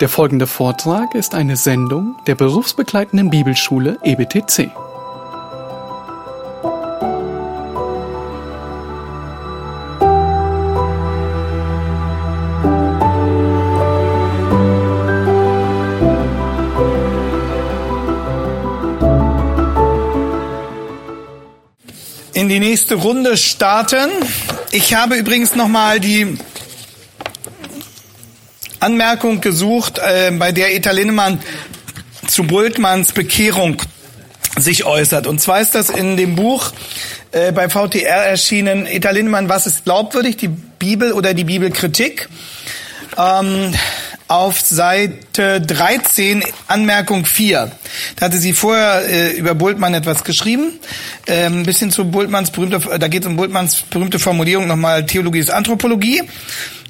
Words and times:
Der 0.00 0.10
folgende 0.10 0.46
Vortrag 0.46 1.14
ist 1.14 1.34
eine 1.34 1.56
Sendung 1.56 2.16
der 2.26 2.34
berufsbegleitenden 2.34 3.30
Bibelschule 3.30 3.98
EBTC. 4.02 4.70
in 22.34 22.50
die 22.50 22.60
nächste 22.60 22.96
Runde 22.96 23.38
starten. 23.38 24.10
Ich 24.70 24.94
habe 24.94 25.16
übrigens 25.16 25.56
nochmal 25.56 26.00
die 26.00 26.36
Anmerkung 28.86 29.40
gesucht, 29.40 29.98
äh, 29.98 30.30
bei 30.30 30.52
der 30.52 30.72
Eta 30.72 30.92
Linnemann 30.92 31.40
zu 32.28 32.44
Bultmanns 32.44 33.12
Bekehrung 33.12 33.82
sich 34.56 34.84
äußert. 34.84 35.26
Und 35.26 35.40
zwar 35.40 35.60
ist 35.60 35.74
das 35.74 35.90
in 35.90 36.16
dem 36.16 36.36
Buch 36.36 36.72
äh, 37.32 37.50
bei 37.50 37.68
VTR 37.68 38.24
erschienen, 38.24 38.86
Eta 38.86 39.10
Linnemann, 39.10 39.48
was 39.48 39.66
ist 39.66 39.82
glaubwürdig, 39.84 40.36
die 40.36 40.46
Bibel 40.48 41.12
oder 41.12 41.34
die 41.34 41.42
Bibelkritik? 41.42 42.28
Ähm, 43.18 43.74
auf 44.28 44.60
Seite 44.60 45.60
13, 45.60 46.44
Anmerkung 46.68 47.26
4. 47.26 47.70
Da 48.16 48.26
hatte 48.26 48.38
sie 48.38 48.52
vorher 48.52 49.08
äh, 49.08 49.32
über 49.32 49.54
Bultmann 49.54 49.94
etwas 49.94 50.22
geschrieben. 50.22 50.78
Ähm, 51.26 51.60
ein 51.60 51.66
bisschen 51.66 51.90
zu 51.90 52.04
Bultmanns 52.10 52.50
berühmte, 52.52 52.80
da 52.98 53.08
geht 53.08 53.22
es 53.22 53.28
um 53.28 53.36
Bultmanns 53.36 53.82
berühmte 53.82 54.18
Formulierung 54.20 54.68
nochmal 54.68 55.06
Theologie 55.06 55.40
ist 55.40 55.50
Anthropologie. 55.50 56.22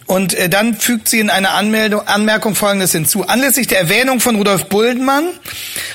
Und 0.06 0.34
äh, 0.34 0.48
dann 0.48 0.74
fügt 0.74 1.09
sie 1.09 1.19
in 1.19 1.30
einer 1.30 1.55
Anmeldung, 1.55 2.06
Anmerkung 2.06 2.55
Folgendes 2.55 2.92
hinzu. 2.92 3.27
Anlässlich 3.27 3.66
der 3.66 3.80
Erwähnung 3.80 4.20
von 4.20 4.37
Rudolf 4.37 4.66
Bultmann, 4.66 5.29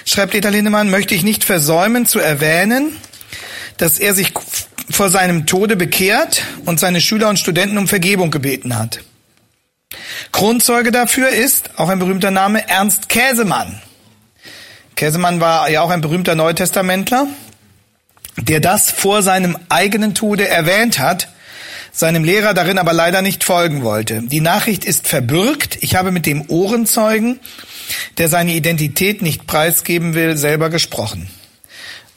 schreibt 0.06 0.34
Peter 0.34 0.52
Lindemann, 0.52 0.90
möchte 0.90 1.16
ich 1.16 1.24
nicht 1.24 1.44
versäumen 1.44 2.06
zu 2.06 2.20
erwähnen, 2.20 2.96
dass 3.78 4.00
er 4.00 4.14
sich 4.14 4.34
vor 4.90 5.10
seinem 5.10 5.46
Tode 5.46 5.78
bekehrt 5.78 6.44
und 6.66 6.80
seine 6.80 7.00
Schüler 7.00 7.30
und 7.30 7.40
Studenten 7.40 7.78
um 7.78 7.88
Vergebung 7.88 8.32
gebeten 8.32 8.78
hat. 8.78 9.00
Kronzeuge 10.32 10.92
dafür 10.92 11.30
ist, 11.30 11.72
auch 11.78 11.90
ein 11.90 12.00
berühmter 12.00 12.32
Name, 12.32 12.68
Ernst 12.68 13.10
Käsemann. 13.10 13.82
Käsemann 14.96 15.40
war 15.40 15.70
ja 15.70 15.82
auch 15.82 15.90
ein 15.90 16.02
berühmter 16.02 16.36
Neutestamentler, 16.36 17.28
der 18.38 18.60
das 18.60 18.92
vor 18.92 19.24
seinem 19.24 19.58
eigenen 19.70 20.14
Tode 20.14 20.48
erwähnt 20.48 21.00
hat, 21.00 21.30
seinem 21.92 22.24
Lehrer 22.24 22.54
darin 22.54 22.78
aber 22.78 22.94
leider 22.94 23.22
nicht 23.22 23.44
folgen 23.44 23.84
wollte. 23.84 24.22
Die 24.24 24.42
Nachricht 24.42 24.86
ist 24.86 25.08
verbürgt. 25.08 25.78
Ich 25.82 25.96
habe 25.96 26.12
mit 26.12 26.26
dem 26.26 26.50
Ohrenzeugen, 26.50 27.40
der 28.18 28.30
seine 28.30 28.54
Identität 28.54 29.22
nicht 29.22 29.48
preisgeben 29.48 30.14
will, 30.14 30.38
selber 30.38 30.70
gesprochen. 30.70 31.30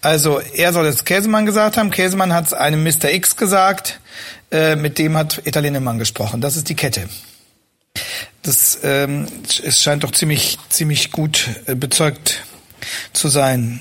Also 0.00 0.40
er 0.40 0.72
soll 0.72 0.86
es 0.86 1.04
Käsemann 1.04 1.46
gesagt 1.46 1.76
haben. 1.76 1.90
Käsemann 1.90 2.32
hat 2.32 2.46
es 2.46 2.52
einem 2.52 2.84
Mr. 2.84 3.10
X 3.12 3.36
gesagt. 3.36 4.00
Äh, 4.50 4.76
mit 4.76 4.98
dem 4.98 5.16
hat 5.16 5.40
Italienemann 5.44 5.98
gesprochen. 5.98 6.40
Das 6.40 6.56
ist 6.56 6.68
die 6.68 6.76
Kette. 6.76 7.08
Das 8.42 8.78
ähm, 8.82 9.26
es 9.64 9.82
scheint 9.82 10.04
doch 10.04 10.12
ziemlich 10.12 10.58
ziemlich 10.68 11.10
gut 11.10 11.48
äh, 11.66 11.74
bezeugt 11.74 12.42
zu 13.12 13.28
sein. 13.28 13.80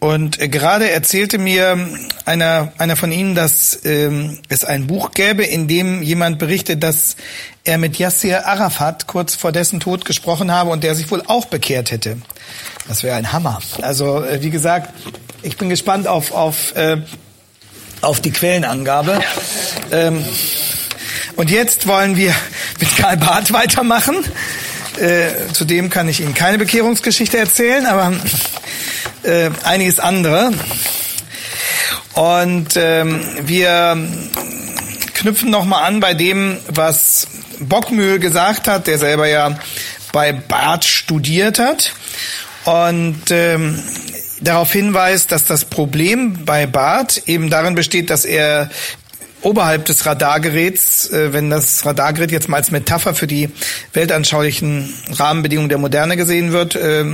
Und 0.00 0.40
äh, 0.40 0.48
gerade 0.48 0.90
erzählte 0.90 1.38
mir 1.38 1.76
einer, 2.24 2.72
einer 2.78 2.96
von 2.96 3.10
Ihnen, 3.10 3.34
dass 3.34 3.84
ähm, 3.84 4.38
es 4.48 4.64
ein 4.64 4.86
Buch 4.86 5.10
gäbe, 5.12 5.44
in 5.44 5.66
dem 5.66 6.02
jemand 6.02 6.38
berichtet, 6.38 6.82
dass 6.82 7.16
er 7.64 7.78
mit 7.78 7.98
Yassir 7.98 8.46
Arafat 8.46 9.06
kurz 9.08 9.34
vor 9.34 9.50
dessen 9.50 9.80
Tod 9.80 10.04
gesprochen 10.04 10.52
habe 10.52 10.70
und 10.70 10.84
der 10.84 10.94
sich 10.94 11.10
wohl 11.10 11.22
auch 11.26 11.46
bekehrt 11.46 11.90
hätte. 11.90 12.18
Das 12.86 13.02
wäre 13.02 13.16
ein 13.16 13.32
Hammer. 13.32 13.60
Also 13.82 14.22
äh, 14.22 14.42
wie 14.42 14.50
gesagt, 14.50 14.90
ich 15.42 15.56
bin 15.56 15.68
gespannt 15.68 16.06
auf, 16.06 16.32
auf, 16.32 16.76
äh, 16.76 16.98
auf 18.00 18.20
die 18.20 18.30
Quellenangabe. 18.30 19.20
Ähm, 19.90 20.24
und 21.36 21.50
jetzt 21.50 21.86
wollen 21.86 22.16
wir 22.16 22.34
mit 22.80 22.96
Karl 22.96 23.16
Barth 23.16 23.52
weitermachen. 23.52 24.16
Äh, 25.00 25.52
zudem 25.52 25.90
kann 25.90 26.08
ich 26.08 26.20
Ihnen 26.20 26.34
keine 26.34 26.58
Bekehrungsgeschichte 26.58 27.38
erzählen, 27.38 27.86
aber 27.86 28.12
äh, 29.22 29.50
einiges 29.64 30.00
andere. 30.00 30.52
Und 32.14 32.68
ähm, 32.76 33.20
wir 33.42 33.96
knüpfen 35.14 35.50
nochmal 35.50 35.84
an 35.84 36.00
bei 36.00 36.14
dem, 36.14 36.58
was 36.68 37.28
Bockmühl 37.60 38.18
gesagt 38.18 38.68
hat, 38.68 38.86
der 38.86 38.98
selber 38.98 39.26
ja 39.28 39.58
bei 40.12 40.32
Barth 40.32 40.84
studiert 40.84 41.58
hat. 41.58 41.92
Und 42.64 43.30
ähm, 43.30 43.82
darauf 44.40 44.72
hinweist, 44.72 45.32
dass 45.32 45.44
das 45.44 45.64
Problem 45.64 46.44
bei 46.44 46.66
Barth 46.66 47.22
eben 47.26 47.50
darin 47.50 47.74
besteht, 47.74 48.10
dass 48.10 48.24
er 48.24 48.70
oberhalb 49.42 49.84
des 49.84 50.06
Radargeräts, 50.06 51.10
äh, 51.10 51.32
wenn 51.32 51.50
das 51.50 51.84
Radargerät 51.84 52.30
jetzt 52.30 52.48
mal 52.48 52.58
als 52.58 52.70
Metapher 52.70 53.14
für 53.14 53.26
die 53.26 53.50
weltanschaulichen 53.92 54.92
Rahmenbedingungen 55.12 55.68
der 55.68 55.78
Moderne 55.78 56.16
gesehen 56.16 56.52
wird, 56.52 56.74
äh, 56.74 57.04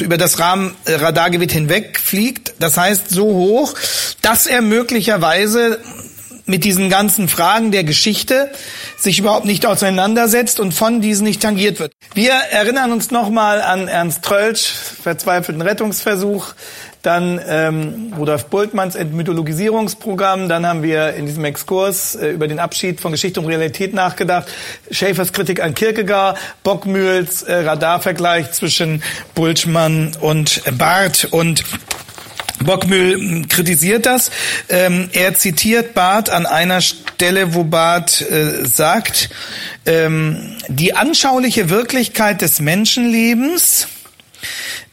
über 0.00 0.18
das 0.18 0.38
Rahmen, 0.38 0.74
äh, 0.84 0.94
Radargerät 0.94 1.52
hinwegfliegt. 1.52 2.54
Das 2.58 2.76
heißt 2.76 3.10
so 3.10 3.24
hoch, 3.24 3.74
dass 4.22 4.46
er 4.46 4.62
möglicherweise 4.62 5.78
mit 6.50 6.64
diesen 6.64 6.90
ganzen 6.90 7.28
Fragen 7.28 7.70
der 7.70 7.84
Geschichte 7.84 8.50
sich 8.98 9.18
überhaupt 9.18 9.46
nicht 9.46 9.64
auseinandersetzt 9.64 10.60
und 10.60 10.72
von 10.72 11.00
diesen 11.00 11.24
nicht 11.24 11.40
tangiert 11.40 11.78
wird. 11.78 11.92
Wir 12.12 12.32
erinnern 12.32 12.92
uns 12.92 13.10
nochmal 13.10 13.62
an 13.62 13.88
Ernst 13.88 14.22
Trölsch, 14.22 14.72
verzweifelten 15.02 15.62
Rettungsversuch, 15.62 16.54
dann 17.02 17.40
ähm, 17.46 18.12
Rudolf 18.16 18.46
Bultmanns 18.46 18.94
Entmythologisierungsprogramm, 18.94 20.48
dann 20.48 20.66
haben 20.66 20.82
wir 20.82 21.14
in 21.14 21.26
diesem 21.26 21.44
Exkurs 21.44 22.14
äh, 22.14 22.30
über 22.30 22.46
den 22.46 22.58
Abschied 22.58 23.00
von 23.00 23.12
Geschichte 23.12 23.40
und 23.40 23.46
Realität 23.46 23.94
nachgedacht, 23.94 24.48
Schäfers 24.90 25.32
Kritik 25.32 25.62
an 25.62 25.74
Kierkegaard, 25.74 26.38
Bockmühls 26.62 27.42
äh, 27.42 27.54
Radarvergleich 27.54 28.52
zwischen 28.52 29.02
Bultmann 29.34 30.12
und 30.20 30.62
Barth. 30.76 31.28
Und 31.30 31.64
Bockmühl 32.64 33.14
hm, 33.14 33.48
kritisiert 33.48 34.06
das. 34.06 34.30
Ähm, 34.68 35.08
er 35.12 35.34
zitiert 35.34 35.94
Barth 35.94 36.28
an 36.30 36.46
einer 36.46 36.80
Stelle, 36.82 37.54
wo 37.54 37.64
Barth 37.64 38.20
äh, 38.20 38.66
sagt, 38.66 39.30
ähm, 39.86 40.56
die 40.68 40.94
anschauliche 40.94 41.70
Wirklichkeit 41.70 42.42
des 42.42 42.60
Menschenlebens 42.60 43.88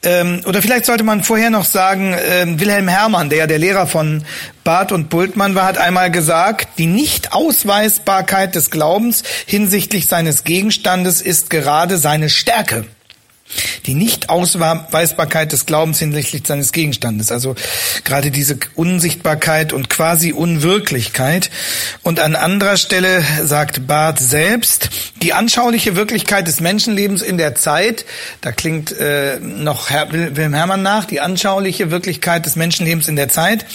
ähm, 0.03 0.41
oder 0.45 0.61
vielleicht 0.61 0.85
sollte 0.85 1.03
man 1.03 1.23
vorher 1.23 1.49
noch 1.49 1.65
sagen, 1.65 2.15
ähm, 2.19 2.59
Wilhelm 2.59 2.87
Herrmann, 2.87 3.29
der 3.29 3.39
ja 3.39 3.47
der 3.47 3.59
Lehrer 3.59 3.87
von 3.87 4.23
Barth 4.63 4.91
und 4.91 5.09
Bultmann 5.09 5.55
war, 5.55 5.65
hat 5.65 5.77
einmal 5.77 6.11
gesagt, 6.11 6.77
die 6.77 6.87
Nichtausweisbarkeit 6.87 8.55
des 8.55 8.69
Glaubens 8.69 9.23
hinsichtlich 9.45 10.07
seines 10.07 10.43
Gegenstandes 10.43 11.21
ist 11.21 11.49
gerade 11.49 11.97
seine 11.97 12.29
Stärke 12.29 12.85
die 13.85 13.95
Nicht-Ausweisbarkeit 13.95 15.51
des 15.51 15.65
Glaubens 15.65 15.99
hinsichtlich 15.99 16.43
seines 16.45 16.71
Gegenstandes, 16.71 17.31
also 17.31 17.55
gerade 18.03 18.31
diese 18.31 18.57
Unsichtbarkeit 18.75 19.73
und 19.73 19.89
quasi 19.89 20.33
Unwirklichkeit. 20.33 21.49
Und 22.03 22.19
an 22.19 22.35
anderer 22.35 22.77
Stelle 22.77 23.23
sagt 23.43 23.87
Barth 23.87 24.19
selbst, 24.19 24.89
die 25.21 25.33
anschauliche 25.33 25.95
Wirklichkeit 25.95 26.47
des 26.47 26.59
Menschenlebens 26.59 27.21
in 27.21 27.37
der 27.37 27.55
Zeit, 27.55 28.05
da 28.41 28.51
klingt 28.51 28.91
äh, 28.91 29.39
noch 29.39 29.89
Herr, 29.89 30.11
Wilhelm 30.11 30.53
Herrmann 30.53 30.81
nach, 30.81 31.05
die 31.05 31.21
anschauliche 31.21 31.91
Wirklichkeit 31.91 32.45
des 32.45 32.55
Menschenlebens 32.55 33.07
in 33.07 33.15
der 33.15 33.29
Zeit 33.29 33.65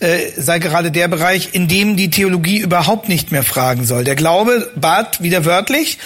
äh, 0.00 0.30
sei 0.36 0.58
gerade 0.58 0.90
der 0.90 1.08
Bereich, 1.08 1.50
in 1.52 1.68
dem 1.68 1.96
die 1.96 2.10
Theologie 2.10 2.58
überhaupt 2.58 3.08
nicht 3.08 3.32
mehr 3.32 3.42
fragen 3.42 3.84
soll. 3.84 4.04
Der 4.04 4.16
Glaube, 4.16 4.70
Barth 4.76 5.22
wieder 5.22 5.44
wörtlich, 5.44 5.98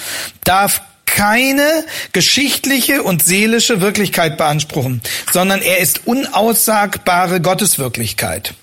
darf 0.45 0.83
keine 1.09 1.85
geschichtliche 2.13 3.03
und 3.03 3.25
seelische 3.25 3.81
Wirklichkeit 3.81 4.37
beanspruchen, 4.37 5.01
sondern 5.33 5.63
er 5.63 5.79
ist 5.79 6.07
unaussagbare 6.07 7.41
Gotteswirklichkeit. 7.41 8.55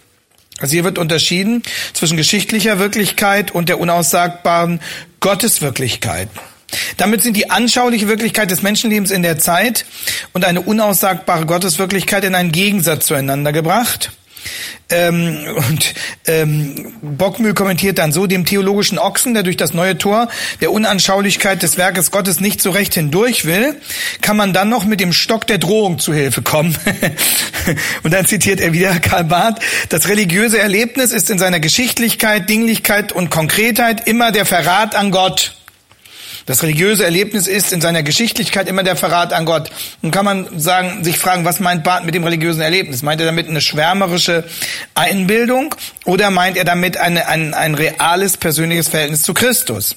Also 0.59 0.73
hier 0.73 0.85
wird 0.85 0.97
unterschieden 0.97 1.63
zwischen 1.93 2.15
geschichtlicher 2.15 2.79
Wirklichkeit 2.79 3.51
und 3.51 3.67
der 3.67 3.79
unaussagbaren 3.79 4.79
Gotteswirklichkeit. 5.19 6.29
Damit 6.97 7.21
sind 7.21 7.35
die 7.35 7.49
anschauliche 7.49 8.07
Wirklichkeit 8.07 8.51
des 8.51 8.61
Menschenlebens 8.61 9.11
in 9.11 9.21
der 9.21 9.37
Zeit 9.37 9.85
und 10.33 10.45
eine 10.45 10.61
unaussagbare 10.61 11.45
Gotteswirklichkeit 11.45 12.23
in 12.23 12.35
einen 12.35 12.51
Gegensatz 12.51 13.07
zueinander 13.07 13.51
gebracht. 13.51 14.11
Ähm, 14.89 15.39
und 15.69 15.93
ähm, 16.27 16.93
Bockmühl 17.01 17.53
kommentiert 17.53 17.97
dann 17.97 18.11
so, 18.11 18.27
dem 18.27 18.45
theologischen 18.45 18.99
Ochsen, 18.99 19.33
der 19.33 19.43
durch 19.43 19.57
das 19.57 19.73
neue 19.73 19.97
Tor 19.97 20.27
der 20.61 20.71
Unanschaulichkeit 20.71 21.63
des 21.63 21.77
Werkes 21.77 22.11
Gottes 22.11 22.39
nicht 22.39 22.61
so 22.61 22.69
recht 22.69 22.93
hindurch 22.93 23.45
will, 23.45 23.75
kann 24.21 24.37
man 24.37 24.53
dann 24.53 24.69
noch 24.69 24.85
mit 24.85 24.99
dem 24.99 25.13
Stock 25.13 25.47
der 25.47 25.57
Drohung 25.57 25.97
zu 25.99 26.13
Hilfe 26.13 26.41
kommen. 26.43 26.77
und 28.03 28.13
dann 28.13 28.25
zitiert 28.25 28.59
er 28.59 28.73
wieder 28.73 28.99
Karl 28.99 29.23
Barth, 29.23 29.59
das 29.89 30.07
religiöse 30.07 30.59
Erlebnis 30.59 31.11
ist 31.11 31.29
in 31.29 31.39
seiner 31.39 31.59
Geschichtlichkeit, 31.59 32.49
Dinglichkeit 32.49 33.11
und 33.11 33.29
Konkretheit 33.29 34.07
immer 34.07 34.31
der 34.31 34.45
Verrat 34.45 34.95
an 34.95 35.11
Gott. 35.11 35.55
Das 36.45 36.61
religiöse 36.61 37.03
Erlebnis 37.03 37.47
ist 37.47 37.73
in 37.73 37.81
seiner 37.81 38.03
Geschichtlichkeit 38.03 38.69
immer 38.69 38.83
der 38.83 38.95
Verrat 38.95 39.33
an 39.33 39.45
Gott. 39.45 39.71
Nun 40.03 40.11
kann 40.11 40.25
man 40.25 40.59
sagen, 40.59 41.03
sich 41.03 41.17
fragen, 41.17 41.43
was 41.43 41.59
meint 41.59 41.83
Barth 41.83 42.05
mit 42.05 42.13
dem 42.13 42.23
religiösen 42.23 42.61
Erlebnis? 42.61 43.01
Meint 43.01 43.19
er 43.19 43.25
damit 43.25 43.49
eine 43.49 43.61
schwärmerische 43.61 44.43
Einbildung 44.93 45.73
oder 46.05 46.29
meint 46.29 46.57
er 46.57 46.63
damit 46.63 46.97
eine, 46.97 47.27
ein, 47.27 47.55
ein 47.55 47.73
reales 47.73 48.37
persönliches 48.37 48.89
Verhältnis 48.89 49.23
zu 49.23 49.33
Christus? 49.33 49.95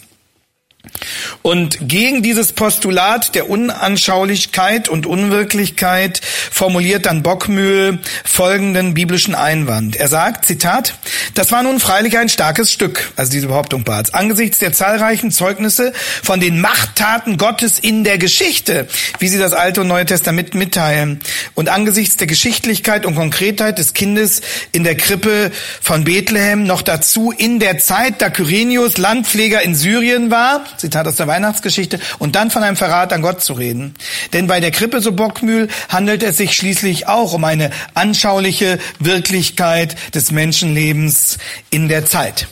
Und 1.43 1.79
gegen 1.81 2.23
dieses 2.23 2.52
Postulat 2.52 3.35
der 3.35 3.49
Unanschaulichkeit 3.49 4.88
und 4.88 5.06
Unwirklichkeit 5.06 6.20
formuliert 6.50 7.06
dann 7.06 7.23
Bockmühl 7.23 7.99
folgenden 8.25 8.94
biblischen 8.94 9.35
Einwand. 9.35 9.96
Er 9.96 10.08
sagt, 10.08 10.46
Zitat, 10.46 10.94
das 11.35 11.52
war 11.52 11.62
nun 11.62 11.81
freilich 11.81 12.19
ein 12.19 12.29
starkes 12.29 12.73
Stück, 12.73 13.12
also 13.17 13.31
diese 13.31 13.49
Behauptung 13.49 13.85
Barths, 13.85 14.14
angesichts 14.14 14.58
der 14.58 14.73
zahlreichen 14.73 15.31
Zeugnisse 15.31 15.93
von 16.23 16.40
den 16.40 16.61
Machttaten 16.61 17.37
Gottes 17.37 17.79
in 17.79 18.05
der 18.05 18.19
Geschichte, 18.19 18.88
wie 19.19 19.29
sie 19.29 19.38
das 19.38 19.52
Alte 19.52 19.82
und 19.82 19.88
Neue 19.88 20.06
Testament 20.06 20.55
mitteilen, 20.55 21.20
und 21.55 21.69
angesichts 21.69 22.17
der 22.17 22.26
Geschichtlichkeit 22.26 23.06
und 23.06 23.14
Konkretheit 23.14 23.79
des 23.79 23.94
Kindes 23.94 24.41
in 24.73 24.84
der 24.84 24.96
Krippe 24.96 25.50
von 25.81 26.05
Bethlehem, 26.05 26.64
noch 26.64 26.82
dazu 26.82 27.32
in 27.37 27.61
der 27.61 27.79
Zeit, 27.79 28.20
da 28.20 28.31
Kyrenius 28.31 28.99
Landpfleger 28.99 29.62
in 29.62 29.75
Syrien 29.75 30.31
war, 30.31 30.64
Zitat 30.78 31.06
aus 31.06 31.16
der 31.16 31.26
Weihnachtsgeschichte, 31.26 32.00
und 32.19 32.36
dann 32.36 32.50
von 32.50 32.62
einem 32.62 32.76
Verrat 32.76 33.12
an 33.12 33.22
Gott 33.22 33.42
zu 33.42 33.52
reden. 33.52 33.94
Denn 34.32 34.46
bei 34.46 34.60
der 34.60 34.70
Krippe, 34.70 35.00
so 35.00 35.12
Bockmühl, 35.12 35.69
handelt 35.88 36.22
es 36.22 36.36
sich 36.36 36.54
schließlich 36.54 37.08
auch 37.08 37.32
um 37.32 37.44
eine 37.44 37.70
anschauliche 37.94 38.78
Wirklichkeit 38.98 39.96
des 40.14 40.30
Menschenlebens 40.30 41.38
in 41.70 41.88
der 41.88 42.06
Zeit. 42.06 42.48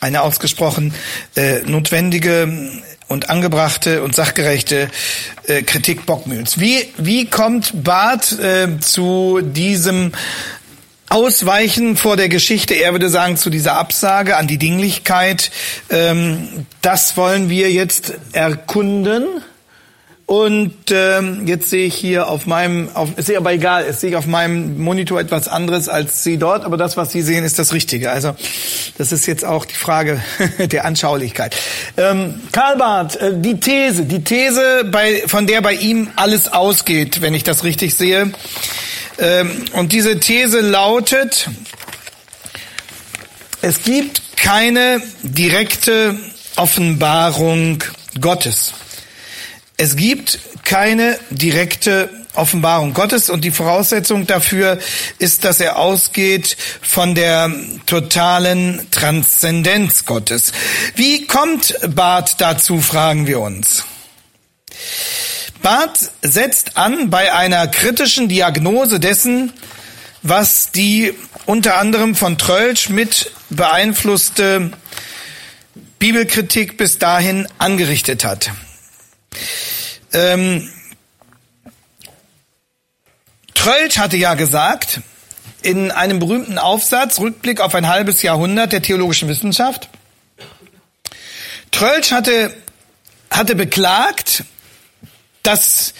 Eine 0.00 0.22
ausgesprochen 0.22 0.94
äh, 1.36 1.60
notwendige 1.60 2.70
und 3.10 3.28
angebrachte 3.28 4.02
und 4.02 4.14
sachgerechte 4.14 4.88
äh, 5.46 5.62
Kritik 5.62 6.06
Bockmühls. 6.06 6.60
Wie, 6.60 6.86
wie 6.96 7.26
kommt 7.26 7.82
Barth 7.82 8.38
äh, 8.38 8.78
zu 8.78 9.40
diesem 9.42 10.12
Ausweichen 11.10 11.96
vor 11.96 12.16
der 12.16 12.28
Geschichte, 12.28 12.74
er 12.74 12.92
würde 12.92 13.08
sagen, 13.08 13.36
zu 13.36 13.50
dieser 13.50 13.76
Absage 13.76 14.36
an 14.36 14.46
die 14.46 14.58
Dinglichkeit, 14.58 15.50
ähm, 15.90 16.66
das 16.82 17.16
wollen 17.16 17.50
wir 17.50 17.72
jetzt 17.72 18.14
erkunden. 18.32 19.26
Und 20.24 20.76
ähm, 20.92 21.48
jetzt 21.48 21.70
sehe 21.70 21.86
ich 21.86 21.96
hier 21.96 22.28
auf 22.28 22.46
meinem, 22.46 22.88
auf, 22.94 23.18
ist 23.18 23.28
aber 23.34 23.52
egal, 23.52 23.84
es 23.88 24.00
sehe 24.00 24.10
ich 24.10 24.16
auf 24.16 24.26
meinem 24.26 24.78
Monitor 24.78 25.18
etwas 25.18 25.48
anderes 25.48 25.88
als 25.88 26.22
Sie 26.22 26.36
dort, 26.36 26.64
aber 26.64 26.76
das, 26.76 26.96
was 26.96 27.10
Sie 27.10 27.22
sehen, 27.22 27.42
ist 27.42 27.58
das 27.58 27.72
Richtige. 27.72 28.12
Also 28.12 28.36
das 28.96 29.10
ist 29.10 29.26
jetzt 29.26 29.44
auch 29.44 29.64
die 29.64 29.74
Frage 29.74 30.22
der 30.58 30.84
Anschaulichkeit. 30.84 31.56
Ähm, 31.96 32.40
Karl 32.52 32.76
Barth, 32.76 33.16
äh, 33.16 33.32
die 33.34 33.58
These, 33.58 34.04
die 34.04 34.22
These, 34.22 34.84
bei, 34.84 35.24
von 35.26 35.48
der 35.48 35.62
bei 35.62 35.72
ihm 35.72 36.06
alles 36.14 36.52
ausgeht, 36.52 37.20
wenn 37.20 37.34
ich 37.34 37.42
das 37.42 37.64
richtig 37.64 37.96
sehe, 37.96 38.30
und 39.72 39.92
diese 39.92 40.18
These 40.18 40.60
lautet, 40.60 41.48
es 43.62 43.82
gibt 43.82 44.22
keine 44.36 45.02
direkte 45.22 46.18
Offenbarung 46.56 47.84
Gottes. 48.20 48.72
Es 49.76 49.96
gibt 49.96 50.38
keine 50.64 51.18
direkte 51.30 52.08
Offenbarung 52.34 52.94
Gottes 52.94 53.28
und 53.28 53.44
die 53.44 53.50
Voraussetzung 53.50 54.26
dafür 54.26 54.78
ist, 55.18 55.44
dass 55.44 55.60
er 55.60 55.78
ausgeht 55.78 56.56
von 56.80 57.14
der 57.14 57.52
totalen 57.86 58.86
Transzendenz 58.90 60.04
Gottes. 60.04 60.52
Wie 60.94 61.26
kommt 61.26 61.74
Barth 61.94 62.40
dazu, 62.40 62.80
fragen 62.80 63.26
wir 63.26 63.40
uns. 63.40 63.84
Barth 65.62 66.10
setzt 66.22 66.76
an 66.76 67.10
bei 67.10 67.32
einer 67.32 67.68
kritischen 67.68 68.28
Diagnose 68.28 69.00
dessen, 69.00 69.52
was 70.22 70.70
die 70.70 71.14
unter 71.46 71.78
anderem 71.78 72.14
von 72.14 72.38
Trölsch 72.38 72.88
mit 72.88 73.32
beeinflusste 73.50 74.70
Bibelkritik 75.98 76.76
bis 76.76 76.98
dahin 76.98 77.46
angerichtet 77.58 78.24
hat. 78.24 78.50
Ähm, 80.12 80.68
Trölsch 83.54 83.98
hatte 83.98 84.16
ja 84.16 84.34
gesagt, 84.34 85.00
in 85.62 85.90
einem 85.90 86.18
berühmten 86.18 86.58
Aufsatz, 86.58 87.20
Rückblick 87.20 87.60
auf 87.60 87.74
ein 87.74 87.88
halbes 87.88 88.22
Jahrhundert 88.22 88.72
der 88.72 88.82
theologischen 88.82 89.28
Wissenschaft, 89.28 89.88
Trölsch 91.70 92.10
hatte, 92.10 92.54
hatte 93.30 93.54
beklagt, 93.54 94.44
dass 95.42 95.94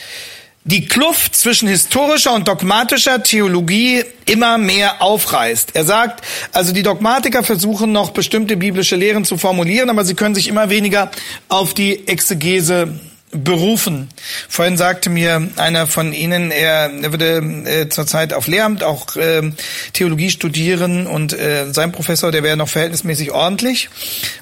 die 0.64 0.86
Kluft 0.86 1.34
zwischen 1.34 1.68
historischer 1.68 2.34
und 2.34 2.46
dogmatischer 2.46 3.22
Theologie 3.22 4.04
immer 4.26 4.58
mehr 4.58 5.00
aufreißt. 5.00 5.70
Er 5.74 5.84
sagt, 5.84 6.24
also 6.52 6.72
die 6.72 6.82
Dogmatiker 6.82 7.42
versuchen 7.42 7.92
noch 7.92 8.10
bestimmte 8.10 8.56
biblische 8.56 8.96
Lehren 8.96 9.24
zu 9.24 9.38
formulieren, 9.38 9.88
aber 9.88 10.04
sie 10.04 10.14
können 10.14 10.34
sich 10.34 10.48
immer 10.48 10.68
weniger 10.68 11.10
auf 11.48 11.72
die 11.72 12.06
Exegese 12.06 13.00
berufen. 13.32 14.08
Vorhin 14.48 14.76
sagte 14.76 15.08
mir 15.08 15.48
einer 15.56 15.86
von 15.86 16.12
Ihnen, 16.12 16.50
er, 16.50 16.90
würde 17.12 17.38
äh, 17.64 17.88
zurzeit 17.88 18.32
auf 18.32 18.48
Lehramt 18.48 18.82
auch 18.82 19.16
äh, 19.16 19.52
Theologie 19.92 20.30
studieren 20.30 21.06
und 21.06 21.32
äh, 21.32 21.72
sein 21.72 21.92
Professor, 21.92 22.32
der 22.32 22.42
wäre 22.42 22.56
noch 22.56 22.68
verhältnismäßig 22.68 23.30
ordentlich. 23.30 23.88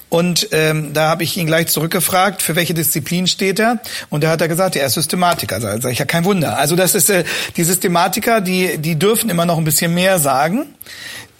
Und 0.09 0.49
ähm, 0.51 0.93
da 0.93 1.09
habe 1.09 1.23
ich 1.23 1.37
ihn 1.37 1.45
gleich 1.45 1.67
zurückgefragt, 1.67 2.41
für 2.41 2.55
welche 2.55 2.73
Disziplin 2.73 3.27
steht 3.27 3.59
er? 3.59 3.79
Und 4.09 4.23
da 4.23 4.29
hat 4.31 4.41
er 4.41 4.47
gesagt, 4.47 4.75
er 4.75 4.87
ist 4.87 4.95
Systematiker. 4.95 5.55
Also 5.55 5.67
sage 5.67 5.91
ich 5.91 5.99
ja 5.99 6.05
kein 6.05 6.25
Wunder. 6.25 6.57
Also 6.57 6.75
das 6.75 6.95
ist 6.95 7.11
äh, 7.11 7.23
die 7.57 7.63
Systematiker, 7.63 8.41
die 8.41 8.79
die 8.79 8.97
dürfen 8.97 9.29
immer 9.29 9.45
noch 9.45 9.59
ein 9.59 9.65
bisschen 9.65 9.93
mehr 9.93 10.17
sagen 10.17 10.65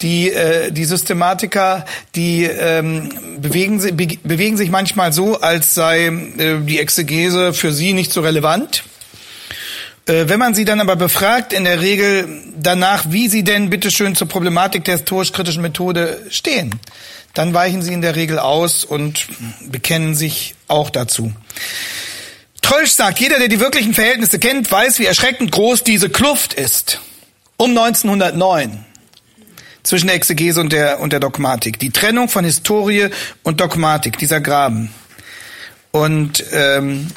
die 0.02 0.30
äh, 0.30 0.70
die 0.72 0.84
Systematiker, 0.84 1.84
die 2.14 2.44
ähm, 2.44 3.10
bewegen, 3.38 3.96
be 3.96 4.18
bewegen 4.22 4.56
sich 4.56 4.70
manchmal 4.70 5.12
so, 5.12 5.40
als 5.40 5.74
sei 5.74 6.06
äh, 6.06 6.60
die 6.60 6.78
Exegese 6.78 7.52
für 7.52 7.72
sie 7.72 7.92
nicht 7.92 8.12
so 8.12 8.20
relevant. 8.20 8.84
Äh, 10.06 10.28
wenn 10.28 10.38
man 10.38 10.54
sie 10.54 10.64
dann 10.64 10.80
aber 10.80 10.96
befragt, 10.96 11.52
in 11.52 11.64
der 11.64 11.80
Regel 11.80 12.28
danach, 12.56 13.04
wie 13.08 13.28
sie 13.28 13.44
denn 13.44 13.70
bitteschön 13.70 14.14
zur 14.14 14.28
Problematik 14.28 14.84
der 14.84 14.96
historisch-kritischen 14.96 15.62
Methode 15.62 16.26
stehen, 16.30 16.80
dann 17.34 17.54
weichen 17.54 17.82
sie 17.82 17.92
in 17.92 18.02
der 18.02 18.16
Regel 18.16 18.38
aus 18.38 18.84
und 18.84 19.26
bekennen 19.70 20.14
sich 20.14 20.54
auch 20.66 20.90
dazu. 20.90 21.32
Trölsch 22.60 22.92
sagt, 22.92 23.20
jeder, 23.20 23.38
der 23.38 23.48
die 23.48 23.60
wirklichen 23.60 23.94
Verhältnisse 23.94 24.38
kennt, 24.38 24.70
weiß, 24.70 24.98
wie 24.98 25.06
erschreckend 25.06 25.52
groß 25.52 25.84
diese 25.84 26.10
Kluft 26.10 26.54
ist. 26.54 27.00
Um 27.56 27.70
1909 27.70 28.84
zwischen 29.82 30.08
Exegese 30.08 30.60
und 30.60 30.72
der, 30.72 31.00
und 31.00 31.12
der 31.12 31.20
Dogmatik. 31.20 31.78
Die 31.78 31.90
Trennung 31.90 32.28
von 32.28 32.44
Historie 32.44 33.08
und 33.42 33.60
Dogmatik, 33.60 34.18
dieser 34.18 34.40
Graben. 34.40 34.90
Und 35.92 36.44
ähm, 36.52 37.08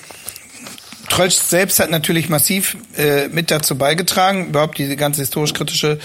Trölsch 1.10 1.36
selbst 1.36 1.80
hat 1.80 1.92
natürlich 1.92 2.30
massiv 2.30 2.76
äh, 2.98 3.28
mit 3.28 3.52
dazu 3.52 3.78
beigetragen, 3.78 4.48
überhaupt 4.48 4.78
diese 4.78 4.96
ganze 4.96 5.22
historisch-kritische 5.22 6.00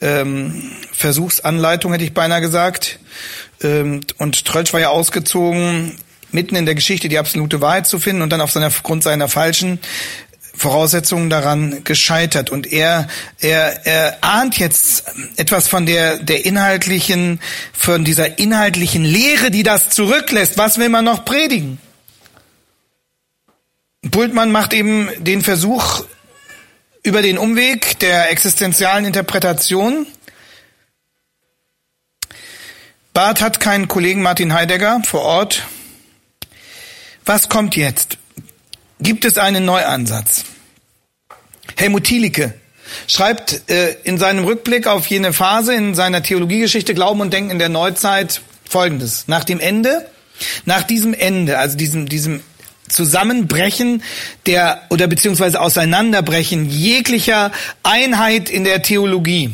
ähm, 0.00 0.72
Versuchsanleitung, 0.92 1.92
hätte 1.92 2.04
ich 2.04 2.14
beinahe 2.14 2.40
gesagt. 2.40 2.98
Ähm, 3.62 4.00
und 4.18 4.44
Trölsch 4.44 4.72
war 4.72 4.80
ja 4.80 4.88
ausgezogen, 4.88 5.96
mitten 6.32 6.56
in 6.56 6.66
der 6.66 6.74
Geschichte 6.74 7.08
die 7.08 7.18
absolute 7.18 7.60
Wahrheit 7.60 7.86
zu 7.86 8.00
finden 8.00 8.22
und 8.22 8.30
dann 8.30 8.40
auf 8.40 8.50
seiner, 8.50 8.70
Grund 8.70 9.02
seiner 9.02 9.28
falschen 9.28 9.78
Voraussetzungen 10.58 11.30
daran 11.30 11.84
gescheitert 11.84 12.50
und 12.50 12.70
er 12.72 13.08
er 13.40 13.86
er 13.86 14.18
ahnt 14.20 14.58
jetzt 14.58 15.04
etwas 15.36 15.68
von 15.68 15.86
der 15.86 16.18
der 16.18 16.44
inhaltlichen 16.44 17.40
von 17.72 18.04
dieser 18.04 18.38
inhaltlichen 18.38 19.04
Lehre, 19.04 19.50
die 19.50 19.62
das 19.62 19.88
zurücklässt. 19.90 20.58
Was 20.58 20.78
will 20.78 20.88
man 20.88 21.04
noch 21.04 21.24
predigen? 21.24 21.78
Bultmann 24.02 24.52
macht 24.52 24.72
eben 24.72 25.08
den 25.18 25.42
Versuch 25.42 26.04
über 27.02 27.22
den 27.22 27.38
Umweg 27.38 27.98
der 28.00 28.30
existenzialen 28.30 29.04
Interpretation. 29.04 30.06
Barth 33.12 33.40
hat 33.40 33.60
keinen 33.60 33.88
Kollegen 33.88 34.22
Martin 34.22 34.52
Heidegger 34.52 35.02
vor 35.04 35.22
Ort. 35.22 35.64
Was 37.24 37.48
kommt 37.48 37.76
jetzt? 37.76 38.18
Gibt 39.00 39.24
es 39.24 39.38
einen 39.38 39.64
Neuansatz. 39.64 40.44
Helmut 41.76 42.04
Thielicke 42.04 42.54
schreibt 43.06 43.70
äh, 43.70 43.96
in 44.04 44.18
seinem 44.18 44.44
Rückblick 44.44 44.86
auf 44.86 45.06
jene 45.06 45.32
Phase 45.32 45.74
in 45.74 45.94
seiner 45.94 46.22
Theologiegeschichte 46.22 46.94
Glauben 46.94 47.20
und 47.20 47.32
Denken 47.32 47.50
in 47.50 47.58
der 47.58 47.68
Neuzeit 47.68 48.40
Folgendes. 48.68 49.24
Nach 49.28 49.44
dem 49.44 49.60
Ende, 49.60 50.06
nach 50.64 50.82
diesem 50.82 51.14
Ende, 51.14 51.58
also 51.58 51.76
diesem, 51.76 52.08
diesem 52.08 52.42
Zusammenbrechen 52.88 54.02
der 54.46 54.82
oder 54.90 55.06
beziehungsweise 55.06 55.60
Auseinanderbrechen 55.60 56.68
jeglicher 56.68 57.52
Einheit 57.82 58.50
in 58.50 58.64
der 58.64 58.82
Theologie, 58.82 59.50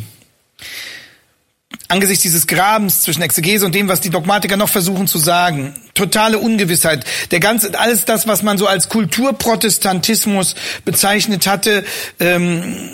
angesichts 1.88 2.22
dieses 2.22 2.46
Grabens 2.46 3.02
zwischen 3.02 3.22
Exegese 3.22 3.66
und 3.66 3.74
dem, 3.74 3.88
was 3.88 4.00
die 4.00 4.10
Dogmatiker 4.10 4.56
noch 4.56 4.68
versuchen 4.68 5.06
zu 5.06 5.18
sagen. 5.18 5.74
Totale 5.94 6.38
Ungewissheit. 6.38 7.04
Der 7.30 7.40
ganze, 7.40 7.78
alles 7.78 8.04
das, 8.04 8.26
was 8.26 8.42
man 8.42 8.58
so 8.58 8.66
als 8.66 8.88
Kulturprotestantismus 8.88 10.54
bezeichnet 10.84 11.46
hatte, 11.46 11.84
ähm, 12.20 12.90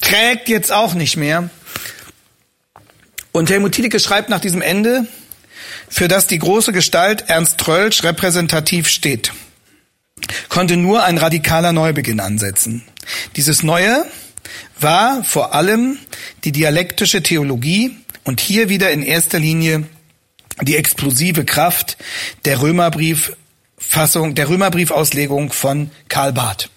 trägt 0.00 0.48
jetzt 0.48 0.72
auch 0.72 0.94
nicht 0.94 1.16
mehr. 1.16 1.50
Und 3.32 3.50
Helmut 3.50 3.72
Tiedeke 3.72 4.00
schreibt 4.00 4.28
nach 4.28 4.40
diesem 4.40 4.62
Ende, 4.62 5.06
für 5.88 6.08
das 6.08 6.26
die 6.26 6.38
große 6.38 6.72
Gestalt 6.72 7.24
Ernst 7.28 7.58
Trölsch 7.58 8.02
repräsentativ 8.02 8.88
steht, 8.88 9.32
konnte 10.48 10.76
nur 10.76 11.04
ein 11.04 11.18
radikaler 11.18 11.72
Neubeginn 11.72 12.20
ansetzen. 12.20 12.84
Dieses 13.36 13.62
Neue 13.62 14.04
war 14.80 15.24
vor 15.24 15.54
allem 15.54 15.98
die 16.44 16.52
dialektische 16.52 17.22
Theologie 17.22 17.96
und 18.28 18.42
hier 18.42 18.68
wieder 18.68 18.90
in 18.90 19.02
erster 19.02 19.38
Linie 19.38 19.84
die 20.60 20.76
explosive 20.76 21.46
Kraft 21.46 21.96
der 22.44 22.60
Römerbrieffassung, 22.60 24.34
der 24.34 24.50
Römerbriefauslegung 24.50 25.50
von 25.50 25.90
Karl 26.10 26.34
Barth. 26.34 26.68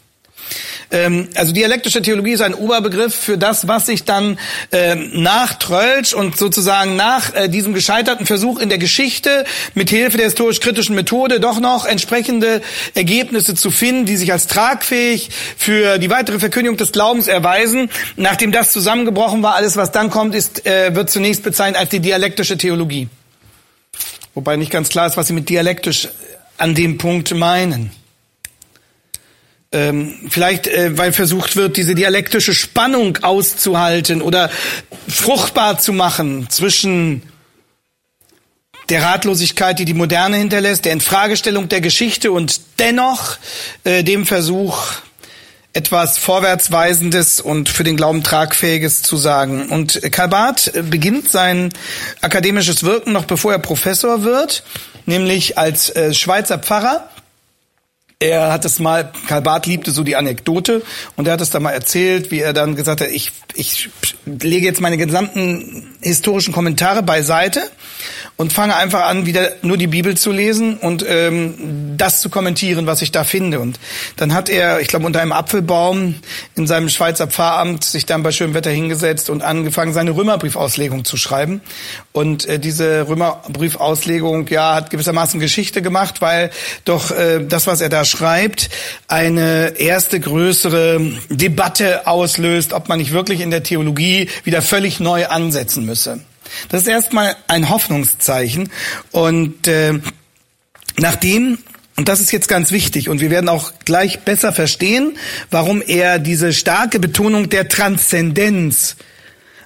Ähm, 0.92 1.30
also 1.36 1.54
dialektische 1.54 2.02
Theologie 2.02 2.34
ist 2.34 2.42
ein 2.42 2.54
Oberbegriff 2.54 3.16
für 3.16 3.38
das, 3.38 3.68
was 3.68 3.86
sich 3.86 4.04
dann 4.04 4.38
ähm, 4.72 5.12
nach 5.14 5.54
Trölsch 5.56 6.14
und 6.14 6.38
sozusagen 6.38 6.96
nach 6.96 7.34
äh, 7.34 7.48
diesem 7.48 7.74
gescheiterten 7.74 8.26
Versuch 8.26 8.60
in 8.60 8.70
der 8.70 8.78
Geschichte 8.78 9.46
mit 9.74 9.90
Hilfe 9.90 10.18
der 10.18 10.26
historisch-kritischen 10.26 10.96
Methode 10.96 11.40
doch 11.40 11.60
noch 11.60 11.86
entsprechende 11.86 12.62
Ergebnisse 12.94 13.56
zu 13.56 13.72
finden, 13.72 14.06
die 14.06 14.18
sich 14.18 14.32
als 14.32 14.48
tragfähig 14.48 15.30
für 15.58 15.98
die 15.98 16.10
weitere 16.10 16.40
Verkündigung 16.40 16.78
des 16.78 16.92
Glaubens 16.92 17.28
erweisen. 17.28 17.90
Nachdem 18.16 18.52
das 18.52 18.72
zusammengebrochen 18.72 19.44
war, 19.44 19.56
alles, 19.56 19.78
was 19.78 19.92
dann 19.92 20.10
kommt, 20.10 20.36
ist, 20.36 20.66
äh, 20.66 20.94
wird 20.96 21.10
zunächst 21.10 21.44
bezeichnet 21.44 21.80
als 21.80 21.90
die 21.90 22.00
dialektische 22.00 22.58
Theologie. 22.58 23.08
Wobei 24.34 24.56
nicht 24.56 24.72
ganz 24.72 24.90
klar 24.90 25.08
ist, 25.08 25.18
was 25.18 25.28
sie 25.28 25.34
mit 25.34 25.50
dialektisch 25.50 26.08
an 26.58 26.76
dem 26.76 26.98
Punkt 26.98 27.34
meinen. 27.34 27.92
Ähm, 29.74 30.16
vielleicht, 30.30 30.68
äh, 30.68 30.98
weil 30.98 31.14
versucht 31.14 31.56
wird, 31.56 31.78
diese 31.78 31.96
dialektische 31.96 32.54
Spannung 32.54 33.20
auszuhalten 33.22 34.22
oder 34.22 34.50
fruchtbar 35.08 35.78
zu 35.80 35.94
machen 35.94 36.50
zwischen 36.50 37.22
der 38.90 39.02
Ratlosigkeit, 39.04 39.80
die 39.80 39.86
die 39.86 39.94
Moderne 39.94 40.36
hinterlässt, 40.36 40.84
der 40.84 40.92
Infragestellung 40.92 41.70
der 41.70 41.80
Geschichte 41.80 42.34
und 42.34 42.60
dennoch 42.80 43.38
äh, 43.86 44.04
dem 44.04 44.26
Versuch, 44.26 44.78
etwas 45.74 46.18
Vorwärtsweisendes 46.18 47.40
und 47.40 47.70
für 47.70 47.86
den 47.86 47.96
Glauben 47.96 48.24
tragfähiges 48.24 49.04
zu 49.04 49.16
sagen. 49.16 49.70
Und 49.70 50.02
Karl 50.12 50.28
Barth 50.28 50.74
beginnt 50.90 51.30
sein 51.30 51.70
akademisches 52.20 52.84
Wirken 52.84 53.14
noch 53.14 53.24
bevor 53.24 53.54
er 53.54 53.60
Professor 53.60 54.24
wird, 54.24 54.64
nämlich 55.06 55.58
als 55.58 55.90
äh, 55.96 56.14
Schweizer 56.14 56.60
Pfarrer 56.60 57.10
er 58.22 58.54
hat 58.54 58.66
es 58.66 58.80
mal, 58.80 59.12
Karl 59.28 59.42
Barth 59.42 59.66
liebte 59.66 59.90
so 59.92 60.04
die 60.04 60.16
Anekdote 60.16 60.84
und 61.16 61.28
er 61.28 61.34
hat 61.34 61.42
es 61.42 61.50
da 61.50 61.60
mal 61.60 61.72
erzählt, 61.72 62.30
wie 62.30 62.40
er 62.40 62.54
dann 62.54 62.76
gesagt 62.76 63.02
hat, 63.02 63.10
ich, 63.10 63.32
ich 63.56 63.90
lege 64.26 64.66
jetzt 64.66 64.80
meine 64.80 64.98
gesamten 64.98 65.96
historischen 66.02 66.54
Kommentare 66.54 67.02
beiseite 67.02 67.62
und 68.38 68.54
fange 68.54 68.76
einfach 68.76 69.06
an, 69.06 69.26
wieder 69.26 69.52
nur 69.62 69.78
die 69.78 69.88
Bibel 69.88 70.18
zu 70.18 70.32
lesen 70.32 70.78
und 70.78 71.06
ähm, 71.08 71.96
das 71.98 72.22
zu 72.22 72.30
kommentieren, 72.30 72.88
was 72.88 73.02
ich 73.02 73.12
da 73.12 73.24
finde. 73.24 73.60
Und 73.60 73.80
dann 74.18 74.34
hat 74.34 74.50
er, 74.50 74.82
ich 74.82 74.88
glaube, 74.88 75.06
unter 75.06 75.22
einem 75.22 75.32
Apfelbaum 75.32 76.16
in 76.56 76.68
seinem 76.68 76.90
Schweizer 76.90 77.28
Pfarramt 77.28 77.84
sich 77.84 78.06
dann 78.06 78.24
bei 78.24 78.32
schönem 78.32 78.54
Wetter 78.54 78.72
hingesetzt 78.72 79.30
und 79.30 79.44
angefangen, 79.44 79.94
seine 79.94 80.16
Römerbriefauslegung 80.16 81.06
zu 81.06 81.18
schreiben. 81.18 81.62
Und 82.12 82.48
äh, 82.48 82.60
diese 82.60 83.08
Römerbriefauslegung, 83.08 84.48
ja, 84.48 84.76
hat 84.76 84.90
gewissermaßen 84.90 85.40
Geschichte 85.40 85.82
gemacht, 85.82 86.22
weil 86.22 86.50
doch 86.86 87.12
äh, 87.12 87.46
das, 87.46 87.68
was 87.68 87.82
er 87.82 87.90
da 87.90 88.06
schreibt, 88.12 88.70
eine 89.08 89.80
erste 89.80 90.20
größere 90.20 91.02
Debatte 91.30 92.08
auslöst, 92.08 92.74
ob 92.74 92.90
man 92.90 93.00
nicht 93.00 93.12
wirklich 93.12 93.40
in 93.40 93.52
der 93.52 93.64
Theologie 93.64 94.30
wieder 94.44 94.62
völlig 94.62 95.00
neu 95.00 95.28
ansetzen 95.28 95.86
müsse. 95.86 96.20
Das 96.70 96.82
ist 96.82 96.88
erstmal 96.88 97.36
ein 97.48 97.70
Hoffnungszeichen. 97.70 98.72
Und 99.12 99.68
äh, 99.68 99.94
nachdem 100.98 101.58
und 101.98 102.08
das 102.08 102.20
ist 102.20 102.32
jetzt 102.32 102.48
ganz 102.48 102.72
wichtig 102.72 103.10
und 103.10 103.20
wir 103.20 103.30
werden 103.30 103.50
auch 103.50 103.74
gleich 103.86 104.22
besser 104.22 104.54
verstehen, 104.54 105.18
warum 105.52 105.84
er 105.86 106.20
diese 106.20 106.54
starke 106.54 107.00
Betonung 107.00 107.50
der 107.50 107.68
Transzendenz 107.68 108.96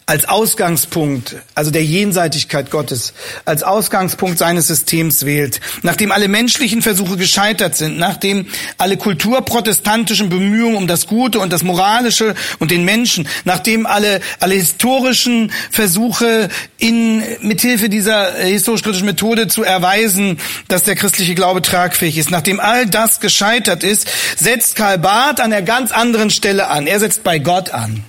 als 0.08 0.30
Ausgangspunkt, 0.30 1.38
also 1.56 1.72
der 1.72 1.84
Jenseitigkeit 1.84 2.70
Gottes, 2.70 3.14
als 3.44 3.64
Ausgangspunkt 3.64 4.38
seines 4.38 4.68
Systems 4.68 5.26
wählt, 5.26 5.62
nachdem 5.82 6.12
alle 6.12 6.28
menschlichen 6.28 6.84
Versuche 6.84 7.18
gescheitert 7.18 7.76
sind, 7.76 7.98
nachdem 7.98 8.46
alle 8.78 8.98
kulturprotestantischen 8.98 10.30
Bemühungen 10.30 10.76
um 10.76 10.88
das 10.88 11.08
Gute 11.08 11.40
und 11.40 11.52
das 11.52 11.64
Moralische 11.64 12.36
und 12.60 12.70
den 12.70 12.86
Menschen, 12.86 13.28
nachdem 13.46 13.88
alle, 13.88 14.22
alle 14.40 14.54
historischen 14.54 15.52
Versuche 15.72 16.50
in, 16.78 17.24
mithilfe 17.42 17.90
dieser 17.90 18.32
historisch-kritischen 18.36 19.08
Methode 19.08 19.48
zu 19.48 19.64
erweisen, 19.64 20.40
dass 20.68 20.84
der 20.84 20.96
christliche 20.96 21.34
Glaube 21.34 21.64
tragfähig 21.64 22.20
ist, 22.20 22.30
nachdem 22.30 22.60
all 22.60 22.86
das 22.86 23.22
gescheitert 23.22 23.84
ist, 23.84 24.08
setzt 24.38 24.76
Karl 24.76 25.00
Barth 25.00 25.40
an 25.40 25.52
einer 25.52 25.64
ganz 25.64 25.92
anderen 25.92 26.30
Stelle 26.30 26.68
an. 26.68 26.86
Er 26.86 27.00
setzt 27.00 27.24
bei 27.24 27.40
Gott 27.40 27.72
an. 27.72 28.04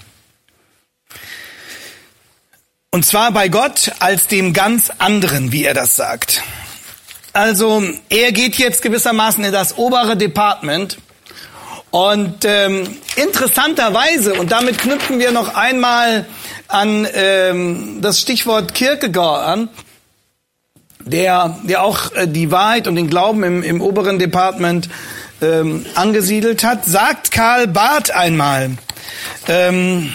Und 2.90 3.04
zwar 3.04 3.32
bei 3.32 3.48
Gott 3.48 3.92
als 3.98 4.26
dem 4.26 4.52
ganz 4.52 4.90
anderen, 4.98 5.52
wie 5.52 5.64
er 5.64 5.74
das 5.74 5.96
sagt. 5.96 6.42
Also 7.32 7.82
er 8.08 8.32
geht 8.32 8.56
jetzt 8.56 8.80
gewissermaßen 8.80 9.44
in 9.44 9.52
das 9.52 9.76
obere 9.76 10.16
Department 10.16 10.98
und 11.90 12.44
ähm, 12.44 12.96
interessanterweise, 13.16 14.34
und 14.34 14.52
damit 14.52 14.78
knüpfen 14.78 15.18
wir 15.18 15.30
noch 15.30 15.54
einmal 15.54 16.26
an 16.68 17.06
ähm, 17.14 17.98
das 18.02 18.20
Stichwort 18.20 18.74
Kierkegaard 18.74 19.46
an, 19.46 19.68
der, 21.00 21.58
der 21.64 21.82
auch 21.82 22.12
äh, 22.12 22.26
die 22.26 22.50
Wahrheit 22.50 22.88
und 22.88 22.96
den 22.96 23.08
Glauben 23.08 23.44
im, 23.44 23.62
im 23.62 23.80
oberen 23.80 24.18
Department 24.18 24.88
ähm, 25.40 25.86
angesiedelt 25.94 26.64
hat, 26.64 26.84
sagt 26.84 27.30
Karl 27.30 27.66
Barth 27.66 28.10
einmal, 28.10 28.70
ähm, 29.48 30.12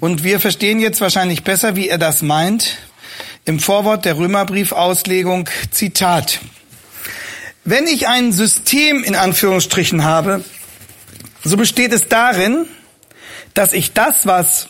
und 0.00 0.24
wir 0.24 0.40
verstehen 0.40 0.80
jetzt 0.80 1.00
wahrscheinlich 1.00 1.44
besser, 1.44 1.76
wie 1.76 1.88
er 1.88 1.98
das 1.98 2.22
meint. 2.22 2.78
Im 3.44 3.60
Vorwort 3.60 4.04
der 4.04 4.16
Römerbriefauslegung 4.16 5.48
Zitat. 5.70 6.40
Wenn 7.64 7.86
ich 7.86 8.08
ein 8.08 8.32
System 8.32 9.04
in 9.04 9.14
Anführungsstrichen 9.14 10.04
habe, 10.04 10.44
so 11.44 11.56
besteht 11.56 11.92
es 11.92 12.08
darin, 12.08 12.66
dass 13.54 13.72
ich 13.72 13.92
das, 13.92 14.26
was 14.26 14.68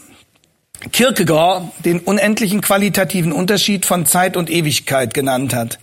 Kierkegaard 0.92 1.72
den 1.84 2.00
unendlichen 2.00 2.60
qualitativen 2.60 3.32
Unterschied 3.32 3.86
von 3.86 4.06
Zeit 4.06 4.36
und 4.36 4.50
Ewigkeit 4.50 5.14
genannt 5.14 5.54
hat, 5.54 5.78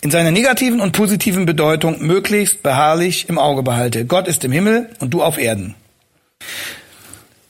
in 0.00 0.10
seiner 0.10 0.30
negativen 0.30 0.80
und 0.80 0.92
positiven 0.92 1.44
Bedeutung 1.44 2.00
möglichst 2.00 2.62
beharrlich 2.62 3.28
im 3.28 3.38
Auge 3.38 3.62
behalte. 3.62 4.06
Gott 4.06 4.28
ist 4.28 4.44
im 4.44 4.52
Himmel 4.52 4.90
und 5.00 5.10
du 5.10 5.22
auf 5.22 5.38
Erden. 5.38 5.74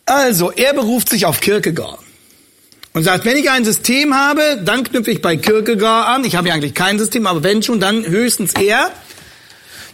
Also, 0.06 0.52
er 0.52 0.72
beruft 0.72 1.08
sich 1.08 1.26
auf 1.26 1.40
Kierkegaard 1.40 1.98
und 2.92 3.02
sagt, 3.02 3.25
wenn 3.25 3.36
ich 3.36 3.50
ein 3.50 3.64
System 3.64 4.14
habe, 4.14 4.62
dann 4.64 4.84
knüpfe 4.84 5.10
ich 5.10 5.20
bei 5.20 5.36
Kierkegaard 5.36 6.08
an. 6.08 6.25
Ich 6.25 6.36
habe 6.36 6.46
ja 6.48 6.54
eigentlich 6.54 6.75
kein 6.75 6.98
System, 6.98 7.26
aber 7.26 7.42
wenn 7.42 7.60
schon, 7.62 7.80
dann 7.80 8.06
höchstens 8.06 8.52
er, 8.54 8.92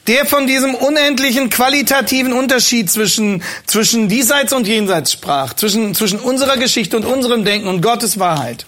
der 0.07 0.27
von 0.27 0.47
diesem 0.47 0.75
unendlichen 0.75 1.49
qualitativen 1.49 2.35
Unterschied 2.35 2.91
zwischen, 2.91 3.43
zwischen 3.67 4.11
diesseits 4.11 4.53
und 4.53 4.69
jenseits 4.69 5.13
sprach, 5.13 5.55
zwischen, 5.55 5.95
zwischen 5.95 6.19
unserer 6.19 6.59
Geschichte 6.59 6.97
und 6.97 7.07
unserem 7.07 7.47
Denken 7.47 7.69
und 7.69 7.81
Gottes 7.81 8.19
Wahrheit. 8.19 8.67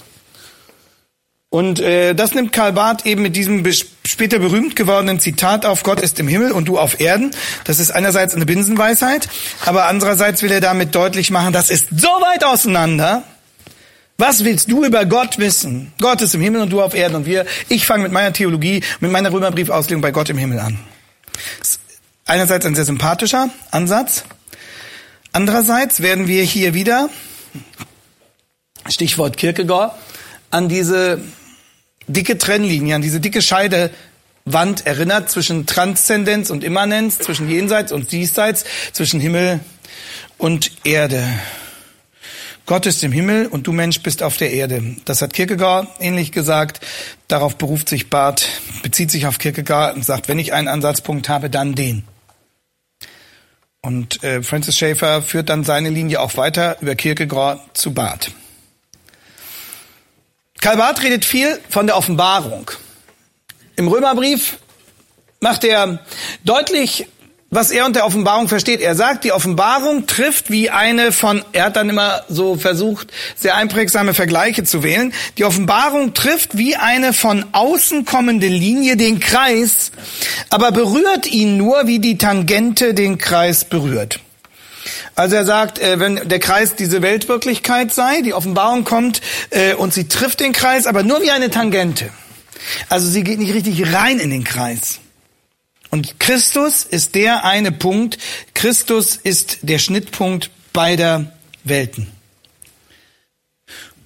Und 1.55 1.79
äh, 1.79 2.15
das 2.17 2.35
nimmt 2.35 2.53
Karl 2.53 2.73
Barth 2.73 3.07
eben 3.07 3.23
mit 3.23 3.37
diesem 3.37 3.65
später 4.05 4.41
berühmt 4.41 4.75
gewordenen 4.75 5.21
Zitat 5.21 5.65
auf, 5.65 5.85
Gott 5.85 6.01
ist 6.01 6.19
im 6.19 6.27
Himmel 6.27 6.51
und 6.51 6.65
du 6.65 6.81
auf 6.81 6.99
Erden. 6.99 7.31
Das 7.63 7.79
ist 7.79 7.93
einerseits 7.93 8.35
eine 8.35 8.45
Binsenweisheit, 8.45 9.29
aber 9.65 9.87
andererseits 9.87 10.43
will 10.43 10.51
er 10.51 10.61
damit 10.61 10.97
deutlich 10.97 11.31
machen, 11.31 11.53
das 11.53 11.71
ist 11.71 11.87
so 11.97 12.09
weit 12.09 12.43
auseinander. 12.43 13.23
Was 14.19 14.43
willst 14.43 14.69
du 14.69 14.85
über 14.85 15.05
Gott 15.05 15.39
wissen? 15.39 15.93
Gott 16.01 16.23
ist 16.23 16.35
im 16.35 16.41
Himmel 16.41 16.61
und 16.61 16.71
du 16.71 16.83
auf 16.83 16.93
Erden. 16.93 17.15
Und 17.15 17.27
wir, 17.27 17.47
ich 17.69 17.87
fange 17.87 18.03
mit 18.03 18.11
meiner 18.11 18.33
Theologie, 18.33 18.83
mit 18.99 19.13
meiner 19.13 19.33
Römerbriefauslegung 19.33 20.03
bei 20.03 20.11
Gott 20.11 20.29
im 20.31 20.39
Himmel 20.39 20.59
an. 20.59 20.81
Einerseits 22.27 22.67
ein 22.67 22.75
sehr 22.75 22.85
sympathischer 22.85 23.49
Ansatz. 23.71 24.25
Andererseits 25.31 26.03
werden 26.03 26.27
wir 26.27 26.43
hier 26.43 26.75
wieder, 26.75 27.11
Stichwort 28.89 29.37
Kierkegaard, 29.37 29.97
an 30.51 30.69
diese 30.69 31.21
dicke 32.07 32.39
Trennlinie, 32.39 32.95
an 32.95 33.03
diese 33.03 33.21
dicke 33.21 33.43
Scheidewand 33.43 34.87
erinnert 34.87 35.31
zwischen 35.31 35.67
Transzendenz 35.67 36.51
und 36.51 36.65
Immanenz, 36.65 37.19
zwischen 37.19 37.49
Jenseits 37.49 37.93
und 37.93 38.13
Diesseits, 38.13 38.65
zwischen 38.93 39.21
Himmel 39.21 39.61
und 40.39 40.73
Erde. 40.85 41.23
Gott 42.67 42.87
ist 42.87 43.05
im 43.05 43.13
Himmel 43.13 43.47
und 43.47 43.67
du 43.67 43.73
Mensch 43.73 44.01
bist 44.01 44.23
auf 44.23 44.39
der 44.39 44.51
Erde. 44.51 44.97
Das 45.05 45.21
hat 45.21 45.35
Kierkegaard 45.35 45.87
ähnlich 46.01 46.33
gesagt. 46.33 46.81
Darauf 47.29 47.57
beruft 47.57 47.91
sich 47.91 48.09
Barth, 48.09 48.49
bezieht 48.83 49.11
sich 49.11 49.27
auf 49.27 49.39
Kierkegaard 49.39 49.97
und 49.97 50.05
sagt, 50.05 50.29
wenn 50.29 50.39
ich 50.39 50.55
einen 50.55 50.69
Ansatzpunkt 50.69 51.29
habe, 51.29 51.51
dann 51.51 51.75
den. 51.75 52.05
Und 53.83 54.25
äh, 54.25 54.43
Francis 54.43 54.79
Schaeffer 54.79 55.21
führt 55.21 55.51
dann 55.51 55.63
seine 55.63 55.91
Linie 55.91 56.21
auch 56.21 56.39
weiter 56.39 56.79
über 56.81 56.95
Kierkegaard 56.95 57.77
zu 57.77 57.93
Barth. 57.93 58.31
Karl 60.65 60.81
redet 61.03 61.27
viel 61.27 61.61
von 61.69 61.87
der 61.87 61.95
Offenbarung. 61.95 62.71
Im 63.77 63.87
Römerbrief 63.87 64.57
macht 65.41 65.63
er 65.63 65.99
deutlich, 66.43 67.07
was 67.51 67.71
er 67.71 67.85
unter 67.85 68.07
Offenbarung 68.07 68.49
versteht. 68.49 68.81
Er 68.81 68.95
sagt, 68.95 69.25
die 69.25 69.33
Offenbarung 69.33 70.07
trifft 70.07 70.51
wie 70.51 70.71
eine 70.71 71.13
von, 71.13 71.45
er 71.53 71.67
hat 71.67 71.77
dann 71.77 71.91
immer 71.91 72.23
so 72.31 72.57
versucht, 72.57 73.13
sehr 73.37 73.57
einprägsame 73.57 74.15
Vergleiche 74.15 74.65
zu 74.65 74.83
wählen. 74.83 75.13
Die 75.37 75.45
Offenbarung 75.45 76.15
trifft 76.15 76.57
wie 76.57 76.77
eine 76.77 77.13
von 77.13 77.45
außen 77.53 78.07
kommende 78.07 78.47
Linie 78.47 78.97
den 78.97 79.21
Kreis, 79.21 79.93
aber 80.49 80.73
berührt 80.73 81.31
ihn 81.31 81.59
nur, 81.59 81.87
wie 81.87 81.99
die 81.99 82.17
Tangente 82.17 82.95
den 82.95 83.19
Kreis 83.19 83.67
berührt. 83.67 84.19
Also 85.15 85.37
er 85.37 85.45
sagt, 85.45 85.79
äh, 85.79 85.99
wenn 86.01 86.29
der 86.29 86.39
Kreis 86.39 86.75
diese 86.75 87.03
Weltwirklichkeit 87.03 87.93
sei, 87.93 88.21
die 88.23 88.35
Offenbarung 88.35 88.85
kommt 88.85 89.21
äh, 89.51 89.75
und 89.75 89.95
sie 89.95 90.09
trifft 90.09 90.41
den 90.41 90.53
Kreis, 90.53 90.87
aber 90.87 91.03
nur 91.03 91.23
wie 91.23 91.31
eine 91.31 91.51
Tangente. 91.51 92.11
Also 92.89 93.09
sie 93.09 93.25
geht 93.25 93.39
nicht 93.39 93.55
richtig 93.55 93.93
rein 93.93 94.19
in 94.19 94.31
den 94.31 94.45
Kreis. 94.45 95.01
Und 95.91 96.19
Christus 96.19 96.85
ist 96.85 97.15
der 97.15 97.45
eine 97.45 97.71
Punkt. 97.71 98.19
Christus 98.55 99.17
ist 99.17 99.59
der 99.63 99.79
Schnittpunkt 99.79 100.51
beider 100.73 101.33
Welten. 101.63 102.11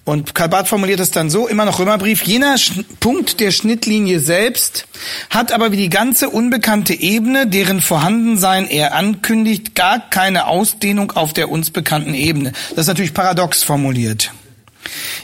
Und 0.09 0.33
Karl 0.33 0.49
Barth 0.49 0.67
formuliert 0.67 0.99
es 0.99 1.11
dann 1.11 1.29
so, 1.29 1.47
immer 1.47 1.65
noch 1.65 1.77
Römerbrief, 1.77 2.23
jener 2.23 2.55
Punkt 2.99 3.39
der 3.39 3.51
Schnittlinie 3.51 4.19
selbst 4.19 4.87
hat 5.29 5.51
aber 5.51 5.71
wie 5.71 5.77
die 5.77 5.91
ganze 5.91 6.31
unbekannte 6.31 6.99
Ebene, 6.99 7.45
deren 7.45 7.79
Vorhandensein 7.79 8.67
er 8.67 8.95
ankündigt, 8.95 9.75
gar 9.75 10.09
keine 10.09 10.47
Ausdehnung 10.47 11.11
auf 11.11 11.33
der 11.33 11.51
uns 11.51 11.69
bekannten 11.69 12.15
Ebene. 12.15 12.53
Das 12.71 12.79
ist 12.79 12.87
natürlich 12.87 13.13
paradox 13.13 13.61
formuliert. 13.61 14.31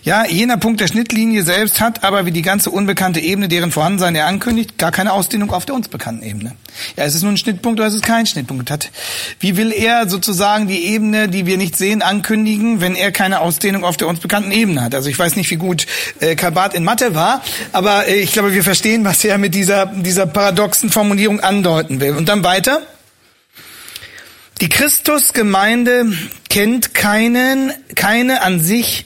Ja, 0.04 0.26
jener 0.26 0.58
Punkt 0.58 0.82
der 0.82 0.88
Schnittlinie 0.88 1.44
selbst 1.44 1.80
hat 1.80 2.04
aber 2.04 2.26
wie 2.26 2.32
die 2.32 2.42
ganze 2.42 2.70
unbekannte 2.70 3.20
Ebene, 3.20 3.48
deren 3.48 3.72
Vorhandensein 3.72 4.16
er 4.16 4.28
ankündigt, 4.28 4.78
gar 4.78 4.92
keine 4.92 5.14
Ausdehnung 5.14 5.52
auf 5.52 5.66
der 5.66 5.76
uns 5.76 5.88
bekannten 5.88 6.24
Ebene. 6.24 6.56
Ja, 6.96 7.06
ist 7.06 7.16
es 7.16 7.24
nun 7.24 7.34
ein 7.34 7.38
Schnittpunkt 7.38 7.80
oder 7.80 7.88
ist 7.88 7.96
es 7.96 8.02
kein 8.02 8.26
Schnittpunkt? 8.26 8.70
Hat, 8.70 8.92
wie 9.40 9.58
will 9.58 9.72
er 9.72 10.08
sozusagen 10.08 10.68
die 10.68 10.86
Ebene, 10.86 11.28
die 11.30 11.46
wir 11.46 11.58
nicht 11.58 11.76
sehen, 11.76 12.02
ankündigen, 12.02 12.82
wenn 12.82 12.96
er 12.96 13.12
keine 13.12 13.42
Ausdehnung 13.42 13.84
auf 13.84 13.98
der 13.98 14.08
uns 14.08 14.20
bekannten 14.20 14.52
Ebene 14.52 14.82
hat? 14.84 14.94
Also 14.94 15.10
ich 15.10 15.18
weiß 15.18 15.36
nicht, 15.36 15.50
wie 15.50 15.56
gut 15.56 15.88
äh, 16.20 16.36
Karl 16.36 16.52
Barth 16.52 16.74
in 16.76 16.84
Mathe 16.84 17.16
war, 17.16 17.42
aber 17.72 18.08
äh, 18.08 18.16
ich 18.16 18.32
glaube, 18.32 18.54
wir 18.54 18.64
verstehen, 18.64 19.06
was 19.06 19.24
er 19.24 19.38
mit 19.38 19.56
dieser, 19.56 19.88
dieser 19.88 20.28
paradoxen 20.28 20.90
Formulierung 20.90 21.40
andeuten 21.40 22.00
will. 22.00 22.16
Und 22.16 22.30
dann 22.30 22.44
weiter. 22.44 22.82
Die 24.62 24.70
Christusgemeinde 24.70 26.14
kennt 26.50 26.94
keinen, 26.94 27.74
keine 27.96 28.42
an 28.42 28.62
sich 28.62 29.06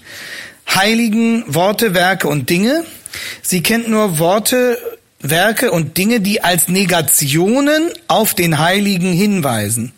heiligen 0.67 1.43
Worte, 1.47 1.95
Werke 1.95 2.27
und 2.27 2.49
Dinge. 2.49 2.83
Sie 3.41 3.63
kennt 3.63 3.89
nur 3.89 4.19
Worte, 4.19 4.77
Werke 5.21 5.71
und 5.71 5.97
Dinge, 5.97 6.21
die 6.21 6.43
als 6.43 6.67
Negationen 6.67 7.89
auf 8.07 8.35
den 8.35 8.59
Heiligen 8.59 9.11
hinweisen. 9.11 9.93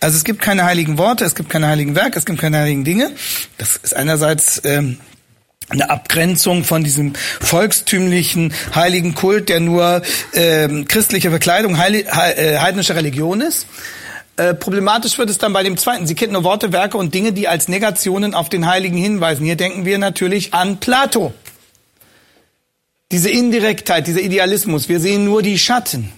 Also 0.00 0.16
es 0.16 0.24
gibt 0.24 0.40
keine 0.40 0.64
heiligen 0.64 0.96
Worte, 0.96 1.24
es 1.24 1.34
gibt 1.34 1.50
keine 1.50 1.66
heiligen 1.66 1.94
Werke, 1.94 2.18
es 2.18 2.24
gibt 2.24 2.40
keine 2.40 2.58
heiligen 2.58 2.84
Dinge. 2.84 3.10
Das 3.58 3.76
ist 3.76 3.94
einerseits 3.94 4.62
ähm, 4.64 4.98
eine 5.68 5.90
Abgrenzung 5.90 6.64
von 6.64 6.84
diesem 6.84 7.14
volkstümlichen 7.40 8.54
heiligen 8.74 9.14
Kult, 9.14 9.48
der 9.48 9.60
nur 9.60 10.02
ähm, 10.32 10.86
christliche 10.88 11.30
Verkleidung 11.30 11.78
heil, 11.78 11.96
äh, 11.96 12.58
heidnischer 12.58 12.96
Religion 12.96 13.40
ist. 13.40 13.66
Äh, 14.36 14.52
problematisch 14.52 15.16
wird 15.16 15.30
es 15.30 15.38
dann 15.38 15.54
bei 15.54 15.62
dem 15.62 15.78
zweiten. 15.78 16.06
Sie 16.06 16.14
kennt 16.14 16.32
nur 16.32 16.44
Worte, 16.44 16.72
Werke 16.72 16.98
und 16.98 17.14
Dinge, 17.14 17.32
die 17.32 17.48
als 17.48 17.68
Negationen 17.68 18.34
auf 18.34 18.50
den 18.50 18.66
Heiligen 18.66 18.96
hinweisen. 18.96 19.46
Hier 19.46 19.56
denken 19.56 19.86
wir 19.86 19.98
natürlich 19.98 20.52
an 20.52 20.78
Plato. 20.78 21.32
Diese 23.10 23.30
Indirektheit, 23.30 24.06
dieser 24.06 24.20
Idealismus. 24.20 24.88
Wir 24.88 25.00
sehen 25.00 25.24
nur 25.24 25.40
die 25.40 25.58
Schatten, 25.58 26.12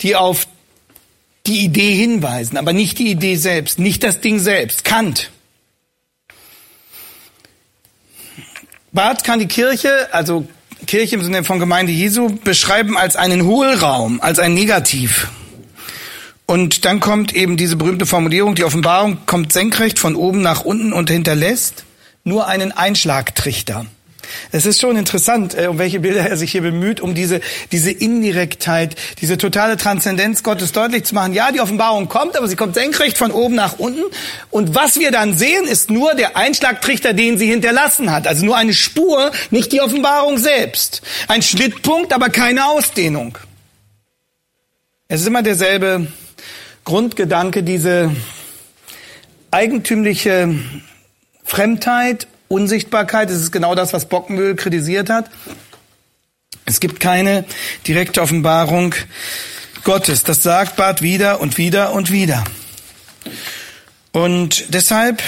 die 0.00 0.16
auf 0.16 0.46
die 1.46 1.64
Idee 1.64 1.94
hinweisen, 1.94 2.56
aber 2.56 2.72
nicht 2.72 2.98
die 2.98 3.10
Idee 3.10 3.34
selbst, 3.36 3.78
nicht 3.78 4.02
das 4.02 4.20
Ding 4.20 4.38
selbst. 4.38 4.84
Kant. 4.84 5.30
Barth 8.92 9.24
kann 9.24 9.38
die 9.38 9.48
Kirche, 9.48 10.08
also 10.12 10.46
Kirche 10.86 11.16
im 11.16 11.22
Sinne 11.24 11.44
von 11.44 11.58
Gemeinde 11.58 11.92
Jesu, 11.92 12.38
beschreiben 12.44 12.96
als 12.96 13.16
einen 13.16 13.44
Hohlraum, 13.44 14.20
als 14.20 14.38
ein 14.38 14.54
Negativ. 14.54 15.28
Und 16.52 16.84
dann 16.84 17.00
kommt 17.00 17.34
eben 17.34 17.56
diese 17.56 17.76
berühmte 17.76 18.04
Formulierung, 18.04 18.54
die 18.54 18.64
Offenbarung 18.64 19.24
kommt 19.24 19.54
senkrecht 19.54 19.98
von 19.98 20.14
oben 20.14 20.42
nach 20.42 20.66
unten 20.66 20.92
und 20.92 21.08
hinterlässt 21.08 21.84
nur 22.24 22.46
einen 22.46 22.72
Einschlagtrichter. 22.72 23.86
Es 24.50 24.66
ist 24.66 24.78
schon 24.78 24.98
interessant, 24.98 25.56
äh, 25.56 25.68
um 25.68 25.78
welche 25.78 26.00
Bilder 26.00 26.28
er 26.28 26.36
sich 26.36 26.52
hier 26.52 26.60
bemüht, 26.60 27.00
um 27.00 27.14
diese, 27.14 27.40
diese 27.72 27.90
Indirektheit, 27.90 28.96
diese 29.22 29.38
totale 29.38 29.78
Transzendenz 29.78 30.42
Gottes 30.42 30.72
deutlich 30.72 31.04
zu 31.04 31.14
machen. 31.14 31.32
Ja, 31.32 31.52
die 31.52 31.60
Offenbarung 31.62 32.10
kommt, 32.10 32.36
aber 32.36 32.46
sie 32.48 32.56
kommt 32.56 32.74
senkrecht 32.74 33.16
von 33.16 33.30
oben 33.30 33.54
nach 33.54 33.78
unten. 33.78 34.02
Und 34.50 34.74
was 34.74 34.98
wir 34.98 35.10
dann 35.10 35.34
sehen, 35.34 35.64
ist 35.64 35.90
nur 35.90 36.14
der 36.14 36.36
Einschlagtrichter, 36.36 37.14
den 37.14 37.38
sie 37.38 37.46
hinterlassen 37.46 38.12
hat. 38.12 38.26
Also 38.26 38.44
nur 38.44 38.58
eine 38.58 38.74
Spur, 38.74 39.32
nicht 39.50 39.72
die 39.72 39.80
Offenbarung 39.80 40.36
selbst. 40.36 41.00
Ein 41.28 41.40
Schnittpunkt, 41.40 42.12
aber 42.12 42.28
keine 42.28 42.66
Ausdehnung. 42.66 43.38
Es 45.08 45.22
ist 45.22 45.26
immer 45.26 45.42
derselbe 45.42 46.08
Grundgedanke, 46.84 47.62
diese 47.62 48.14
eigentümliche 49.50 50.54
Fremdheit, 51.44 52.26
Unsichtbarkeit, 52.48 53.30
das 53.30 53.36
ist 53.36 53.52
genau 53.52 53.74
das, 53.74 53.92
was 53.92 54.06
Bockmühl 54.06 54.56
kritisiert 54.56 55.10
hat. 55.10 55.30
Es 56.64 56.80
gibt 56.80 57.00
keine 57.00 57.44
direkte 57.86 58.22
Offenbarung 58.22 58.94
Gottes. 59.84 60.22
Das 60.22 60.42
sagt 60.42 60.76
Barth 60.76 61.02
wieder 61.02 61.40
und 61.40 61.58
wieder 61.58 61.92
und 61.92 62.10
wieder. 62.10 62.44
Und 64.12 64.74
deshalb 64.74 65.22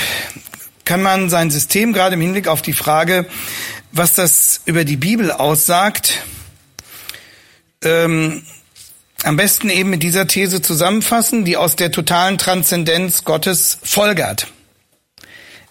kann 0.84 1.02
man 1.02 1.30
sein 1.30 1.50
System 1.50 1.92
gerade 1.92 2.14
im 2.14 2.20
Hinblick 2.20 2.46
auf 2.46 2.62
die 2.62 2.72
Frage, 2.72 3.26
was 3.92 4.14
das 4.14 4.60
über 4.64 4.84
die 4.84 4.96
Bibel 4.96 5.30
aussagt, 5.30 6.24
ähm, 7.82 8.42
am 9.24 9.36
besten 9.36 9.70
eben 9.70 9.90
mit 9.90 10.02
dieser 10.02 10.26
These 10.26 10.60
zusammenfassen, 10.60 11.44
die 11.44 11.56
aus 11.56 11.76
der 11.76 11.90
totalen 11.90 12.38
Transzendenz 12.38 13.24
Gottes 13.24 13.78
folgert. 13.82 14.48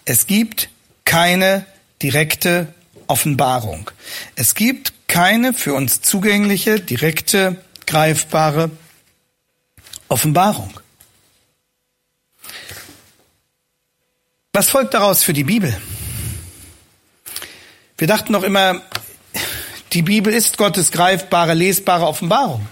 Es 0.04 0.26
gibt 0.26 0.68
keine 1.04 1.64
direkte 2.02 2.72
Offenbarung. 3.06 3.90
Es 4.34 4.54
gibt 4.54 4.92
keine 5.06 5.54
für 5.54 5.74
uns 5.74 6.00
zugängliche, 6.00 6.80
direkte, 6.80 7.56
greifbare 7.86 8.70
Offenbarung. 10.08 10.80
Was 14.52 14.68
folgt 14.68 14.94
daraus 14.94 15.22
für 15.22 15.32
die 15.32 15.44
Bibel? 15.44 15.76
Wir 17.98 18.08
dachten 18.08 18.32
noch 18.32 18.42
immer, 18.42 18.82
die 19.92 20.02
Bibel 20.02 20.32
ist 20.32 20.58
Gottes 20.58 20.90
greifbare, 20.90 21.54
lesbare 21.54 22.06
Offenbarung. 22.06 22.66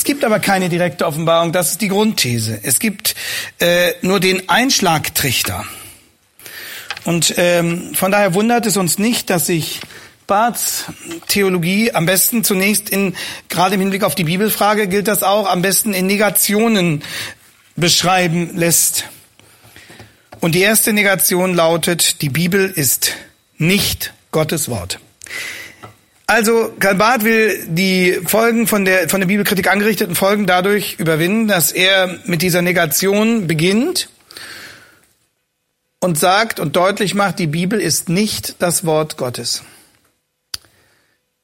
Es 0.00 0.04
gibt 0.04 0.24
aber 0.24 0.40
keine 0.40 0.70
direkte 0.70 1.04
Offenbarung, 1.04 1.52
das 1.52 1.72
ist 1.72 1.82
die 1.82 1.88
Grundthese. 1.88 2.58
Es 2.62 2.78
gibt 2.78 3.14
äh, 3.58 3.92
nur 4.00 4.18
den 4.18 4.48
Einschlagtrichter. 4.48 5.66
Und 7.04 7.34
ähm, 7.36 7.94
von 7.94 8.10
daher 8.10 8.32
wundert 8.32 8.64
es 8.64 8.78
uns 8.78 8.98
nicht, 8.98 9.28
dass 9.28 9.44
sich 9.44 9.80
Barths 10.26 10.84
Theologie 11.28 11.92
am 11.92 12.06
besten 12.06 12.44
zunächst 12.44 12.88
in, 12.88 13.14
gerade 13.50 13.74
im 13.74 13.82
Hinblick 13.82 14.02
auf 14.02 14.14
die 14.14 14.24
Bibelfrage 14.24 14.88
gilt 14.88 15.06
das 15.06 15.22
auch, 15.22 15.46
am 15.46 15.60
besten 15.60 15.92
in 15.92 16.06
Negationen 16.06 17.02
beschreiben 17.76 18.56
lässt. 18.56 19.04
Und 20.40 20.54
die 20.54 20.62
erste 20.62 20.94
Negation 20.94 21.54
lautet, 21.54 22.22
die 22.22 22.30
Bibel 22.30 22.70
ist 22.70 23.12
nicht 23.58 24.14
Gottes 24.32 24.70
Wort. 24.70 24.98
Also 26.30 26.72
Karl 26.78 26.94
Barth 26.94 27.24
will 27.24 27.66
die 27.66 28.20
Folgen 28.24 28.68
von 28.68 28.84
der 28.84 29.08
von 29.08 29.18
der 29.18 29.26
Bibelkritik 29.26 29.68
angerichteten 29.68 30.14
Folgen 30.14 30.46
dadurch 30.46 30.94
überwinden, 31.00 31.48
dass 31.48 31.72
er 31.72 32.20
mit 32.24 32.40
dieser 32.40 32.62
Negation 32.62 33.48
beginnt 33.48 34.10
und 35.98 36.20
sagt 36.20 36.60
und 36.60 36.76
deutlich 36.76 37.16
macht, 37.16 37.40
die 37.40 37.48
Bibel 37.48 37.80
ist 37.80 38.08
nicht 38.08 38.62
das 38.62 38.86
Wort 38.86 39.16
Gottes. 39.16 39.64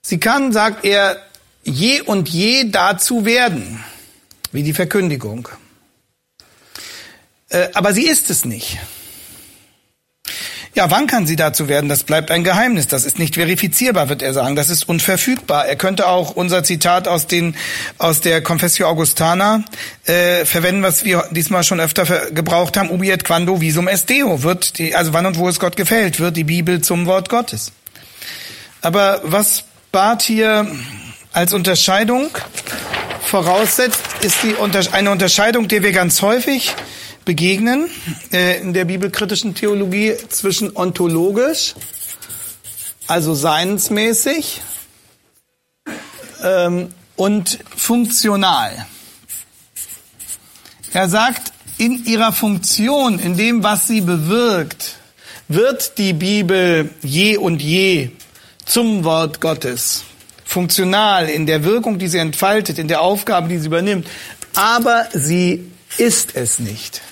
Sie 0.03 0.21
kann, 0.21 0.53
sagt 0.53 0.85
er, 0.85 1.21
je 1.65 2.03
und 2.03 2.29
je 2.29 2.71
dazu 2.71 3.25
werden, 3.25 3.83
wie 4.53 4.63
die 4.63 4.73
Verkündigung. 4.73 5.49
Äh, 7.49 7.71
aber 7.75 7.93
sie 7.93 8.07
ist 8.07 8.31
es 8.31 8.45
nicht. 8.45 8.79
Ja, 10.77 10.91
wann 10.91 11.07
kann 11.07 11.27
sie 11.27 11.37
dazu 11.37 11.69
werden? 11.69 11.89
Das 11.89 12.05
bleibt 12.05 12.31
ein 12.31 12.45
Geheimnis. 12.45 12.87
Das 12.87 13.07
ist 13.07 13.19
nicht 13.19 13.37
verifizierbar, 13.37 14.11
wird 14.11 14.21
er 14.21 14.35
sagen. 14.35 14.57
Das 14.57 14.69
ist 14.69 14.87
unverfügbar. 14.87 15.65
Er 15.65 15.77
könnte 15.77 16.07
auch 16.07 16.33
unser 16.33 16.65
Zitat 16.65 17.09
aus 17.09 17.27
den 17.27 17.57
aus 17.97 18.21
der 18.21 18.43
Confessio 18.43 18.87
Augustana 18.87 19.65
äh, 20.05 20.45
verwenden, 20.45 20.83
was 20.83 21.03
wir 21.07 21.25
diesmal 21.31 21.65
schon 21.65 21.81
öfter 21.81 22.05
gebraucht 22.31 22.77
haben. 22.77 22.91
Ubi 22.91 23.11
et 23.11 23.25
quando 23.25 23.59
visum 23.59 23.89
est 23.89 24.11
Deo. 24.11 24.43
Wird 24.43 24.77
die, 24.77 24.95
also 24.95 25.15
wann 25.15 25.25
und 25.25 25.39
wo 25.39 25.49
es 25.49 25.59
Gott 25.59 25.77
gefällt, 25.77 26.21
wird 26.21 26.37
die 26.37 26.45
Bibel 26.45 26.83
zum 26.83 27.07
Wort 27.07 27.31
Gottes. 27.31 27.73
Aber 28.83 29.23
was 29.25 29.65
Barth 29.93 30.21
hier 30.21 30.67
als 31.33 31.55
Unterscheidung 31.55 32.29
voraussetzt, 33.23 34.03
ist 34.21 34.43
die 34.43 34.55
eine 34.93 35.11
Unterscheidung, 35.11 35.69
die 35.69 35.83
wir 35.83 35.93
ganz 35.93 36.21
häufig 36.21 36.75
begegnen 37.27 37.91
äh, 38.33 38.61
in 38.61 38.73
der 38.73 38.87
bibelkritischen 38.87 39.55
Theologie 39.55 40.15
zwischen 40.31 40.75
ontologisch, 40.75 41.75
also 43.07 43.35
seinsmäßig, 43.35 44.63
ähm, 46.43 46.95
und 47.17 47.59
funktional. 47.77 48.87
Er 50.93 51.09
sagt, 51.09 51.53
in 51.79 52.07
ihrer 52.07 52.33
Funktion, 52.33 53.19
in 53.19 53.37
dem, 53.37 53.63
was 53.63 53.87
sie 53.87 54.01
bewirkt, 54.01 54.97
wird 55.49 55.99
die 55.99 56.13
Bibel 56.13 56.91
je 57.03 57.37
und 57.37 57.61
je 57.61 58.11
zum 58.65 59.05
Wort 59.05 59.41
Gottes. 59.41 60.05
Funktional 60.45 61.29
in 61.29 61.47
der 61.47 61.65
Wirkung, 61.65 61.99
die 61.99 62.09
sie 62.09 62.19
entfaltet, 62.19 62.79
in 62.79 62.89
der 62.89 63.01
Aufgabe, 63.01 63.49
die 63.49 63.59
sie 63.59 63.67
übernimmt. 63.67 64.07
Aber 64.55 65.09
sie 65.13 65.71
ist 65.99 66.37
es 66.37 66.59
nicht 66.59 67.03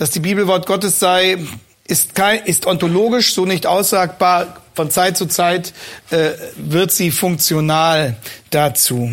dass 0.00 0.10
die 0.10 0.20
Bibel 0.20 0.46
Wort 0.46 0.64
Gottes 0.64 0.98
sei, 0.98 1.36
ist, 1.86 2.14
kein, 2.14 2.42
ist 2.46 2.66
ontologisch 2.66 3.34
so 3.34 3.44
nicht 3.44 3.66
aussagbar. 3.66 4.56
Von 4.74 4.90
Zeit 4.90 5.18
zu 5.18 5.26
Zeit 5.26 5.74
äh, 6.08 6.30
wird 6.56 6.90
sie 6.90 7.10
funktional 7.10 8.16
dazu. 8.48 9.10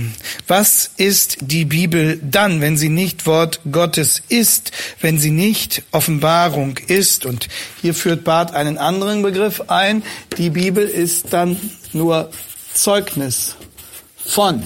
Was 0.48 0.90
ist 0.96 1.40
die 1.42 1.66
Bibel 1.66 2.22
dann, 2.24 2.62
wenn 2.62 2.78
sie 2.78 2.88
nicht 2.88 3.26
Wort 3.26 3.60
Gottes 3.70 4.22
ist, 4.30 4.72
wenn 5.02 5.20
sie 5.20 5.32
nicht 5.32 5.84
Offenbarung 5.92 6.78
ist? 6.88 7.26
Und 7.26 7.50
hier 7.82 7.94
führt 7.94 8.24
Barth 8.24 8.54
einen 8.54 8.78
anderen 8.78 9.24
Begriff 9.24 9.64
ein. 9.68 10.04
Die 10.38 10.52
Bibel 10.52 10.88
ist 10.88 11.34
dann 11.34 11.60
nur 11.92 12.30
Zeugnis 12.74 13.58
von 14.24 14.64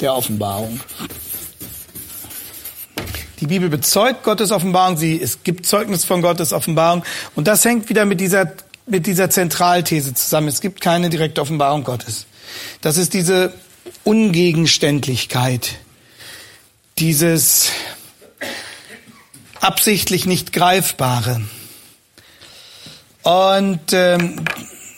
der 0.00 0.14
Offenbarung. 0.14 0.80
Die 3.40 3.46
Bibel 3.46 3.68
bezeugt 3.68 4.22
Gottes 4.22 4.50
Offenbarung, 4.50 4.96
sie, 4.96 5.20
es 5.20 5.42
gibt 5.42 5.66
Zeugnis 5.66 6.04
von 6.04 6.22
Gottes 6.22 6.52
Offenbarung. 6.52 7.04
Und 7.34 7.46
das 7.46 7.64
hängt 7.64 7.88
wieder 7.88 8.04
mit 8.04 8.20
dieser, 8.20 8.52
mit 8.86 9.06
dieser 9.06 9.28
Zentralthese 9.30 10.14
zusammen. 10.14 10.48
Es 10.48 10.60
gibt 10.60 10.80
keine 10.80 11.10
direkte 11.10 11.40
Offenbarung 11.40 11.84
Gottes. 11.84 12.26
Das 12.80 12.96
ist 12.96 13.12
diese 13.14 13.52
Ungegenständlichkeit, 14.04 15.76
dieses 16.98 17.68
absichtlich 19.60 20.26
nicht 20.26 20.52
Greifbare. 20.52 21.42
Und 23.22 23.92
ähm, 23.92 24.44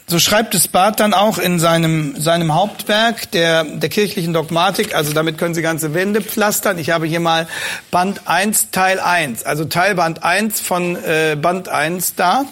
so 0.09 0.19
schreibt 0.19 0.55
es 0.55 0.69
Barth 0.69 1.01
dann 1.01 1.13
auch 1.13 1.37
in 1.37 1.61
seinem, 1.61 2.19
seinem 2.19 2.55
Hauptwerk 2.55 3.31
der, 3.33 3.65
der 3.65 3.91
kirchlichen 3.91 4.33
Dogmatik. 4.33 4.95
Also 4.95 5.13
damit 5.13 5.37
können 5.37 5.55
Sie 5.55 5.61
ganze 5.61 5.93
Wände 5.93 6.23
pflastern. 6.23 6.79
Ich 6.79 6.91
habe 6.91 7.07
hier 7.07 7.21
mal 7.21 7.47
Band 7.91 8.23
1, 8.27 8.71
Teil 8.71 9.01
1. 9.01 9.45
Also 9.45 9.67
Teilband 9.67 10.25
1 10.25 10.61
von 10.61 10.97
äh, 10.97 11.37
Band 11.41 11.69
1 11.69 12.15
da. 12.15 12.47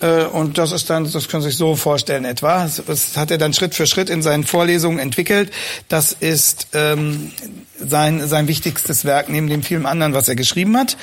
Äh, 0.00 0.24
und 0.24 0.58
das 0.58 0.72
ist 0.72 0.90
dann, 0.90 1.10
das 1.10 1.28
können 1.28 1.42
Sie 1.42 1.48
sich 1.48 1.56
so 1.56 1.74
vorstellen 1.74 2.26
etwa. 2.26 2.68
Das 2.86 3.16
hat 3.16 3.30
er 3.30 3.38
dann 3.38 3.54
Schritt 3.54 3.74
für 3.74 3.86
Schritt 3.86 4.10
in 4.10 4.20
seinen 4.20 4.44
Vorlesungen 4.44 4.98
entwickelt. 4.98 5.50
Das 5.88 6.12
ist 6.12 6.68
ähm, 6.74 7.32
sein, 7.78 8.28
sein 8.28 8.46
wichtigstes 8.46 9.06
Werk 9.06 9.30
neben 9.30 9.48
dem 9.48 9.62
vielen 9.62 9.86
anderen, 9.86 10.12
was 10.12 10.28
er 10.28 10.36
geschrieben 10.36 10.76
hat. 10.76 10.98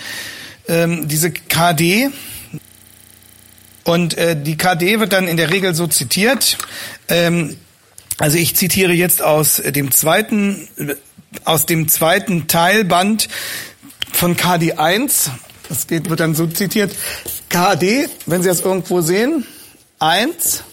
Ähm, 0.67 1.07
diese 1.07 1.31
KD, 1.31 2.11
und 3.87 4.17
äh, 4.17 4.35
die 4.35 4.57
KD 4.57 4.99
wird 4.99 5.13
dann 5.13 5.29
in 5.29 5.37
der 5.37 5.49
Regel 5.49 5.73
so 5.73 5.87
zitiert. 5.87 6.57
Ähm, 7.07 7.55
also 8.17 8.37
ich 8.37 8.53
zitiere 8.55 8.91
jetzt 8.91 9.21
aus 9.21 9.61
dem 9.63 9.91
zweiten, 9.91 10.67
aus 11.45 11.65
dem 11.65 11.87
zweiten 11.87 12.47
Teilband 12.47 13.29
von 14.11 14.35
KD 14.35 14.73
1. 14.73 15.31
Das 15.69 15.87
geht, 15.87 16.09
wird 16.09 16.19
dann 16.19 16.35
so 16.35 16.47
zitiert. 16.47 16.93
KD, 17.47 18.09
wenn 18.25 18.41
Sie 18.41 18.49
das 18.49 18.59
irgendwo 18.59 18.99
sehen, 18.99 19.45
1, 19.99 20.63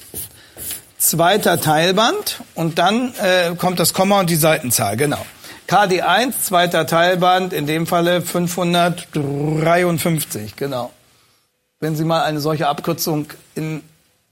zweiter 0.98 1.60
Teilband 1.60 2.40
und 2.56 2.80
dann 2.80 3.14
äh, 3.22 3.54
kommt 3.56 3.78
das 3.78 3.94
Komma 3.94 4.18
und 4.20 4.28
die 4.28 4.34
Seitenzahl, 4.34 4.96
genau. 4.96 5.24
KD 5.68 6.00
1, 6.00 6.42
zweiter 6.42 6.84
Teilband, 6.86 7.52
in 7.52 7.68
dem 7.68 7.86
Falle 7.86 8.22
553, 8.22 10.56
genau 10.56 10.90
wenn 11.80 11.96
Sie 11.96 12.04
mal 12.04 12.22
eine 12.22 12.40
solche 12.40 12.68
Abkürzung 12.68 13.26
in 13.54 13.82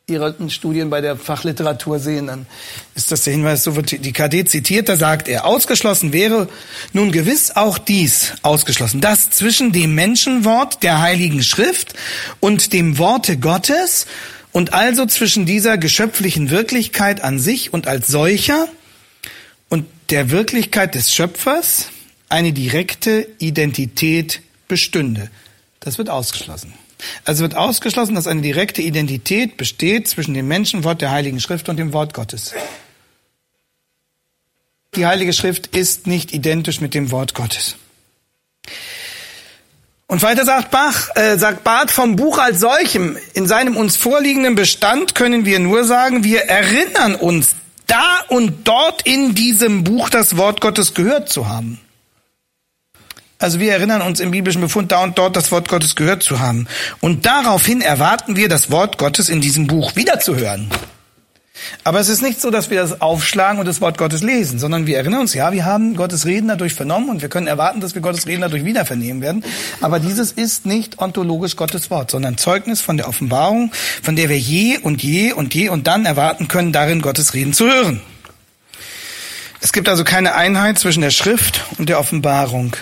Ihren 0.08 0.50
Studien 0.50 0.90
bei 0.90 1.00
der 1.00 1.16
Fachliteratur 1.16 1.98
sehen, 1.98 2.26
dann 2.26 2.46
ist 2.94 3.12
das 3.12 3.22
der 3.22 3.32
Hinweis, 3.32 3.62
so 3.62 3.76
wird 3.76 3.92
die 4.04 4.12
KD 4.12 4.44
zitiert, 4.44 4.88
da 4.88 4.96
sagt 4.96 5.28
er, 5.28 5.44
ausgeschlossen 5.44 6.12
wäre 6.12 6.48
nun 6.92 7.12
gewiss 7.12 7.52
auch 7.54 7.78
dies 7.78 8.32
ausgeschlossen, 8.42 9.00
dass 9.00 9.30
zwischen 9.30 9.70
dem 9.72 9.94
Menschenwort 9.94 10.82
der 10.82 11.00
Heiligen 11.00 11.42
Schrift 11.42 11.94
und 12.40 12.72
dem 12.72 12.98
Worte 12.98 13.38
Gottes 13.38 14.06
und 14.50 14.74
also 14.74 15.06
zwischen 15.06 15.46
dieser 15.46 15.78
geschöpflichen 15.78 16.50
Wirklichkeit 16.50 17.22
an 17.22 17.38
sich 17.38 17.72
und 17.72 17.86
als 17.86 18.08
solcher 18.08 18.68
und 19.68 19.86
der 20.10 20.30
Wirklichkeit 20.30 20.94
des 20.94 21.14
Schöpfers 21.14 21.88
eine 22.28 22.52
direkte 22.52 23.28
Identität 23.38 24.42
bestünde. 24.68 25.30
Das 25.80 25.96
wird 25.98 26.10
ausgeschlossen. 26.10 26.74
Also 27.24 27.42
wird 27.42 27.56
ausgeschlossen, 27.56 28.14
dass 28.14 28.26
eine 28.26 28.42
direkte 28.42 28.82
Identität 28.82 29.56
besteht 29.56 30.08
zwischen 30.08 30.34
dem 30.34 30.48
Menschenwort 30.48 31.00
der 31.00 31.10
Heiligen 31.10 31.40
Schrift 31.40 31.68
und 31.68 31.76
dem 31.76 31.92
Wort 31.92 32.14
Gottes. 32.14 32.54
Die 34.94 35.06
Heilige 35.06 35.32
Schrift 35.32 35.68
ist 35.68 36.06
nicht 36.06 36.32
identisch 36.34 36.80
mit 36.80 36.94
dem 36.94 37.10
Wort 37.10 37.34
Gottes. 37.34 37.76
Und 40.06 40.22
weiter 40.22 40.44
sagt 40.44 40.70
Bach, 40.70 41.08
äh, 41.14 41.38
sagt 41.38 41.64
Barth 41.64 41.90
vom 41.90 42.16
Buch 42.16 42.36
als 42.36 42.60
solchem, 42.60 43.16
in 43.32 43.46
seinem 43.46 43.78
uns 43.78 43.96
vorliegenden 43.96 44.54
Bestand 44.54 45.14
können 45.14 45.46
wir 45.46 45.58
nur 45.58 45.84
sagen, 45.84 46.22
wir 46.22 46.42
erinnern 46.42 47.14
uns, 47.14 47.56
da 47.86 48.20
und 48.28 48.68
dort 48.68 49.06
in 49.06 49.34
diesem 49.34 49.84
Buch 49.84 50.10
das 50.10 50.36
Wort 50.36 50.60
Gottes 50.60 50.92
gehört 50.92 51.30
zu 51.30 51.48
haben. 51.48 51.80
Also 53.42 53.58
wir 53.58 53.72
erinnern 53.72 54.02
uns 54.02 54.20
im 54.20 54.30
biblischen 54.30 54.60
Befund 54.60 54.92
da 54.92 55.02
und 55.02 55.18
dort 55.18 55.34
das 55.34 55.50
Wort 55.50 55.68
Gottes 55.68 55.96
gehört 55.96 56.22
zu 56.22 56.38
haben. 56.38 56.68
Und 57.00 57.26
daraufhin 57.26 57.80
erwarten 57.80 58.36
wir, 58.36 58.48
das 58.48 58.70
Wort 58.70 58.98
Gottes 58.98 59.28
in 59.28 59.40
diesem 59.40 59.66
Buch 59.66 59.96
wiederzuhören. 59.96 60.70
Aber 61.82 61.98
es 61.98 62.08
ist 62.08 62.22
nicht 62.22 62.40
so, 62.40 62.50
dass 62.50 62.70
wir 62.70 62.80
das 62.80 63.00
aufschlagen 63.00 63.58
und 63.58 63.66
das 63.66 63.80
Wort 63.80 63.98
Gottes 63.98 64.22
lesen, 64.22 64.60
sondern 64.60 64.86
wir 64.86 64.96
erinnern 64.96 65.22
uns, 65.22 65.34
ja, 65.34 65.52
wir 65.52 65.64
haben 65.64 65.96
Gottes 65.96 66.24
Reden 66.24 66.46
dadurch 66.46 66.74
vernommen 66.74 67.08
und 67.08 67.20
wir 67.20 67.28
können 67.28 67.48
erwarten, 67.48 67.80
dass 67.80 67.96
wir 67.96 68.02
Gottes 68.02 68.28
Reden 68.28 68.42
dadurch 68.42 68.64
wieder 68.64 68.84
vernehmen 68.84 69.22
werden. 69.22 69.44
Aber 69.80 69.98
dieses 69.98 70.30
ist 70.30 70.64
nicht 70.64 71.00
ontologisch 71.00 71.56
Gottes 71.56 71.90
Wort, 71.90 72.12
sondern 72.12 72.38
Zeugnis 72.38 72.80
von 72.80 72.96
der 72.96 73.08
Offenbarung, 73.08 73.72
von 74.04 74.14
der 74.14 74.28
wir 74.28 74.38
je 74.38 74.78
und 74.78 75.02
je 75.02 75.32
und 75.32 75.52
je 75.52 75.68
und 75.68 75.88
dann 75.88 76.06
erwarten 76.06 76.46
können, 76.46 76.70
darin 76.70 77.02
Gottes 77.02 77.34
Reden 77.34 77.52
zu 77.52 77.66
hören. 77.66 78.00
Es 79.60 79.72
gibt 79.72 79.88
also 79.88 80.02
keine 80.02 80.34
Einheit 80.34 80.78
zwischen 80.78 81.02
der 81.02 81.10
Schrift 81.10 81.64
und 81.78 81.88
der 81.88 82.00
Offenbarung. 82.00 82.76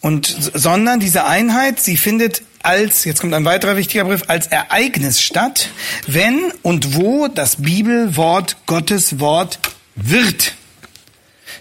Und, 0.00 0.26
sondern 0.54 0.98
diese 1.00 1.24
Einheit, 1.26 1.80
sie 1.80 1.96
findet 1.96 2.42
als, 2.62 3.04
jetzt 3.04 3.20
kommt 3.20 3.34
ein 3.34 3.44
weiterer 3.44 3.76
wichtiger 3.76 4.04
Brief, 4.04 4.22
als 4.28 4.46
Ereignis 4.46 5.20
statt, 5.20 5.70
wenn 6.06 6.52
und 6.62 6.96
wo 6.96 7.28
das 7.28 7.56
Bibelwort 7.56 8.56
Gottes 8.66 9.18
Wort 9.20 9.58
wird. 9.94 10.54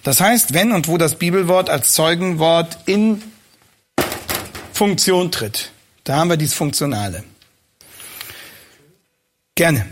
Das 0.04 0.22
heißt, 0.22 0.54
wenn 0.54 0.72
und 0.72 0.88
wo 0.88 0.98
das 0.98 1.16
Bibelwort 1.16 1.70
als 1.70 1.94
Zeugenwort 1.94 2.78
in 2.86 3.22
Funktion 4.74 5.32
tritt. 5.32 5.72
Da 6.06 6.16
haben 6.16 6.30
wir 6.30 6.38
dies 6.38 6.54
Funktionale. 6.54 7.24
Gerne. 9.56 9.86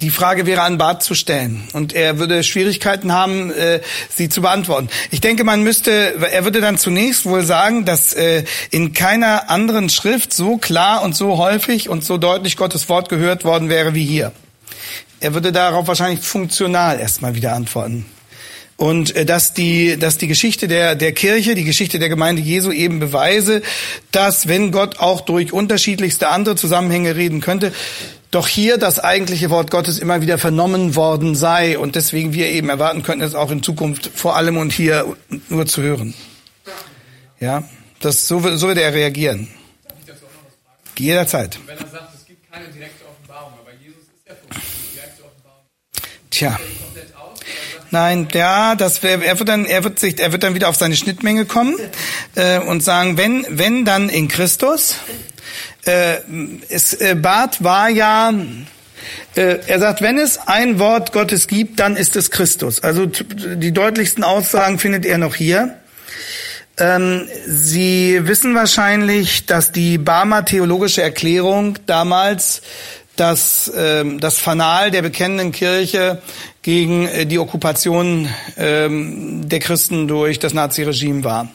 Die 0.00 0.10
Frage 0.10 0.46
wäre 0.46 0.62
an 0.62 0.78
Bart 0.78 1.02
zu 1.02 1.16
stellen 1.16 1.64
und 1.72 1.92
er 1.92 2.20
würde 2.20 2.44
Schwierigkeiten 2.44 3.12
haben, 3.12 3.50
äh, 3.50 3.80
sie 4.08 4.28
zu 4.28 4.42
beantworten. 4.42 4.88
Ich 5.10 5.20
denke, 5.20 5.42
man 5.42 5.64
müsste, 5.64 6.14
er 6.30 6.44
würde 6.44 6.60
dann 6.60 6.78
zunächst 6.78 7.26
wohl 7.26 7.42
sagen, 7.42 7.84
dass 7.84 8.12
äh, 8.12 8.44
in 8.70 8.92
keiner 8.92 9.50
anderen 9.50 9.88
Schrift 9.88 10.32
so 10.32 10.56
klar 10.56 11.02
und 11.02 11.16
so 11.16 11.36
häufig 11.36 11.88
und 11.88 12.04
so 12.04 12.16
deutlich 12.16 12.56
Gottes 12.56 12.88
Wort 12.88 13.08
gehört 13.08 13.44
worden 13.44 13.70
wäre 13.70 13.96
wie 13.96 14.04
hier. 14.04 14.30
Er 15.18 15.34
würde 15.34 15.50
darauf 15.50 15.88
wahrscheinlich 15.88 16.20
funktional 16.20 17.00
erstmal 17.00 17.34
wieder 17.34 17.54
antworten. 17.54 18.06
Und 18.76 19.16
äh, 19.16 19.24
dass 19.24 19.52
die, 19.52 19.98
dass 19.98 20.16
die 20.16 20.28
Geschichte 20.28 20.68
der, 20.68 20.94
der 20.94 21.10
Kirche, 21.10 21.56
die 21.56 21.64
Geschichte 21.64 21.98
der 21.98 22.08
Gemeinde 22.08 22.40
Jesu 22.40 22.70
eben 22.70 23.00
beweise, 23.00 23.62
dass 24.12 24.46
wenn 24.46 24.70
Gott 24.70 25.00
auch 25.00 25.22
durch 25.22 25.52
unterschiedlichste 25.52 26.28
andere 26.28 26.54
Zusammenhänge 26.54 27.16
reden 27.16 27.40
könnte, 27.40 27.72
doch 28.30 28.46
hier 28.46 28.76
das 28.76 28.98
eigentliche 28.98 29.50
Wort 29.50 29.70
Gottes 29.70 29.98
immer 29.98 30.20
wieder 30.20 30.38
vernommen 30.38 30.94
worden 30.96 31.34
sei 31.34 31.78
und 31.78 31.94
deswegen 31.94 32.32
wir 32.34 32.48
eben 32.48 32.68
erwarten 32.68 33.02
könnten, 33.02 33.24
es 33.24 33.34
auch 33.34 33.50
in 33.50 33.62
Zukunft 33.62 34.10
vor 34.14 34.36
allem 34.36 34.56
und 34.56 34.72
hier 34.72 35.16
nur 35.48 35.66
zu 35.66 35.82
hören. 35.82 36.14
Ja, 37.40 37.64
das, 38.00 38.26
so, 38.26 38.40
so 38.56 38.68
wird 38.68 38.78
er 38.78 38.92
reagieren. 38.92 39.48
Jederzeit. 40.98 41.58
Wenn 41.66 41.78
er 41.78 41.86
sagt, 41.86 42.14
es 42.14 42.26
gibt 42.26 42.50
keine 42.50 42.66
direkte 42.68 43.04
Offenbarung, 43.06 43.52
aber 43.60 43.70
Jesus 43.80 44.02
ist 44.02 44.26
ja 44.26 44.34
für 44.34 44.54
uns 44.54 44.64
die 44.64 44.96
direkte 44.96 45.22
Offenbarung. 45.22 45.64
Tja. 46.30 46.58
Nein, 47.90 48.28
ja, 48.34 48.74
das 48.74 49.02
wär, 49.02 49.22
er 49.22 49.38
wird 49.38 49.48
dann, 49.48 49.64
er 49.64 49.82
wird 49.84 49.98
sich, 49.98 50.20
er 50.20 50.32
wird 50.32 50.42
dann 50.42 50.54
wieder 50.54 50.68
auf 50.68 50.76
seine 50.76 50.96
Schnittmenge 50.96 51.46
kommen 51.46 51.74
äh, 52.34 52.58
und 52.58 52.82
sagen, 52.82 53.16
wenn, 53.16 53.46
wenn 53.48 53.84
dann 53.84 54.08
in 54.08 54.28
Christus. 54.28 54.96
Äh, 55.88 56.20
es, 56.68 56.92
äh, 56.92 57.14
Barth 57.14 57.64
war 57.64 57.88
ja, 57.88 58.30
äh, 59.34 59.58
er 59.66 59.78
sagt, 59.78 60.02
wenn 60.02 60.18
es 60.18 60.38
ein 60.46 60.78
Wort 60.78 61.12
Gottes 61.12 61.46
gibt, 61.46 61.80
dann 61.80 61.96
ist 61.96 62.14
es 62.14 62.30
Christus. 62.30 62.82
Also 62.82 63.06
die 63.06 63.72
deutlichsten 63.72 64.22
Aussagen 64.22 64.78
findet 64.78 65.06
er 65.06 65.16
noch 65.16 65.34
hier. 65.34 65.78
Ähm, 66.76 67.26
Sie 67.46 68.20
wissen 68.26 68.54
wahrscheinlich, 68.54 69.46
dass 69.46 69.72
die 69.72 69.96
Barmer 69.96 70.44
theologische 70.44 71.02
Erklärung 71.02 71.78
damals 71.86 72.60
das, 73.16 73.72
ähm, 73.74 74.20
das 74.20 74.38
Fanal 74.38 74.90
der 74.90 75.02
bekennenden 75.02 75.52
Kirche 75.52 76.20
gegen 76.60 77.08
äh, 77.08 77.24
die 77.24 77.38
Okkupation 77.38 78.28
ähm, 78.58 79.48
der 79.48 79.58
Christen 79.58 80.06
durch 80.06 80.38
das 80.38 80.52
Naziregime 80.52 81.24
war. 81.24 81.48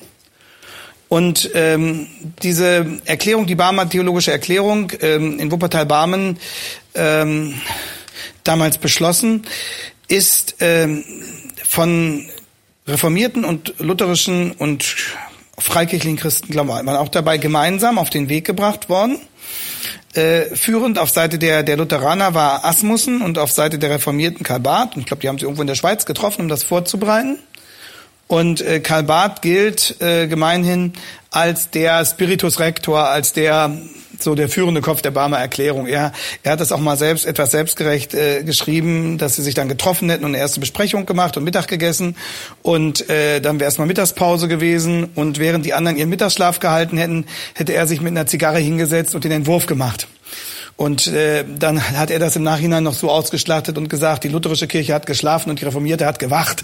Und 1.14 1.52
ähm, 1.54 2.08
diese 2.42 2.88
Erklärung, 3.06 3.46
die 3.46 3.54
Barmer 3.54 3.88
theologische 3.88 4.32
Erklärung 4.32 4.92
ähm, 5.00 5.38
in 5.38 5.52
Wuppertal-Barmen 5.52 6.40
ähm, 6.96 7.62
damals 8.44 8.80
beschlossen, 8.80 9.46
ist 10.08 10.56
ähm, 10.60 11.04
von 11.70 12.26
reformierten 12.88 13.46
und 13.46 13.76
lutherischen 13.78 14.54
und 14.54 14.96
freikirchlichen 15.60 16.18
Christen, 16.18 16.52
glauben 16.52 16.70
wir, 16.70 16.84
waren 16.84 16.98
auch 16.98 17.10
dabei 17.10 17.38
gemeinsam 17.38 18.00
auf 18.00 18.10
den 18.10 18.28
Weg 18.28 18.46
gebracht 18.46 18.90
worden. 18.90 19.20
Äh, 20.16 20.56
führend 20.56 20.98
auf 20.98 21.12
Seite 21.12 21.38
der, 21.38 21.62
der 21.62 21.78
Lutheraner 21.78 22.34
war 22.34 22.66
Asmussen 22.66 23.22
und 23.22 23.38
auf 23.38 23.52
Seite 23.52 23.78
der 23.78 23.92
Reformierten 23.92 24.44
Karl 24.44 24.62
Barth. 24.62 24.96
Und 24.96 25.02
ich 25.02 25.06
glaube, 25.06 25.22
die 25.22 25.30
haben 25.30 25.38
sich 25.38 25.44
irgendwo 25.44 25.62
in 25.62 25.68
der 25.68 25.76
Schweiz 25.76 26.08
getroffen, 26.08 26.42
um 26.42 26.48
das 26.48 26.64
vorzubereiten. 26.64 27.38
Und 28.28 28.62
äh, 28.62 28.80
Karl 28.80 29.04
Barth 29.04 29.42
gilt 29.42 30.02
äh, 30.02 30.28
gemeinhin 30.28 30.94
als 31.30 31.70
der 31.70 32.06
Spiritus 32.06 32.60
Rector, 32.60 33.10
als 33.10 33.34
der 33.34 33.72
so 34.20 34.36
der 34.36 34.50
führende 34.50 34.82
Kopf 34.82 35.02
der 35.02 35.12
Barmer 35.12 35.40
Erklärung. 35.40 35.88
Er, 35.88 36.14
er 36.44 36.54
hat 36.54 36.60
das 36.60 36.72
auch 36.72 36.80
mal 36.80 36.98
selbst 36.98 37.26
etwas 37.26 37.52
selbstgerecht 37.52 38.14
äh, 38.14 38.44
geschrieben, 38.44 39.18
dass 39.18 39.36
sie 39.36 39.42
sich 39.42 39.54
dann 39.54 39.68
getroffen 39.68 40.10
hätten 40.10 40.24
und 40.24 40.32
eine 40.32 40.38
erste 40.38 40.60
Besprechung 40.60 41.06
gemacht 41.06 41.36
und 41.38 41.44
Mittag 41.44 41.68
gegessen 41.68 42.16
und 42.62 43.10
äh, 43.10 43.42
dann 43.42 43.60
wäre 43.60 43.68
erstmal 43.68 43.88
Mittagspause 43.88 44.48
gewesen 44.48 45.10
und 45.16 45.40
während 45.40 45.66
die 45.66 45.74
anderen 45.74 45.98
ihren 45.98 46.10
Mittagsschlaf 46.10 46.60
gehalten 46.60 46.98
hätten, 46.98 47.26
hätte 47.54 47.74
er 47.74 47.88
sich 47.88 48.02
mit 48.02 48.12
einer 48.12 48.28
Zigarre 48.28 48.60
hingesetzt 48.60 49.16
und 49.16 49.24
den 49.24 49.32
Entwurf 49.32 49.66
gemacht. 49.66 50.08
Und 50.76 51.06
äh, 51.08 51.46
dann 51.48 51.92
hat 51.92 52.10
er 52.10 52.18
das 52.18 52.36
im 52.36 52.42
Nachhinein 52.42 52.84
noch 52.84 52.96
so 52.96 53.12
ausgeschlachtet 53.12 53.78
und 53.78 53.90
gesagt, 53.90 54.24
die 54.24 54.28
lutherische 54.28 54.68
Kirche 54.68 54.96
hat 54.96 55.06
geschlafen 55.06 55.52
und 55.52 55.62
die 55.62 55.66
reformierte 55.66 56.06
hat 56.06 56.18
gewacht. 56.18 56.64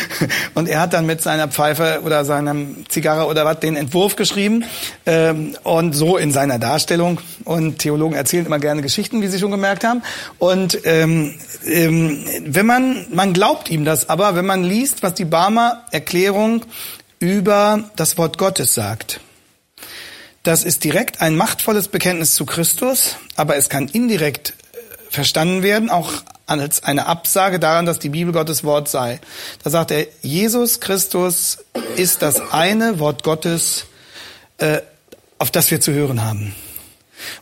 und 0.54 0.68
er 0.68 0.80
hat 0.80 0.92
dann 0.92 1.06
mit 1.06 1.22
seiner 1.22 1.48
Pfeife 1.48 2.02
oder 2.04 2.24
seiner 2.24 2.54
Zigarre 2.88 3.26
oder 3.26 3.44
was 3.44 3.58
den 3.58 3.74
Entwurf 3.74 4.14
geschrieben 4.14 4.64
ähm, 5.06 5.56
und 5.64 5.92
so 5.92 6.16
in 6.16 6.30
seiner 6.30 6.60
Darstellung. 6.60 7.20
Und 7.44 7.80
Theologen 7.80 8.14
erzählen 8.14 8.46
immer 8.46 8.60
gerne 8.60 8.80
Geschichten, 8.80 9.22
wie 9.22 9.28
Sie 9.28 9.40
schon 9.40 9.50
gemerkt 9.50 9.82
haben. 9.82 10.02
Und 10.38 10.78
ähm, 10.84 11.34
ähm, 11.66 12.24
wenn 12.44 12.66
man, 12.66 13.06
man 13.12 13.32
glaubt 13.32 13.70
ihm 13.70 13.84
das, 13.84 14.08
aber 14.08 14.36
wenn 14.36 14.46
man 14.46 14.62
liest, 14.62 15.02
was 15.02 15.14
die 15.14 15.24
Barmer 15.24 15.82
Erklärung 15.90 16.64
über 17.18 17.90
das 17.96 18.16
Wort 18.18 18.38
Gottes 18.38 18.74
sagt, 18.74 19.20
das 20.48 20.64
ist 20.64 20.82
direkt 20.82 21.20
ein 21.20 21.36
machtvolles 21.36 21.88
Bekenntnis 21.88 22.34
zu 22.34 22.46
Christus, 22.46 23.16
aber 23.36 23.56
es 23.56 23.68
kann 23.68 23.86
indirekt 23.86 24.54
äh, 24.72 24.78
verstanden 25.10 25.62
werden, 25.62 25.90
auch 25.90 26.10
als 26.46 26.82
eine 26.84 27.04
Absage 27.04 27.60
daran, 27.60 27.84
dass 27.84 27.98
die 27.98 28.08
Bibel 28.08 28.32
Gottes 28.32 28.64
Wort 28.64 28.88
sei. 28.88 29.20
Da 29.62 29.68
sagt 29.68 29.90
er, 29.90 30.06
Jesus 30.22 30.80
Christus 30.80 31.58
ist 31.96 32.22
das 32.22 32.40
eine 32.50 32.98
Wort 32.98 33.24
Gottes, 33.24 33.84
äh, 34.56 34.78
auf 35.36 35.50
das 35.50 35.70
wir 35.70 35.82
zu 35.82 35.92
hören 35.92 36.24
haben. 36.24 36.54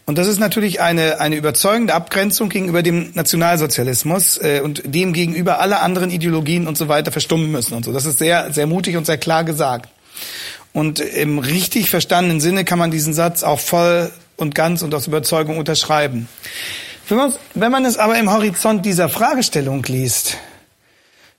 Und 0.04 0.18
das 0.18 0.26
ist 0.26 0.40
natürlich 0.40 0.80
eine, 0.80 1.20
eine 1.20 1.36
überzeugende 1.36 1.94
Abgrenzung 1.94 2.48
gegenüber 2.48 2.82
dem 2.82 3.12
Nationalsozialismus 3.14 4.36
äh, 4.38 4.62
und 4.64 4.82
dem 4.84 5.12
gegenüber 5.12 5.60
alle 5.60 5.78
anderen 5.78 6.10
Ideologien 6.10 6.66
und 6.66 6.76
so 6.76 6.88
weiter 6.88 7.12
verstummen 7.12 7.52
müssen 7.52 7.74
und 7.74 7.84
so. 7.84 7.92
Das 7.92 8.04
ist 8.04 8.18
sehr, 8.18 8.52
sehr 8.52 8.66
mutig 8.66 8.96
und 8.96 9.06
sehr 9.06 9.18
klar 9.18 9.44
gesagt. 9.44 9.90
Und 10.76 11.00
im 11.00 11.38
richtig 11.38 11.88
verstandenen 11.88 12.38
Sinne 12.38 12.66
kann 12.66 12.78
man 12.78 12.90
diesen 12.90 13.14
Satz 13.14 13.42
auch 13.42 13.60
voll 13.60 14.12
und 14.36 14.54
ganz 14.54 14.82
und 14.82 14.94
aus 14.94 15.06
Überzeugung 15.06 15.56
unterschreiben. 15.56 16.28
Wenn 17.08 17.72
man, 17.72 17.86
es 17.86 17.96
aber 17.96 18.18
im 18.18 18.30
Horizont 18.30 18.84
dieser 18.84 19.08
Fragestellung 19.08 19.82
liest, 19.84 20.36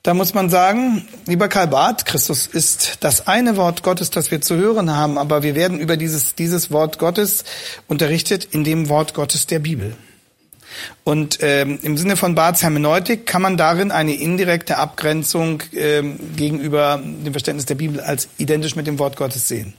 da 0.02 0.16
muss 0.16 0.34
man 0.34 0.50
sagen, 0.50 1.08
lieber 1.28 1.50
Karl 1.50 1.68
Barth, 1.68 2.08
Christus 2.08 2.48
ist 2.48 2.98
das 3.02 3.28
eine 3.28 3.58
Wort 3.58 3.84
Gottes, 3.84 4.10
das 4.10 4.32
wir 4.32 4.42
zu 4.42 4.56
hören 4.56 4.90
haben, 4.90 5.20
aber 5.20 5.44
wir 5.44 5.54
werden 5.54 5.80
über 5.80 5.98
dieses, 5.98 6.34
dieses 6.34 6.72
Wort 6.72 6.98
Gottes 6.98 7.44
unterrichtet 7.88 8.44
in 8.44 8.64
dem 8.64 8.90
Wort 8.90 9.14
Gottes 9.14 9.46
der 9.46 9.60
Bibel. 9.60 9.96
Und 11.04 11.40
ähm, 11.42 11.80
im 11.82 11.98
Sinne 11.98 12.18
von 12.18 12.36
Barths 12.36 12.64
Hermeneutik 12.64 13.26
kann 13.26 13.42
man 13.42 13.58
darin 13.58 13.92
eine 13.92 14.14
indirekte 14.14 14.78
Abgrenzung 14.78 15.64
ähm, 15.74 16.20
gegenüber 16.36 17.02
dem 17.04 17.34
Verständnis 17.34 17.66
der 17.66 17.76
Bibel 17.76 18.00
als 18.00 18.28
identisch 18.38 18.76
mit 18.76 18.88
dem 18.88 19.00
Wort 19.00 19.16
Gottes 19.16 19.48
sehen. 19.48 19.74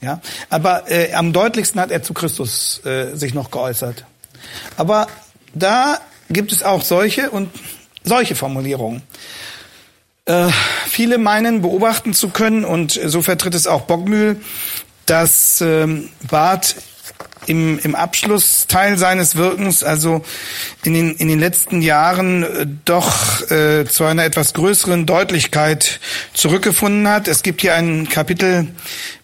Ja, 0.00 0.20
aber 0.48 0.90
äh, 0.90 1.12
am 1.12 1.32
deutlichsten 1.32 1.80
hat 1.80 1.90
er 1.90 2.02
zu 2.02 2.14
Christus 2.14 2.84
äh, 2.86 3.14
sich 3.14 3.34
noch 3.34 3.50
geäußert. 3.50 4.06
Aber 4.78 5.08
da 5.52 6.00
gibt 6.30 6.52
es 6.52 6.62
auch 6.62 6.82
solche 6.82 7.30
und 7.30 7.50
solche 8.02 8.34
Formulierungen. 8.34 9.02
Äh, 10.24 10.48
viele 10.86 11.18
meinen 11.18 11.60
beobachten 11.60 12.14
zu 12.14 12.30
können, 12.30 12.64
und 12.64 12.92
so 12.92 13.20
vertritt 13.20 13.54
es 13.54 13.66
auch 13.66 13.82
Bockmühl, 13.82 14.40
dass 15.04 15.60
ähm, 15.60 16.08
Barth 16.28 16.76
im, 17.46 17.78
im 17.78 17.94
Abschlussteil 17.94 18.98
seines 18.98 19.36
Wirkens, 19.36 19.82
also 19.82 20.22
in 20.84 20.94
den, 20.94 21.14
in 21.16 21.28
den 21.28 21.40
letzten 21.40 21.82
Jahren, 21.82 22.42
äh, 22.42 22.66
doch 22.84 23.50
äh, 23.50 23.84
zu 23.86 24.04
einer 24.04 24.24
etwas 24.24 24.52
größeren 24.52 25.06
Deutlichkeit 25.06 26.00
zurückgefunden 26.34 27.08
hat. 27.08 27.28
Es 27.28 27.42
gibt 27.42 27.60
hier 27.60 27.74
ein 27.74 28.08
Kapitel 28.08 28.68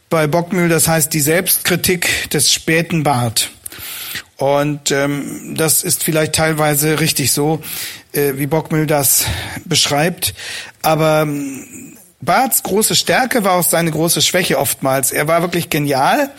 bei 0.08 0.26
Bockmühl, 0.26 0.68
das 0.68 0.88
heißt 0.88 1.12
die 1.12 1.20
Selbstkritik 1.20 2.30
des 2.30 2.52
späten 2.52 3.02
Bart. 3.02 3.50
Und 4.36 4.90
ähm, 4.90 5.54
das 5.56 5.82
ist 5.82 6.04
vielleicht 6.04 6.34
teilweise 6.34 7.00
richtig 7.00 7.32
so, 7.32 7.62
äh, 8.12 8.34
wie 8.36 8.46
Bockmühl 8.46 8.86
das 8.86 9.24
beschreibt. 9.64 10.34
Aber 10.82 11.22
ähm, 11.22 11.85
Barths 12.20 12.62
große 12.62 12.96
Stärke 12.96 13.44
war 13.44 13.52
auch 13.52 13.62
seine 13.62 13.90
große 13.90 14.22
Schwäche 14.22 14.58
oftmals. 14.58 15.12
Er 15.12 15.28
war 15.28 15.42
wirklich 15.42 15.68
genial 15.68 16.30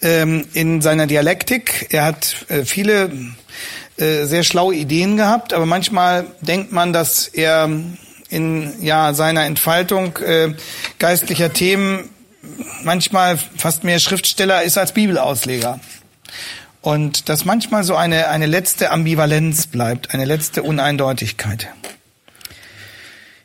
ähm, 0.00 0.46
in 0.52 0.80
seiner 0.80 1.06
Dialektik. 1.06 1.88
Er 1.90 2.04
hat 2.04 2.46
äh, 2.48 2.64
viele 2.64 3.10
äh, 3.96 4.24
sehr 4.24 4.44
schlaue 4.44 4.74
Ideen 4.74 5.16
gehabt, 5.16 5.52
aber 5.52 5.66
manchmal 5.66 6.26
denkt 6.40 6.72
man, 6.72 6.92
dass 6.92 7.28
er 7.28 7.68
in 8.28 8.72
ja 8.82 9.14
seiner 9.14 9.44
Entfaltung 9.44 10.16
äh, 10.18 10.54
geistlicher 10.98 11.52
Themen 11.52 12.10
manchmal 12.82 13.38
fast 13.56 13.84
mehr 13.84 13.98
Schriftsteller 13.98 14.62
ist 14.62 14.78
als 14.78 14.92
Bibelausleger. 14.92 15.80
Und 16.80 17.28
dass 17.28 17.44
manchmal 17.44 17.82
so 17.82 17.96
eine, 17.96 18.28
eine 18.28 18.46
letzte 18.46 18.90
Ambivalenz 18.90 19.66
bleibt, 19.66 20.12
eine 20.12 20.26
letzte 20.26 20.62
Uneindeutigkeit. 20.62 21.68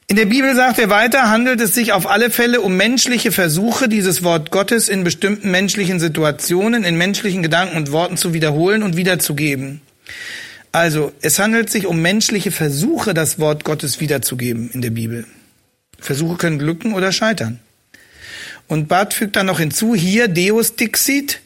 In 0.09 0.15
der 0.15 0.25
Bibel 0.25 0.55
sagt 0.55 0.79
er 0.79 0.89
weiter, 0.89 1.29
handelt 1.29 1.61
es 1.61 1.75
sich 1.75 1.93
auf 1.93 2.09
alle 2.09 2.31
Fälle 2.31 2.61
um 2.61 2.75
menschliche 2.75 3.31
Versuche, 3.31 3.87
dieses 3.87 4.23
Wort 4.23 4.49
Gottes 4.49 4.89
in 4.89 5.03
bestimmten 5.03 5.51
menschlichen 5.51 5.99
Situationen, 5.99 6.83
in 6.83 6.97
menschlichen 6.97 7.43
Gedanken 7.43 7.77
und 7.77 7.91
Worten 7.91 8.17
zu 8.17 8.33
wiederholen 8.33 8.81
und 8.81 8.97
wiederzugeben. 8.97 9.81
Also, 10.71 11.11
es 11.21 11.37
handelt 11.37 11.69
sich 11.69 11.85
um 11.85 12.01
menschliche 12.01 12.49
Versuche, 12.49 13.13
das 13.13 13.37
Wort 13.37 13.63
Gottes 13.63 13.99
wiederzugeben 13.99 14.71
in 14.73 14.81
der 14.81 14.89
Bibel. 14.89 15.27
Versuche 15.99 16.37
können 16.37 16.57
glücken 16.57 16.95
oder 16.95 17.11
scheitern. 17.11 17.59
Und 18.67 18.87
Barth 18.87 19.13
fügt 19.13 19.35
dann 19.35 19.45
noch 19.45 19.59
hinzu, 19.59 19.93
hier 19.93 20.27
Deus 20.27 20.75
Dixit, 20.75 21.39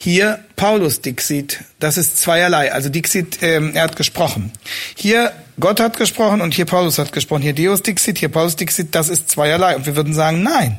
Hier 0.00 0.44
Paulus 0.54 1.00
Dixit, 1.00 1.64
das 1.80 1.96
ist 1.96 2.18
zweierlei. 2.18 2.72
Also 2.72 2.88
Dixit, 2.88 3.42
ähm, 3.42 3.74
er 3.74 3.82
hat 3.82 3.96
gesprochen. 3.96 4.52
Hier 4.94 5.32
Gott 5.58 5.80
hat 5.80 5.96
gesprochen 5.96 6.40
und 6.40 6.54
hier 6.54 6.66
Paulus 6.66 6.98
hat 6.98 7.10
gesprochen. 7.10 7.42
Hier 7.42 7.52
Deus 7.52 7.82
Dixit, 7.82 8.18
hier 8.18 8.28
Paulus 8.28 8.54
Dixit, 8.54 8.94
das 8.94 9.08
ist 9.08 9.28
zweierlei. 9.28 9.74
Und 9.74 9.86
wir 9.86 9.96
würden 9.96 10.14
sagen, 10.14 10.44
nein. 10.44 10.78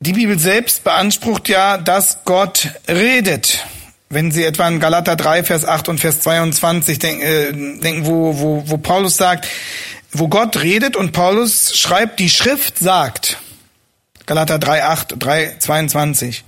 Die 0.00 0.12
Bibel 0.12 0.38
selbst 0.38 0.82
beansprucht 0.82 1.48
ja, 1.48 1.78
dass 1.78 2.24
Gott 2.24 2.68
redet. 2.88 3.64
Wenn 4.10 4.32
Sie 4.32 4.42
etwa 4.42 4.66
in 4.66 4.80
Galater 4.80 5.14
3, 5.14 5.44
Vers 5.44 5.64
8 5.64 5.88
und 5.88 6.00
Vers 6.00 6.20
22 6.20 6.98
denken, 6.98 7.22
äh, 7.22 7.52
denken 7.80 8.06
wo, 8.06 8.38
wo, 8.38 8.62
wo 8.66 8.78
Paulus 8.78 9.16
sagt, 9.16 9.46
wo 10.10 10.26
Gott 10.26 10.62
redet 10.62 10.96
und 10.96 11.12
Paulus 11.12 11.78
schreibt, 11.78 12.18
die 12.18 12.30
Schrift 12.30 12.78
sagt. 12.78 13.38
Galater 14.26 14.58
3, 14.58 14.84
8, 14.84 15.14
3, 15.18 15.56
22. 15.58 16.44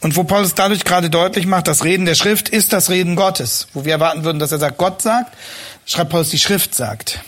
Und 0.00 0.16
wo 0.16 0.24
Paulus 0.24 0.54
dadurch 0.54 0.84
gerade 0.84 1.10
deutlich 1.10 1.46
macht, 1.46 1.68
das 1.68 1.84
Reden 1.84 2.04
der 2.04 2.14
Schrift 2.14 2.48
ist 2.48 2.72
das 2.72 2.90
Reden 2.90 3.16
Gottes. 3.16 3.68
Wo 3.72 3.84
wir 3.84 3.92
erwarten 3.92 4.24
würden, 4.24 4.38
dass 4.38 4.52
er 4.52 4.58
sagt, 4.58 4.78
Gott 4.78 5.02
sagt, 5.02 5.34
schreibt 5.86 6.10
Paulus, 6.10 6.30
die 6.30 6.38
Schrift 6.38 6.74
sagt. 6.74 7.20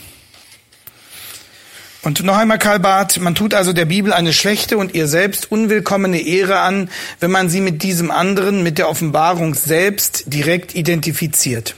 Und 2.01 2.23
noch 2.23 2.37
einmal 2.37 2.59
Karl 2.59 2.79
Barth, 2.79 3.19
man 3.19 3.35
tut 3.35 3.53
also 3.53 3.73
der 3.73 3.85
Bibel 3.85 4.13
eine 4.13 4.31
schlechte 4.31 4.77
und 4.77 4.95
ihr 4.95 5.07
selbst 5.07 5.51
unwillkommene 5.51 6.21
Ehre 6.21 6.59
an, 6.59 6.89
wenn 7.19 7.31
man 7.31 7.49
sie 7.49 7.59
mit 7.59 7.83
diesem 7.83 8.09
anderen, 8.09 8.63
mit 8.63 8.77
der 8.77 8.89
Offenbarung 8.89 9.53
selbst 9.53 10.23
direkt 10.27 10.75
identifiziert. 10.75 11.75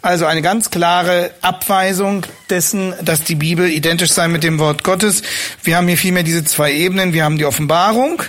Also 0.00 0.24
eine 0.24 0.40
ganz 0.40 0.70
klare 0.70 1.32
Abweisung 1.42 2.24
dessen, 2.48 2.94
dass 3.02 3.24
die 3.24 3.34
Bibel 3.34 3.68
identisch 3.68 4.12
sei 4.12 4.28
mit 4.28 4.44
dem 4.44 4.58
Wort 4.58 4.84
Gottes. 4.84 5.22
Wir 5.62 5.76
haben 5.76 5.88
hier 5.88 5.98
vielmehr 5.98 6.22
diese 6.22 6.44
zwei 6.44 6.72
Ebenen. 6.72 7.12
Wir 7.12 7.24
haben 7.24 7.36
die 7.36 7.44
Offenbarung 7.44 8.22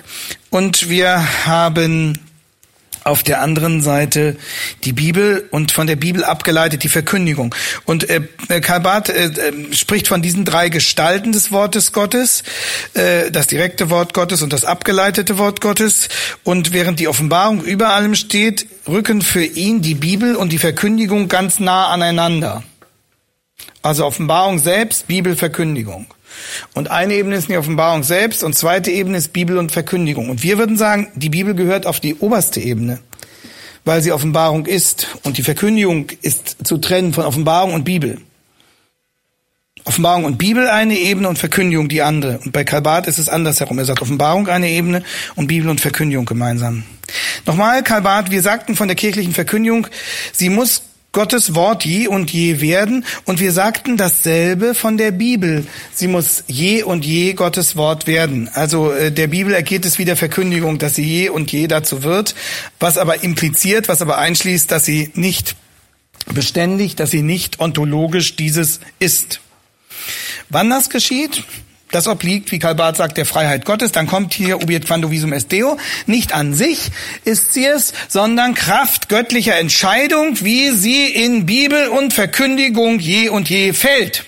und 0.50 0.90
wir 0.90 1.46
haben 1.46 2.20
auf 3.08 3.24
der 3.24 3.42
anderen 3.42 3.82
Seite 3.82 4.36
die 4.84 4.92
Bibel 4.92 5.48
und 5.52 5.72
von 5.72 5.88
der 5.88 5.96
Bibel 5.96 6.24
abgeleitet 6.24 6.84
die 6.84 6.90
Verkündigung. 6.90 7.56
Und 7.86 8.10
äh, 8.10 8.22
Karl 8.62 8.82
Barth 8.82 9.10
äh, 9.10 9.28
äh, 9.28 9.74
spricht 9.74 10.10
von 10.10 10.22
diesen 10.22 10.46
drei 10.46 10.70
Gestalten 10.70 11.32
des 11.32 11.52
Wortes 11.52 11.94
Gottes, 11.94 12.44
äh, 12.94 13.32
das 13.32 13.48
direkte 13.48 13.90
Wort 13.90 14.14
Gottes 14.14 14.42
und 14.42 14.52
das 14.52 14.66
abgeleitete 14.66 15.38
Wort 15.38 15.62
Gottes. 15.62 16.10
Und 16.44 16.74
während 16.74 17.00
die 17.00 17.08
Offenbarung 17.08 17.64
über 17.64 17.90
allem 17.90 18.16
steht, 18.16 18.68
rücken 18.88 19.22
für 19.22 19.44
ihn 19.44 19.82
die 19.82 19.96
Bibel 19.96 20.36
und 20.36 20.52
die 20.52 20.60
Verkündigung 20.60 21.30
ganz 21.30 21.60
nah 21.60 21.88
aneinander. 21.88 22.64
Also 23.82 24.06
Offenbarung 24.06 24.60
selbst, 24.60 25.08
Bibel, 25.08 25.38
Verkündigung. 25.38 26.08
Und 26.74 26.92
eine 26.92 27.14
Ebene 27.16 27.36
ist 27.36 27.50
die 27.50 27.58
Offenbarung 27.58 28.04
selbst 28.04 28.44
und 28.44 28.54
zweite 28.54 28.92
Ebene 28.92 29.18
ist 29.18 29.34
Bibel 29.34 29.58
und 29.58 29.72
Verkündigung. 29.72 30.30
Und 30.30 30.44
wir 30.44 30.58
würden 30.58 30.78
sagen, 30.78 31.12
die 31.16 31.30
Bibel 31.30 31.54
gehört 31.56 31.86
auf 31.86 32.00
die 32.00 32.16
oberste 32.16 32.60
Ebene, 32.60 33.00
weil 33.86 34.02
sie 34.02 34.12
Offenbarung 34.12 34.66
ist. 34.66 35.08
Und 35.24 35.38
die 35.38 35.44
Verkündigung 35.44 36.08
ist 36.22 36.58
zu 36.64 36.78
trennen 36.78 37.14
von 37.14 37.26
Offenbarung 37.26 37.74
und 37.74 37.84
Bibel. 37.84 38.20
Offenbarung 39.88 40.26
und 40.26 40.38
Bibel 40.38 40.68
eine 40.68 40.98
Ebene 40.98 41.30
und 41.30 41.40
Verkündigung 41.40 41.88
die 41.88 42.02
andere. 42.02 42.40
Und 42.40 42.52
bei 42.52 42.66
Karl 42.66 42.82
Barth 42.82 43.08
ist 43.08 43.20
es 43.20 43.30
andersherum. 43.30 43.80
Er 43.80 43.86
sagt 43.86 44.02
Offenbarung 44.02 44.50
eine 44.50 44.70
Ebene 44.70 45.02
und 45.36 45.48
Bibel 45.48 45.70
und 45.70 45.80
Verkündigung 45.80 46.26
gemeinsam. 46.26 46.84
Nochmal, 47.46 47.84
Karl 47.84 48.02
Barth, 48.02 48.30
wir 48.30 48.42
sagten 48.42 48.76
von 48.76 48.90
der 48.90 48.96
kirchlichen 48.96 49.34
Verkündigung, 49.34 49.88
sie 50.34 50.50
muss 50.50 50.84
Gottes 51.18 51.56
Wort 51.56 51.84
je 51.84 52.08
und 52.08 52.32
je 52.32 52.62
werden. 52.62 53.04
Und 53.26 53.40
wir 53.40 53.52
sagten 53.52 53.98
dasselbe 53.98 54.76
von 54.76 54.98
der 54.98 55.10
Bibel. 55.10 55.66
Sie 55.92 56.08
muss 56.08 56.44
je 56.46 56.84
und 56.84 57.04
je 57.06 57.34
Gottes 57.34 57.76
Wort 57.76 58.06
werden. 58.06 58.52
Also 58.54 58.92
äh, 58.92 59.12
der 59.12 59.26
Bibel 59.26 59.56
ergeht 59.56 59.84
es 59.86 59.98
wie 59.98 60.06
der 60.06 60.16
Verkündigung, 60.16 60.78
dass 60.78 60.94
sie 60.94 61.04
je 61.04 61.30
und 61.30 61.52
je 61.52 61.66
dazu 61.66 62.04
wird, 62.04 62.36
was 62.80 63.00
aber 63.00 63.24
impliziert, 63.24 63.88
was 63.88 64.04
aber 64.04 64.20
einschließt, 64.20 64.70
dass 64.70 64.86
sie 64.86 65.10
nicht 65.16 65.56
beständig, 66.36 66.96
dass 66.96 67.10
sie 67.10 67.24
nicht 67.24 67.60
ontologisch 67.60 68.36
dieses 68.36 68.80
ist. 69.00 69.42
Wann 70.50 70.70
das 70.70 70.92
geschieht? 70.92 71.46
Das 71.92 72.08
obliegt, 72.08 72.52
wie 72.52 72.60
Karl 72.60 72.76
Barth 72.76 72.98
sagt, 72.98 73.18
der 73.18 73.26
Freiheit 73.26 73.64
Gottes. 73.64 73.94
Dann 73.94 74.08
kommt 74.08 74.34
hier 74.34 74.62
ubiet 74.62 74.86
quando 74.86 75.10
visum 75.10 75.32
est 75.32 75.52
Deo. 75.52 75.78
Nicht 76.06 76.34
an 76.34 76.54
sich 76.54 76.92
ist 77.24 77.54
sie 77.54 77.66
es, 77.66 77.94
sondern 78.10 78.56
Kraft 78.56 79.08
göttlicher 79.08 79.58
Entscheidung, 79.58 80.38
wie 80.42 80.72
sie 80.72 81.08
in 81.08 81.46
Bibel 81.46 81.88
und 81.88 82.14
Verkündigung 82.14 83.00
je 83.00 83.30
und 83.30 83.50
je 83.50 83.72
fällt. 83.72 84.26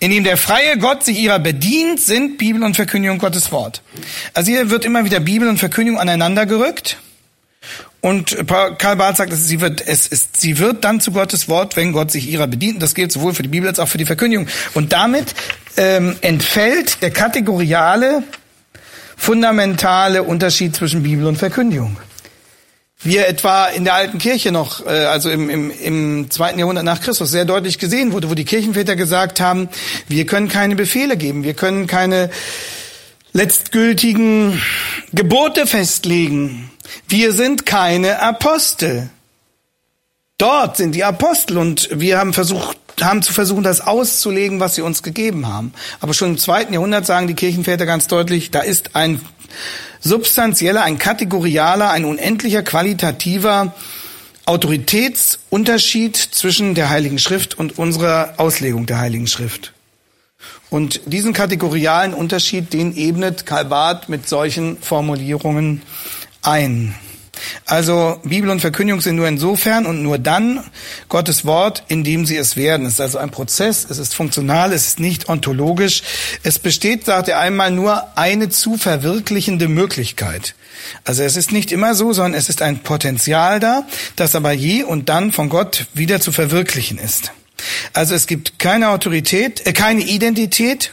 Indem 0.00 0.24
der 0.24 0.36
freie 0.36 0.76
Gott 0.76 1.04
sich 1.04 1.18
ihrer 1.18 1.38
bedient, 1.38 2.00
sind 2.00 2.36
Bibel 2.36 2.62
und 2.62 2.74
Verkündigung 2.74 3.18
Gottes 3.18 3.52
Wort. 3.52 3.80
Also 4.34 4.50
hier 4.50 4.68
wird 4.68 4.84
immer 4.84 5.04
wieder 5.06 5.20
Bibel 5.20 5.48
und 5.48 5.58
Verkündigung 5.58 5.98
aneinander 5.98 6.44
gerückt. 6.44 6.98
Und 8.06 8.36
Karl 8.46 8.94
Barth 8.94 9.16
sagt, 9.16 9.32
sie 9.32 9.60
wird, 9.60 9.84
es 9.84 10.06
ist, 10.06 10.40
sie 10.40 10.60
wird 10.60 10.84
dann 10.84 11.00
zu 11.00 11.10
Gottes 11.10 11.48
Wort, 11.48 11.74
wenn 11.74 11.90
Gott 11.90 12.12
sich 12.12 12.28
ihrer 12.30 12.46
bedient. 12.46 12.80
Das 12.80 12.94
gilt 12.94 13.10
sowohl 13.10 13.34
für 13.34 13.42
die 13.42 13.48
Bibel 13.48 13.68
als 13.68 13.80
auch 13.80 13.88
für 13.88 13.98
die 13.98 14.06
Verkündigung. 14.06 14.46
Und 14.74 14.92
damit 14.92 15.34
ähm, 15.76 16.14
entfällt 16.20 17.02
der 17.02 17.10
kategoriale, 17.10 18.22
fundamentale 19.16 20.22
Unterschied 20.22 20.76
zwischen 20.76 21.02
Bibel 21.02 21.26
und 21.26 21.34
Verkündigung. 21.34 21.96
Wir 23.02 23.26
etwa 23.26 23.66
in 23.66 23.82
der 23.82 23.94
alten 23.94 24.18
Kirche 24.18 24.52
noch, 24.52 24.86
äh, 24.86 24.90
also 24.90 25.28
im, 25.28 25.50
im, 25.50 25.72
im 25.72 26.30
zweiten 26.30 26.60
Jahrhundert 26.60 26.84
nach 26.84 27.00
Christus, 27.00 27.32
sehr 27.32 27.44
deutlich 27.44 27.80
gesehen 27.80 28.12
wurde, 28.12 28.30
wo 28.30 28.34
die 28.36 28.44
Kirchenväter 28.44 28.94
gesagt 28.94 29.40
haben, 29.40 29.68
wir 30.06 30.26
können 30.26 30.46
keine 30.46 30.76
Befehle 30.76 31.16
geben, 31.16 31.42
wir 31.42 31.54
können 31.54 31.88
keine 31.88 32.30
letztgültigen 33.32 34.62
Gebote 35.12 35.66
festlegen. 35.66 36.70
Wir 37.08 37.32
sind 37.32 37.66
keine 37.66 38.20
Apostel. 38.20 39.10
Dort 40.38 40.76
sind 40.76 40.94
die 40.94 41.04
Apostel 41.04 41.58
und 41.58 41.88
wir 41.92 42.18
haben 42.18 42.32
versucht, 42.34 42.78
haben 43.00 43.22
zu 43.22 43.32
versuchen, 43.32 43.62
das 43.62 43.80
auszulegen, 43.80 44.60
was 44.60 44.74
sie 44.74 44.82
uns 44.82 45.02
gegeben 45.02 45.46
haben. 45.46 45.72
Aber 46.00 46.12
schon 46.12 46.30
im 46.30 46.38
zweiten 46.38 46.74
Jahrhundert 46.74 47.06
sagen 47.06 47.26
die 47.26 47.34
Kirchenväter 47.34 47.86
ganz 47.86 48.06
deutlich, 48.06 48.50
da 48.50 48.60
ist 48.60 48.96
ein 48.96 49.20
substanzieller, 50.00 50.82
ein 50.82 50.98
kategorialer, 50.98 51.90
ein 51.90 52.04
unendlicher 52.04 52.62
qualitativer 52.62 53.74
Autoritätsunterschied 54.44 56.16
zwischen 56.16 56.74
der 56.74 56.90
Heiligen 56.90 57.18
Schrift 57.18 57.58
und 57.58 57.78
unserer 57.78 58.34
Auslegung 58.36 58.86
der 58.86 58.98
Heiligen 58.98 59.26
Schrift. 59.26 59.72
Und 60.70 61.00
diesen 61.06 61.32
kategorialen 61.32 62.14
Unterschied, 62.14 62.72
den 62.72 62.96
ebnet 62.96 63.46
Karl 63.46 63.64
Barth 63.64 64.08
mit 64.08 64.28
solchen 64.28 64.78
Formulierungen 64.78 65.82
ein. 66.42 66.94
Also 67.66 68.20
Bibel 68.24 68.50
und 68.50 68.60
Verkündigung 68.60 69.00
sind 69.00 69.16
nur 69.16 69.28
insofern 69.28 69.86
und 69.86 70.02
nur 70.02 70.18
dann 70.18 70.64
Gottes 71.08 71.44
Wort, 71.44 71.84
indem 71.88 72.24
sie 72.24 72.36
es 72.36 72.56
werden. 72.56 72.86
Es 72.86 72.94
ist 72.94 73.00
also 73.00 73.18
ein 73.18 73.30
Prozess, 73.30 73.86
es 73.88 73.98
ist 73.98 74.14
funktional, 74.14 74.72
es 74.72 74.86
ist 74.86 75.00
nicht 75.00 75.28
ontologisch. 75.28 76.02
Es 76.42 76.58
besteht, 76.58 77.04
sagt 77.04 77.28
er 77.28 77.40
einmal, 77.40 77.70
nur 77.70 78.16
eine 78.16 78.48
zu 78.48 78.78
verwirklichende 78.78 79.68
Möglichkeit. 79.68 80.54
Also 81.04 81.22
es 81.22 81.36
ist 81.36 81.52
nicht 81.52 81.72
immer 81.72 81.94
so, 81.94 82.12
sondern 82.12 82.38
es 82.38 82.48
ist 82.48 82.62
ein 82.62 82.78
Potenzial 82.78 83.60
da, 83.60 83.86
das 84.14 84.34
aber 84.34 84.52
je 84.52 84.84
und 84.84 85.08
dann 85.08 85.32
von 85.32 85.48
Gott 85.48 85.86
wieder 85.94 86.20
zu 86.20 86.32
verwirklichen 86.32 86.98
ist. 86.98 87.32
Also 87.92 88.14
es 88.14 88.26
gibt 88.26 88.58
keine 88.58 88.90
Autorität, 88.90 89.66
äh, 89.66 89.72
keine 89.72 90.02
Identität, 90.02 90.92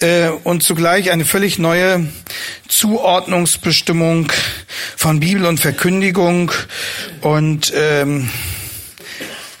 äh, 0.00 0.28
und 0.28 0.62
zugleich 0.62 1.10
eine 1.10 1.24
völlig 1.24 1.58
neue 1.58 2.06
Zuordnungsbestimmung 2.68 4.32
von 4.96 5.20
Bibel 5.20 5.46
und 5.46 5.60
Verkündigung. 5.60 6.52
Und 7.20 7.72
ähm, 7.74 8.30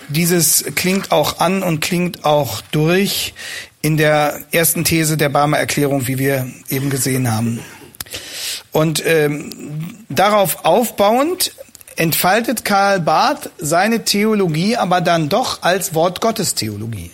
dieses 0.08 0.64
klingt 0.74 1.10
auch 1.12 1.40
an 1.40 1.62
und 1.62 1.80
klingt 1.80 2.24
auch 2.24 2.60
durch 2.70 3.34
in 3.82 3.96
der 3.96 4.40
ersten 4.52 4.84
These 4.84 5.16
der 5.16 5.28
Barmer 5.28 5.58
Erklärung, 5.58 6.06
wie 6.06 6.18
wir 6.18 6.50
eben 6.68 6.90
gesehen 6.90 7.30
haben. 7.30 7.60
Und 8.72 9.04
ähm, 9.06 9.50
darauf 10.08 10.64
aufbauend 10.64 11.52
entfaltet 11.96 12.64
Karl 12.64 13.00
Barth 13.00 13.50
seine 13.58 14.04
Theologie 14.04 14.76
aber 14.76 15.00
dann 15.00 15.28
doch 15.28 15.62
als 15.62 15.94
Wort 15.94 16.20
Gottes 16.20 16.54
Theologie. 16.54 17.10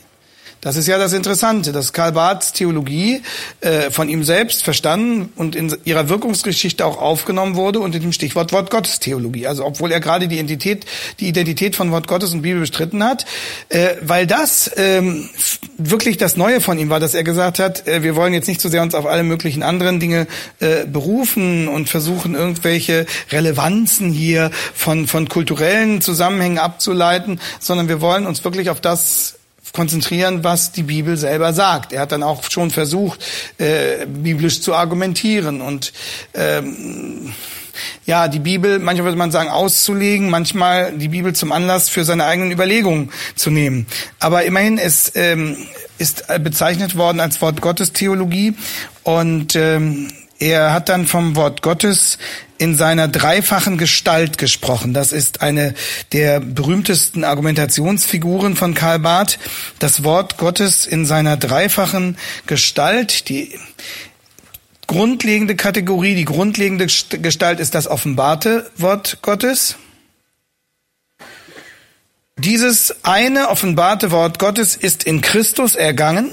Das 0.64 0.77
ist 0.77 0.88
ja 0.88 0.96
das 0.96 1.12
Interessante, 1.12 1.72
dass 1.72 1.92
Karl 1.92 2.12
Barths 2.12 2.55
Theologie 2.55 3.20
äh, 3.61 3.90
von 3.90 4.09
ihm 4.09 4.24
selbst 4.24 4.64
verstanden 4.64 5.30
und 5.36 5.55
in 5.55 5.76
ihrer 5.84 6.09
Wirkungsgeschichte 6.09 6.86
auch 6.86 6.97
aufgenommen 6.97 7.55
wurde 7.55 7.80
unter 7.80 7.99
dem 7.99 8.14
Stichwort 8.14 8.51
Wort 8.55 8.70
Gottes 8.70 8.99
Theologie. 8.99 9.47
Also 9.47 9.66
obwohl 9.66 9.93
er 9.93 10.01
gerade 10.01 10.26
die 10.26 10.36
Identität, 10.36 10.86
die 11.20 11.28
Identität 11.28 11.76
von 11.76 11.91
Wort 11.91 12.09
Gottes 12.09 12.32
und 12.32 12.41
Bibel 12.41 12.61
bestritten 12.61 13.05
hat, 13.05 13.26
äh, 13.68 13.97
weil 14.01 14.26
das 14.26 14.70
ähm, 14.76 15.28
wirklich 15.76 16.16
das 16.16 16.38
Neue 16.38 16.62
von 16.62 16.78
ihm 16.78 16.88
war, 16.88 16.99
dass 16.99 17.12
er 17.12 17.24
gesagt 17.24 17.59
hat, 17.59 17.86
äh, 17.86 18.03
wir 18.03 18.16
wollen 18.16 18.32
jetzt 18.32 18.49
nicht 18.49 18.62
so 18.62 18.70
sehr 18.70 18.80
uns 18.80 18.95
auf 18.95 19.05
alle 19.05 19.22
möglichen 19.22 19.62
anderen 19.62 20.01
Dinge 20.01 20.26
äh, 20.61 20.86
berufen 20.86 21.68
und 21.68 21.91
versuchen 21.91 22.34
irgendwelche 22.34 23.05
Relevanzen 23.30 24.11
hier 24.11 24.51
von 24.72 25.09
von 25.09 25.28
kulturellen 25.28 26.01
Zusammenhängen 26.01 26.57
abzuleiten, 26.57 27.38
sondern 27.61 27.88
wir 27.88 28.01
wollen 28.01 28.26
uns 28.26 28.43
wirklich 28.45 28.70
auf 28.70 28.80
das 28.80 29.34
konzentrieren, 29.75 30.45
was 30.45 30.72
die 30.72 30.85
Bibel 30.85 31.16
selber 31.16 31.53
sagt. 31.53 31.93
Er 31.93 32.01
hat 32.01 32.12
dann 32.12 32.22
auch 32.22 32.51
schon 32.51 32.70
versucht, 32.70 33.22
äh, 33.59 34.07
biblisch 34.07 34.62
zu 34.62 34.75
argumentieren 34.75 35.61
und 35.61 35.93
ähm, 36.33 37.35
ja, 38.07 38.29
die 38.29 38.39
Bibel, 38.39 38.79
manchmal 38.79 39.07
würde 39.07 39.18
man 39.18 39.33
sagen, 39.33 39.51
auszulegen, 39.51 40.31
manchmal 40.31 40.93
die 40.93 41.09
Bibel 41.09 41.35
zum 41.35 41.51
Anlass 41.51 41.89
für 41.89 42.05
seine 42.05 42.25
eigenen 42.25 42.53
Überlegungen 42.53 43.11
zu 43.35 43.51
nehmen. 43.51 43.87
Aber 44.20 44.45
immerhin, 44.45 44.79
es 44.79 45.11
ähm, 45.16 45.57
ist 45.99 46.25
bezeichnet 46.41 46.97
worden 46.97 47.18
als 47.18 47.43
Wort 47.43 47.61
Gottes 47.61 47.93
Theologie 47.93 48.55
und 49.03 49.57
ähm, 49.57 50.09
er 50.39 50.72
hat 50.72 50.89
dann 50.89 51.07
vom 51.07 51.37
Wort 51.37 51.62
Gottes 51.62 52.18
in 52.64 52.74
seiner 52.74 53.08
dreifachen 53.08 53.76
Gestalt 53.76 54.38
gesprochen. 54.38 54.94
Das 54.94 55.12
ist 55.12 55.42
eine 55.42 55.74
der 56.12 56.40
berühmtesten 56.40 57.22
Argumentationsfiguren 57.22 58.56
von 58.56 58.72
Karl 58.72 59.00
Barth. 59.00 59.38
Das 59.80 60.02
Wort 60.02 60.38
Gottes 60.38 60.86
in 60.86 61.04
seiner 61.04 61.36
dreifachen 61.36 62.16
Gestalt. 62.46 63.28
Die 63.28 63.58
grundlegende 64.86 65.56
Kategorie, 65.56 66.14
die 66.14 66.24
grundlegende 66.24 66.86
Gestalt 66.86 67.60
ist 67.60 67.74
das 67.74 67.86
offenbarte 67.86 68.70
Wort 68.78 69.18
Gottes. 69.20 69.76
Dieses 72.38 73.04
eine 73.04 73.50
offenbarte 73.50 74.10
Wort 74.10 74.38
Gottes 74.38 74.74
ist 74.74 75.04
in 75.04 75.20
Christus 75.20 75.74
ergangen. 75.74 76.30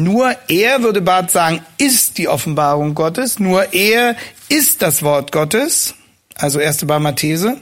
Nur 0.00 0.34
er, 0.48 0.82
würde 0.82 1.02
Barth 1.02 1.30
sagen, 1.30 1.60
ist 1.76 2.16
die 2.16 2.26
Offenbarung 2.26 2.94
Gottes. 2.94 3.38
Nur 3.38 3.74
er 3.74 4.16
ist 4.48 4.80
das 4.80 5.02
Wort 5.02 5.30
Gottes. 5.30 5.94
Also 6.36 6.58
erste 6.58 6.86
Barmer 6.86 7.14
These. 7.14 7.60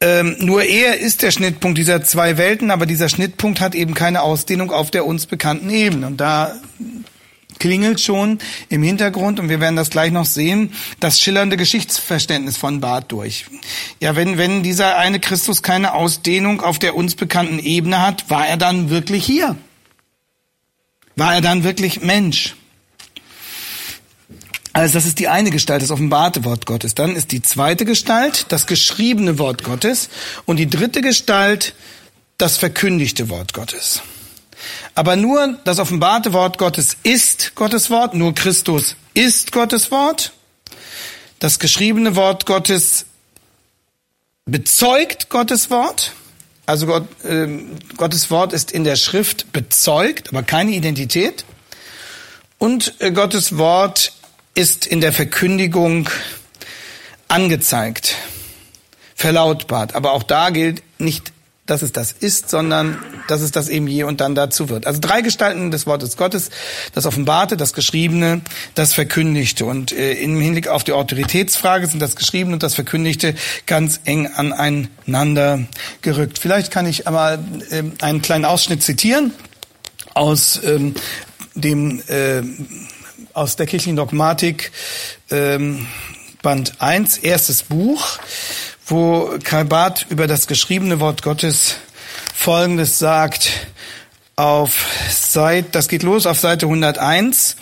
Ähm, 0.00 0.34
nur 0.40 0.64
er 0.64 0.98
ist 0.98 1.22
der 1.22 1.30
Schnittpunkt 1.30 1.78
dieser 1.78 2.02
zwei 2.02 2.36
Welten, 2.36 2.72
aber 2.72 2.86
dieser 2.86 3.08
Schnittpunkt 3.08 3.60
hat 3.60 3.76
eben 3.76 3.94
keine 3.94 4.22
Ausdehnung 4.22 4.72
auf 4.72 4.90
der 4.90 5.06
uns 5.06 5.26
bekannten 5.26 5.70
Ebene. 5.70 6.08
Und 6.08 6.16
da 6.16 6.56
klingelt 7.60 8.00
schon 8.00 8.40
im 8.70 8.82
Hintergrund 8.82 9.38
und 9.38 9.50
wir 9.50 9.60
werden 9.60 9.76
das 9.76 9.90
gleich 9.90 10.10
noch 10.10 10.24
sehen, 10.24 10.72
das 10.98 11.20
schillernde 11.20 11.58
Geschichtsverständnis 11.58 12.56
von 12.56 12.80
Barth 12.80 13.12
durch. 13.12 13.44
Ja, 14.00 14.16
wenn, 14.16 14.36
wenn 14.36 14.64
dieser 14.64 14.96
eine 14.96 15.20
Christus 15.20 15.62
keine 15.62 15.94
Ausdehnung 15.94 16.60
auf 16.60 16.80
der 16.80 16.96
uns 16.96 17.14
bekannten 17.14 17.60
Ebene 17.60 18.04
hat, 18.04 18.28
war 18.30 18.48
er 18.48 18.56
dann 18.56 18.90
wirklich 18.90 19.24
hier? 19.24 19.56
War 21.16 21.34
er 21.34 21.40
dann 21.40 21.64
wirklich 21.64 22.00
Mensch? 22.02 22.54
Also 24.72 24.94
das 24.94 25.06
ist 25.06 25.18
die 25.18 25.28
eine 25.28 25.50
Gestalt, 25.50 25.82
das 25.82 25.90
offenbarte 25.90 26.44
Wort 26.44 26.64
Gottes. 26.64 26.94
Dann 26.94 27.16
ist 27.16 27.32
die 27.32 27.42
zweite 27.42 27.84
Gestalt 27.84 28.46
das 28.50 28.66
geschriebene 28.66 29.38
Wort 29.38 29.64
Gottes 29.64 30.08
und 30.46 30.58
die 30.58 30.70
dritte 30.70 31.00
Gestalt 31.00 31.74
das 32.38 32.56
verkündigte 32.56 33.28
Wort 33.28 33.52
Gottes. 33.52 34.00
Aber 34.94 35.16
nur 35.16 35.58
das 35.64 35.78
offenbarte 35.78 36.32
Wort 36.32 36.58
Gottes 36.58 36.96
ist 37.02 37.54
Gottes 37.54 37.90
Wort, 37.90 38.14
nur 38.14 38.34
Christus 38.34 38.96
ist 39.14 39.52
Gottes 39.52 39.90
Wort. 39.90 40.32
Das 41.38 41.58
geschriebene 41.58 42.16
Wort 42.16 42.46
Gottes 42.46 43.06
bezeugt 44.44 45.30
Gottes 45.30 45.70
Wort. 45.70 46.12
Also 46.70 46.86
Gott, 46.86 47.08
äh, 47.24 47.48
Gottes 47.96 48.30
Wort 48.30 48.52
ist 48.52 48.70
in 48.70 48.84
der 48.84 48.94
Schrift 48.94 49.52
bezeugt, 49.52 50.28
aber 50.28 50.44
keine 50.44 50.70
Identität. 50.70 51.44
Und 52.58 52.94
äh, 53.00 53.10
Gottes 53.10 53.58
Wort 53.58 54.12
ist 54.54 54.86
in 54.86 55.00
der 55.00 55.12
Verkündigung 55.12 56.08
angezeigt, 57.26 58.14
verlautbart. 59.16 59.96
Aber 59.96 60.12
auch 60.12 60.22
da 60.22 60.50
gilt 60.50 60.84
nicht 61.00 61.32
dass 61.70 61.82
es 61.82 61.92
das 61.92 62.12
ist, 62.12 62.50
sondern 62.50 62.98
dass 63.28 63.40
es 63.40 63.52
das 63.52 63.68
eben 63.68 63.86
je 63.86 64.02
und 64.02 64.20
dann 64.20 64.34
dazu 64.34 64.68
wird. 64.68 64.86
Also 64.86 65.00
drei 65.00 65.20
Gestalten 65.20 65.70
des 65.70 65.86
Wortes 65.86 66.16
Gottes, 66.16 66.50
das 66.92 67.06
Offenbarte, 67.06 67.56
das 67.56 67.72
Geschriebene, 67.72 68.40
das 68.74 68.92
Verkündigte. 68.92 69.64
Und 69.64 69.92
äh, 69.92 70.14
im 70.14 70.40
Hinblick 70.40 70.68
auf 70.68 70.82
die 70.82 70.92
Autoritätsfrage 70.92 71.86
sind 71.86 72.00
das 72.00 72.16
Geschriebene 72.16 72.54
und 72.54 72.62
das 72.62 72.74
Verkündigte 72.74 73.34
ganz 73.66 74.00
eng 74.04 74.26
aneinander 74.26 75.60
gerückt. 76.02 76.38
Vielleicht 76.38 76.72
kann 76.72 76.86
ich 76.86 77.06
aber 77.06 77.38
äh, 77.70 77.82
einen 78.00 78.20
kleinen 78.20 78.44
Ausschnitt 78.44 78.82
zitieren 78.82 79.32
aus 80.14 80.60
ähm, 80.64 80.94
dem 81.54 82.02
äh, 82.08 82.42
aus 83.32 83.54
der 83.54 83.66
kirchlichen 83.66 83.96
Dogmatik 83.96 84.72
ähm, 85.30 85.86
Band 86.42 86.74
1, 86.80 87.18
erstes 87.18 87.62
Buch 87.62 88.18
wo 88.90 89.38
Karl 89.42 89.64
Barth 89.64 90.06
über 90.10 90.26
das 90.26 90.46
geschriebene 90.46 91.00
Wort 91.00 91.22
Gottes 91.22 91.76
Folgendes 92.34 92.98
sagt. 92.98 93.50
Auf 94.36 94.86
Seite, 95.10 95.68
das 95.72 95.88
geht 95.88 96.02
los 96.02 96.24
auf 96.24 96.38
Seite 96.38 96.64
101 96.64 97.56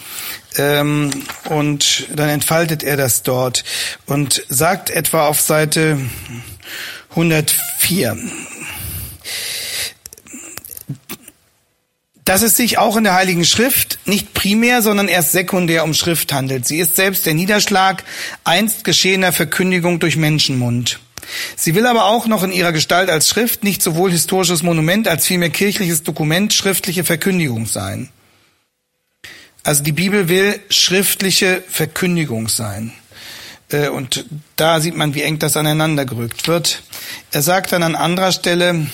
ähm, 0.58 1.10
und 1.48 2.06
dann 2.14 2.28
entfaltet 2.28 2.84
er 2.84 2.96
das 2.96 3.24
dort 3.24 3.64
und 4.06 4.44
sagt 4.48 4.88
etwa 4.90 5.26
auf 5.26 5.40
Seite 5.40 5.98
104 7.10 8.16
dass 12.28 12.42
es 12.42 12.58
sich 12.58 12.76
auch 12.76 12.96
in 12.96 13.04
der 13.04 13.14
Heiligen 13.14 13.46
Schrift 13.46 14.00
nicht 14.04 14.34
primär, 14.34 14.82
sondern 14.82 15.08
erst 15.08 15.32
sekundär 15.32 15.82
um 15.82 15.94
Schrift 15.94 16.30
handelt. 16.30 16.66
Sie 16.66 16.78
ist 16.78 16.94
selbst 16.94 17.24
der 17.24 17.32
Niederschlag 17.32 18.04
einst 18.44 18.84
geschehener 18.84 19.32
Verkündigung 19.32 19.98
durch 19.98 20.16
Menschenmund. 20.16 21.00
Sie 21.56 21.74
will 21.74 21.86
aber 21.86 22.06
auch 22.06 22.26
noch 22.26 22.42
in 22.42 22.52
ihrer 22.52 22.72
Gestalt 22.72 23.10
als 23.10 23.28
Schrift 23.28 23.64
nicht 23.64 23.82
sowohl 23.82 24.10
historisches 24.10 24.62
Monument 24.62 25.08
als 25.08 25.26
vielmehr 25.26 25.50
kirchliches 25.50 26.02
Dokument, 26.02 26.52
schriftliche 26.52 27.04
Verkündigung 27.04 27.66
sein. 27.66 28.08
Also 29.62 29.82
die 29.82 29.92
Bibel 29.92 30.28
will 30.28 30.60
schriftliche 30.70 31.62
Verkündigung 31.68 32.48
sein. 32.48 32.92
Äh, 33.70 33.88
und 33.88 34.24
da 34.56 34.80
sieht 34.80 34.96
man, 34.96 35.14
wie 35.14 35.22
eng 35.22 35.38
das 35.38 35.56
aneinander 35.56 36.04
gerückt 36.04 36.48
wird. 36.48 36.82
Er 37.32 37.42
sagt 37.42 37.72
dann 37.72 37.82
an 37.82 37.94
anderer 37.94 38.32
Stelle, 38.32 38.86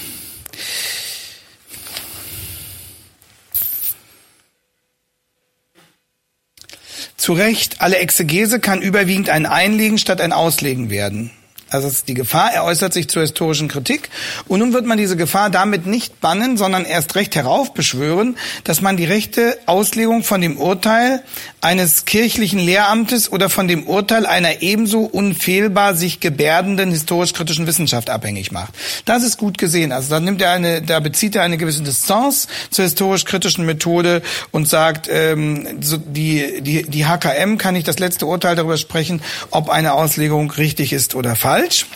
Zu 7.25 7.33
Recht, 7.33 7.81
alle 7.81 7.97
Exegese 7.97 8.61
kann 8.61 8.83
überwiegend 8.83 9.31
ein 9.31 9.47
Einlegen 9.47 9.97
statt 9.97 10.21
ein 10.21 10.33
Auslegen 10.33 10.91
werden. 10.91 11.31
Also 11.75 11.89
es 11.89 11.95
ist 11.95 12.09
die 12.09 12.15
Gefahr, 12.15 12.53
er 12.55 12.65
äußert 12.65 12.93
sich 12.93 13.09
zur 13.09 13.23
historischen 13.23 13.67
Kritik. 13.67 14.09
Und 14.47 14.61
nun 14.61 14.73
wird 14.73 14.87
man 14.87 14.97
diese 14.97 15.17
Gefahr 15.17 15.51
damit 15.51 15.87
nicht 15.87 16.21
bannen, 16.21 16.57
sondern 16.57 16.85
erst 16.85 17.17
recht 17.17 17.35
heraufbeschwören, 17.35 18.37
dass 18.63 18.81
man 18.81 18.97
die 18.97 19.05
rechte 19.05 19.59
Auslegung 19.67 20.23
von 20.23 20.41
dem 20.41 20.57
Urteil 20.57 21.25
eines 21.61 22.05
kirchlichen 22.05 22.61
Lehramtes 22.61 23.33
oder 23.33 23.51
von 23.51 23.67
dem 23.67 23.89
Urteil 23.89 24.25
einer 24.25 24.63
ebenso 24.63 25.01
unfehlbar 25.01 25.97
sich 25.97 26.21
gebärdenden 26.21 26.93
historisch-kritischen 26.93 27.67
Wissenschaft 27.67 28.09
abhängig 28.09 28.53
macht. 28.53 28.73
Das 29.05 29.25
ist 29.25 29.37
gut 29.37 29.59
gesehen. 29.59 29.91
Also 29.91 30.11
da 30.11 30.21
nimmt 30.21 30.43
er 30.43 30.53
eine, 30.53 30.81
da 30.81 31.01
bezieht 31.01 31.35
er 31.35 31.43
eine 31.43 31.57
gewisse 31.57 31.83
Distanz 31.83 32.47
zur 32.71 32.85
historisch-kritischen 32.85 33.67
Methode 33.67 34.23
und 34.53 34.69
sagt, 34.69 35.09
ähm, 35.11 35.67
so 35.81 35.97
die, 35.97 36.61
die, 36.61 36.83
die 36.83 37.07
HKM 37.07 37.59
kann 37.59 37.75
nicht 37.75 37.89
das 37.89 37.99
letzte 37.99 38.27
Urteil 38.27 38.55
darüber 38.55 38.77
sprechen, 38.77 39.23
ob 39.51 39.71
eine 39.71 39.95
Auslegung 39.95 40.53
richtig 40.53 40.93
ist 40.93 41.17
oder 41.17 41.35
falsch 41.35 41.64
falsch. 41.65 41.87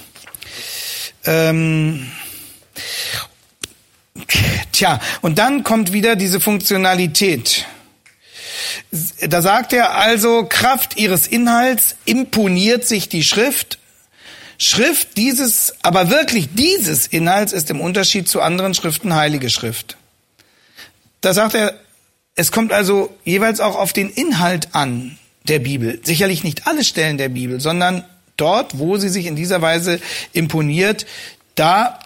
Ähm, 1.24 2.10
tja, 4.72 5.00
und 5.20 5.38
dann 5.38 5.64
kommt 5.64 5.92
wieder 5.92 6.16
diese 6.16 6.40
Funktionalität. 6.40 7.66
Da 9.20 9.42
sagt 9.42 9.72
er 9.72 9.96
also, 9.96 10.46
Kraft 10.48 10.96
ihres 10.96 11.26
Inhalts 11.26 11.96
imponiert 12.04 12.86
sich 12.86 13.08
die 13.08 13.24
Schrift. 13.24 13.78
Schrift 14.56 15.16
dieses, 15.16 15.74
aber 15.82 16.10
wirklich 16.10 16.48
dieses 16.54 17.06
Inhalts 17.06 17.52
ist 17.52 17.70
im 17.70 17.80
Unterschied 17.80 18.28
zu 18.28 18.40
anderen 18.40 18.74
Schriften 18.74 19.14
heilige 19.14 19.50
Schrift. 19.50 19.96
Da 21.20 21.32
sagt 21.32 21.54
er, 21.54 21.78
es 22.34 22.50
kommt 22.52 22.72
also 22.72 23.16
jeweils 23.24 23.60
auch 23.60 23.76
auf 23.76 23.92
den 23.92 24.10
Inhalt 24.10 24.74
an 24.74 25.18
der 25.44 25.58
Bibel. 25.58 26.00
Sicherlich 26.02 26.44
nicht 26.44 26.66
alle 26.66 26.84
Stellen 26.84 27.18
der 27.18 27.28
Bibel, 27.28 27.60
sondern 27.60 28.04
dort, 28.40 28.78
wo 28.78 28.96
sie 28.96 29.08
sich 29.08 29.26
in 29.26 29.36
dieser 29.36 29.60
Weise 29.60 30.00
imponiert, 30.32 31.06
da 31.54 31.98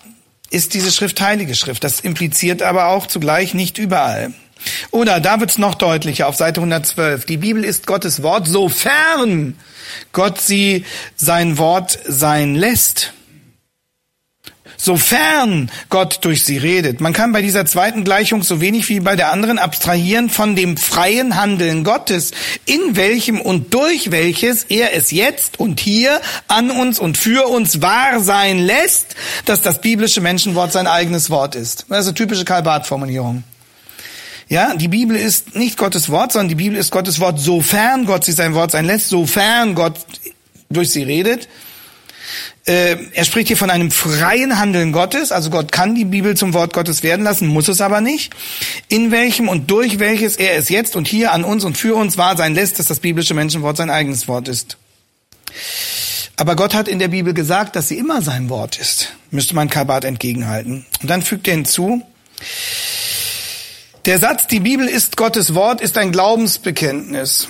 ist 0.50 0.74
diese 0.74 0.92
Schrift 0.92 1.20
heilige 1.20 1.54
Schrift. 1.54 1.84
Das 1.84 2.00
impliziert 2.00 2.62
aber 2.62 2.88
auch 2.88 3.06
zugleich 3.06 3.54
nicht 3.54 3.78
überall. 3.78 4.32
Oder 4.90 5.20
da 5.20 5.40
wird's 5.40 5.58
noch 5.58 5.74
deutlicher 5.74 6.28
auf 6.28 6.36
Seite 6.36 6.60
112. 6.60 7.24
Die 7.24 7.38
Bibel 7.38 7.64
ist 7.64 7.86
Gottes 7.86 8.22
Wort, 8.22 8.46
sofern 8.46 9.56
Gott 10.12 10.40
sie 10.40 10.84
sein 11.16 11.58
Wort 11.58 11.98
sein 12.06 12.54
lässt 12.54 13.12
sofern 14.82 15.70
Gott 15.90 16.18
durch 16.22 16.42
sie 16.42 16.58
redet. 16.58 17.00
Man 17.00 17.12
kann 17.12 17.30
bei 17.30 17.40
dieser 17.40 17.64
zweiten 17.66 18.02
Gleichung 18.02 18.42
so 18.42 18.60
wenig 18.60 18.88
wie 18.88 18.98
bei 18.98 19.14
der 19.14 19.32
anderen 19.32 19.60
abstrahieren 19.60 20.28
von 20.28 20.56
dem 20.56 20.76
freien 20.76 21.36
Handeln 21.36 21.84
Gottes, 21.84 22.32
in 22.66 22.96
welchem 22.96 23.40
und 23.40 23.72
durch 23.74 24.10
welches 24.10 24.64
er 24.64 24.92
es 24.96 25.12
jetzt 25.12 25.60
und 25.60 25.78
hier 25.78 26.20
an 26.48 26.72
uns 26.72 26.98
und 26.98 27.16
für 27.16 27.48
uns 27.48 27.80
wahr 27.80 28.18
sein 28.18 28.58
lässt, 28.58 29.14
dass 29.44 29.62
das 29.62 29.80
biblische 29.80 30.20
Menschenwort 30.20 30.72
sein 30.72 30.88
eigenes 30.88 31.30
Wort 31.30 31.54
ist. 31.54 31.86
Das 31.88 32.00
ist 32.00 32.08
eine 32.08 32.14
typische 32.14 32.44
Karl-Barth-Formulierung. 32.44 33.44
Ja, 34.48 34.74
die 34.74 34.88
Bibel 34.88 35.16
ist 35.16 35.54
nicht 35.54 35.78
Gottes 35.78 36.10
Wort, 36.10 36.32
sondern 36.32 36.48
die 36.48 36.56
Bibel 36.56 36.76
ist 36.76 36.90
Gottes 36.90 37.20
Wort, 37.20 37.38
sofern 37.38 38.04
Gott 38.04 38.24
sich 38.24 38.34
sein 38.34 38.54
Wort 38.54 38.72
sein 38.72 38.86
lässt, 38.86 39.10
sofern 39.10 39.76
Gott 39.76 39.94
durch 40.70 40.90
sie 40.90 41.04
redet. 41.04 41.48
Äh, 42.64 42.96
er 43.12 43.24
spricht 43.24 43.48
hier 43.48 43.56
von 43.56 43.70
einem 43.70 43.90
freien 43.90 44.58
Handeln 44.58 44.92
Gottes, 44.92 45.32
also 45.32 45.50
Gott 45.50 45.72
kann 45.72 45.94
die 45.94 46.04
Bibel 46.04 46.36
zum 46.36 46.54
Wort 46.54 46.72
Gottes 46.72 47.02
werden 47.02 47.24
lassen, 47.24 47.48
muss 47.48 47.68
es 47.68 47.80
aber 47.80 48.00
nicht. 48.00 48.34
In 48.88 49.10
welchem 49.10 49.48
und 49.48 49.70
durch 49.70 49.98
welches 49.98 50.36
er 50.36 50.56
es 50.56 50.68
jetzt 50.68 50.94
und 50.94 51.08
hier 51.08 51.32
an 51.32 51.44
uns 51.44 51.64
und 51.64 51.76
für 51.76 51.96
uns 51.96 52.18
wahr 52.18 52.36
sein 52.36 52.54
lässt, 52.54 52.78
dass 52.78 52.86
das 52.86 53.00
biblische 53.00 53.34
Menschenwort 53.34 53.76
sein 53.76 53.90
eigenes 53.90 54.28
Wort 54.28 54.48
ist. 54.48 54.76
Aber 56.36 56.56
Gott 56.56 56.74
hat 56.74 56.88
in 56.88 56.98
der 56.98 57.08
Bibel 57.08 57.34
gesagt, 57.34 57.76
dass 57.76 57.88
sie 57.88 57.98
immer 57.98 58.22
sein 58.22 58.48
Wort 58.48 58.78
ist, 58.78 59.12
müsste 59.30 59.54
man 59.54 59.68
Kabat 59.68 60.04
entgegenhalten. 60.04 60.86
Und 61.00 61.10
dann 61.10 61.22
fügt 61.22 61.46
er 61.46 61.54
hinzu, 61.54 62.02
der 64.04 64.18
Satz, 64.18 64.48
die 64.48 64.60
Bibel 64.60 64.88
ist 64.88 65.16
Gottes 65.16 65.54
Wort, 65.54 65.80
ist 65.80 65.96
ein 65.96 66.10
Glaubensbekenntnis. 66.10 67.48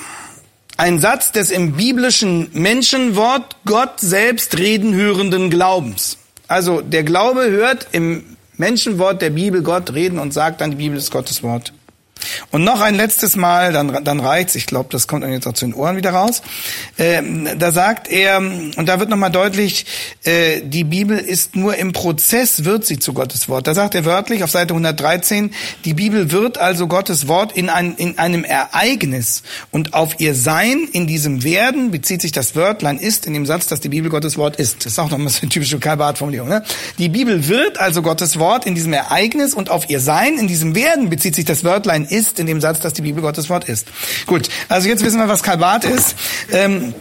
Ein 0.76 1.00
Satz 1.00 1.32
des 1.32 1.50
im 1.50 1.72
biblischen 1.72 2.48
Menschenwort 2.54 3.56
Gott 3.64 4.00
selbst 4.00 4.58
reden 4.58 4.94
hörenden 4.94 5.50
Glaubens. 5.50 6.18
Also 6.48 6.80
der 6.80 7.02
Glaube 7.02 7.50
hört 7.50 7.88
im 7.92 8.24
Menschenwort 8.56 9.22
der 9.22 9.30
Bibel 9.30 9.62
Gott 9.62 9.92
reden 9.92 10.18
und 10.18 10.32
sagt 10.32 10.60
dann, 10.60 10.72
die 10.72 10.76
Bibel 10.76 10.98
ist 10.98 11.10
Gottes 11.10 11.42
Wort. 11.42 11.72
Und 12.50 12.64
noch 12.64 12.80
ein 12.80 12.94
letztes 12.94 13.36
Mal, 13.36 13.72
dann, 13.72 14.04
dann 14.04 14.20
reicht's. 14.20 14.54
Ich 14.54 14.66
glaube, 14.66 14.88
das 14.92 15.06
kommt 15.06 15.24
dann 15.24 15.32
jetzt 15.32 15.46
auch 15.46 15.52
zu 15.52 15.64
den 15.64 15.74
Ohren 15.74 15.96
wieder 15.96 16.10
raus. 16.10 16.42
Äh, 16.96 17.22
da 17.56 17.72
sagt 17.72 18.08
er, 18.08 18.38
und 18.38 18.86
da 18.86 19.00
wird 19.00 19.08
nochmal 19.08 19.30
deutlich, 19.30 19.86
äh, 20.24 20.60
die 20.62 20.84
Bibel 20.84 21.18
ist 21.18 21.56
nur 21.56 21.76
im 21.76 21.92
Prozess, 21.92 22.64
wird 22.64 22.84
sie 22.84 22.98
zu 22.98 23.12
Gottes 23.12 23.48
Wort. 23.48 23.66
Da 23.66 23.74
sagt 23.74 23.94
er 23.94 24.04
wörtlich 24.04 24.44
auf 24.44 24.50
Seite 24.50 24.74
113, 24.74 25.52
die 25.84 25.94
Bibel 25.94 26.30
wird 26.30 26.58
also 26.58 26.86
Gottes 26.86 27.28
Wort 27.28 27.52
in, 27.52 27.68
ein, 27.68 27.94
in 27.96 28.18
einem 28.18 28.44
Ereignis. 28.44 29.42
Und 29.70 29.94
auf 29.94 30.20
ihr 30.20 30.34
Sein 30.34 30.88
in 30.92 31.06
diesem 31.06 31.44
Werden 31.44 31.90
bezieht 31.90 32.22
sich 32.22 32.32
das 32.32 32.54
Wörtlein 32.54 32.98
ist 32.98 33.26
in 33.26 33.34
dem 33.34 33.46
Satz, 33.46 33.66
dass 33.66 33.80
die 33.80 33.88
Bibel 33.88 34.10
Gottes 34.10 34.36
Wort 34.36 34.56
ist. 34.56 34.84
Das 34.84 34.92
ist 34.92 34.98
auch 34.98 35.10
nochmal 35.10 35.28
so 35.28 35.40
eine 35.42 35.48
typische 35.48 35.78
Karl-Barth-Formulierung. 35.78 36.48
Ne? 36.48 36.64
Die 36.98 37.08
Bibel 37.08 37.48
wird 37.48 37.78
also 37.78 38.02
Gottes 38.02 38.38
Wort 38.38 38.66
in 38.66 38.74
diesem 38.74 38.92
Ereignis 38.92 39.54
und 39.54 39.70
auf 39.70 39.88
ihr 39.90 40.00
Sein 40.00 40.38
in 40.38 40.48
diesem 40.48 40.74
Werden 40.74 41.10
bezieht 41.10 41.34
sich 41.34 41.44
das 41.44 41.64
Wörtlein 41.64 42.06
ist 42.12 42.38
in 42.38 42.46
dem 42.46 42.60
Satz, 42.60 42.80
dass 42.80 42.92
die 42.92 43.02
Bibel 43.02 43.22
Gottes 43.22 43.48
Wort 43.48 43.68
ist. 43.68 43.88
Gut, 44.26 44.48
also 44.68 44.88
jetzt 44.88 45.04
wissen 45.04 45.18
wir, 45.18 45.28
was 45.28 45.42
Kalbat 45.42 45.84
ist. 45.84 46.14
Ähm, 46.50 46.94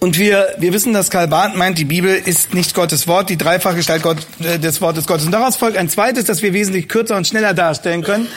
und 0.00 0.16
wir, 0.16 0.54
wir 0.58 0.72
wissen, 0.72 0.92
dass 0.92 1.10
Karl 1.10 1.26
Barth 1.26 1.56
meint, 1.56 1.76
die 1.76 1.84
Bibel 1.84 2.14
ist 2.14 2.54
nicht 2.54 2.72
Gottes 2.72 3.08
Wort, 3.08 3.30
die 3.30 3.36
dreifache 3.36 3.74
Gestalt 3.74 4.02
Gott, 4.04 4.18
äh, 4.38 4.60
des 4.60 4.80
Wortes 4.80 5.06
Gottes. 5.08 5.26
Und 5.26 5.32
daraus 5.32 5.56
folgt 5.56 5.76
ein 5.76 5.88
zweites, 5.88 6.24
das 6.24 6.40
wir 6.40 6.52
wesentlich 6.52 6.88
kürzer 6.88 7.16
und 7.16 7.26
schneller 7.26 7.52
darstellen 7.52 8.04
können. 8.04 8.28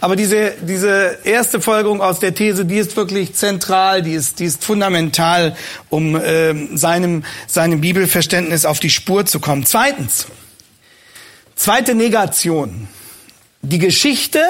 Aber 0.00 0.14
diese, 0.14 0.52
diese 0.62 1.18
erste 1.24 1.60
Folgerung 1.60 2.00
aus 2.00 2.20
der 2.20 2.34
These, 2.34 2.64
die 2.66 2.76
ist 2.76 2.96
wirklich 2.96 3.34
zentral, 3.34 4.02
die 4.02 4.12
ist, 4.12 4.38
die 4.38 4.44
ist 4.44 4.64
fundamental, 4.64 5.56
um 5.88 6.14
äh, 6.14 6.76
seinem, 6.76 7.24
seinem 7.48 7.80
Bibelverständnis 7.80 8.64
auf 8.64 8.78
die 8.78 8.90
Spur 8.90 9.26
zu 9.26 9.40
kommen. 9.40 9.66
Zweitens, 9.66 10.28
zweite 11.56 11.96
Negation. 11.96 12.86
Die 13.62 13.80
Geschichte 13.80 14.40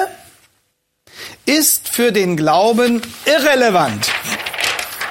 ist 1.45 1.89
für 1.89 2.11
den 2.11 2.37
Glauben 2.37 3.01
irrelevant. 3.25 4.09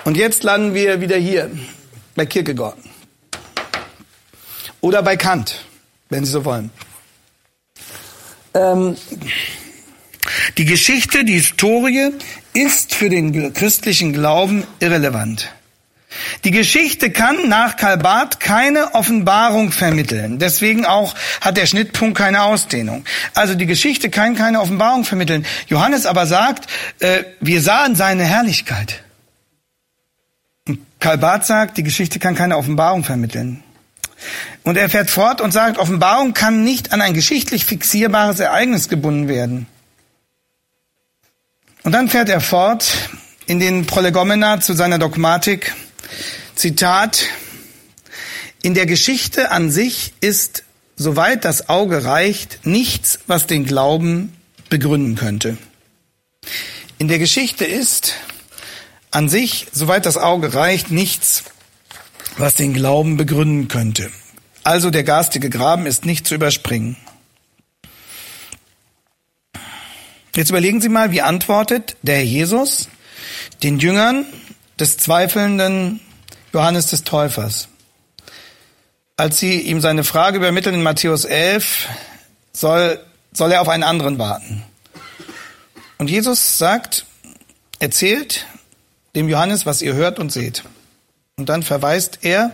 Und 0.05 0.17
jetzt 0.17 0.43
landen 0.43 0.75
wir 0.75 1.01
wieder 1.01 1.17
hier 1.17 1.51
bei 2.15 2.27
Kierkegaard. 2.27 2.79
Oder 4.81 5.03
bei 5.03 5.17
Kant, 5.17 5.65
wenn 6.09 6.25
Sie 6.25 6.31
so 6.31 6.45
wollen. 6.45 6.71
Ähm, 8.55 8.97
die 10.57 10.65
Geschichte, 10.65 11.25
die 11.25 11.35
Historie 11.35 12.11
ist 12.53 12.95
für 12.95 13.09
den 13.09 13.53
christlichen 13.53 14.13
Glauben 14.13 14.65
irrelevant. 14.81 15.53
Die 16.45 16.51
Geschichte 16.51 17.11
kann 17.11 17.49
nach 17.49 17.77
Karl 17.77 17.99
Barth 17.99 18.41
keine 18.41 18.95
Offenbarung 18.95 19.73
vermitteln. 19.73 20.39
Deswegen 20.39 20.85
auch 20.85 21.15
hat 21.41 21.57
der 21.57 21.67
Schnittpunkt 21.67 22.17
keine 22.17 22.43
Ausdehnung. 22.43 23.05
Also 23.35 23.55
die 23.55 23.67
Geschichte 23.67 24.11
kann 24.11 24.35
keine 24.35 24.61
Offenbarung 24.61 25.05
vermitteln. 25.05 25.47
Johannes 25.67 26.07
aber 26.07 26.27
sagt, 26.27 26.69
äh, 27.01 27.25
wir 27.41 27.63
sahen 27.63 27.95
seine 27.95 28.25
Herrlichkeit. 28.25 29.03
Und 30.67 30.81
Karl 31.01 31.19
Barth 31.19 31.47
sagt, 31.47 31.79
die 31.79 31.83
Geschichte 31.83 32.19
kann 32.19 32.35
keine 32.35 32.57
Offenbarung 32.57 33.05
vermitteln. 33.05 33.63
Und 34.65 34.77
er 34.77 34.91
fährt 34.91 35.11
fort 35.11 35.41
und 35.41 35.53
sagt, 35.53 35.79
Offenbarung 35.79 36.35
kann 36.35 36.65
nicht 36.65 36.93
an 36.93 37.01
ein 37.01 37.15
geschichtlich 37.15 37.65
fixierbares 37.65 38.41
Ereignis 38.41 38.89
gebunden 38.89 39.29
werden. 39.29 39.67
Und 41.85 41.93
dann 41.93 42.09
fährt 42.09 42.29
er 42.29 42.41
fort 42.41 43.09
in 43.47 43.61
den 43.61 43.87
Prolegomena 43.87 44.61
zu 44.61 44.75
seiner 44.75 44.99
Dogmatik, 44.99 45.75
Zitat, 46.55 47.27
in 48.63 48.75
der 48.75 48.87
Geschichte 48.87 49.51
an 49.51 49.71
sich 49.71 50.13
ist, 50.21 50.65
soweit 50.97 51.45
das 51.45 51.69
Auge 51.69 52.05
reicht, 52.05 52.67
nichts, 52.67 53.21
was 53.27 53.47
den 53.47 53.65
Glauben 53.65 54.33
begründen 54.69 55.15
könnte. 55.15 55.57
In 56.99 57.09
der 57.09 57.19
Geschichte 57.19 57.65
ist 57.65 58.15
an 59.11 59.29
sich, 59.29 59.69
soweit 59.73 60.07
das 60.07 60.17
Auge 60.17 60.55
reicht, 60.55 60.91
nichts, 60.91 61.45
was 62.37 62.55
den 62.55 62.75
Glauben 62.75 63.17
begründen 63.17 63.69
könnte. 63.69 64.11
Also 64.65 64.91
der 64.91 65.05
garstige 65.05 65.51
Graben 65.51 65.87
ist 65.87 66.05
nicht 66.05 66.27
zu 66.27 66.35
überspringen. 66.35 66.97
Jetzt 70.35 70.51
überlegen 70.51 70.81
Sie 70.81 70.89
mal, 70.89 71.11
wie 71.11 71.23
antwortet 71.23 71.97
der 72.03 72.17
Herr 72.17 72.25
Jesus 72.25 72.89
den 73.63 73.79
Jüngern 73.79 74.27
des 74.79 74.97
zweifelnden 74.97 76.01
Johannes 76.53 76.87
des 76.87 77.05
Täufers. 77.05 77.69
Als 79.17 79.39
sie 79.39 79.61
ihm 79.61 79.81
seine 79.81 80.05
Frage 80.05 80.39
übermitteln 80.39 80.77
in 80.77 80.83
Matthäus 80.83 81.25
11, 81.25 81.89
soll, 82.53 83.01
soll 83.33 83.53
er 83.53 83.61
auf 83.61 83.69
einen 83.69 83.83
anderen 83.83 84.19
warten. 84.19 84.63
Und 85.99 86.09
Jesus 86.09 86.59
sagt, 86.59 87.05
erzählt 87.81 88.47
dem 89.15 89.29
Johannes, 89.29 89.67
was 89.67 89.83
ihr 89.83 89.95
hört 89.95 90.19
und 90.19 90.31
seht. 90.31 90.63
Und 91.37 91.49
dann 91.49 91.63
verweist 91.63 92.21
er 92.23 92.53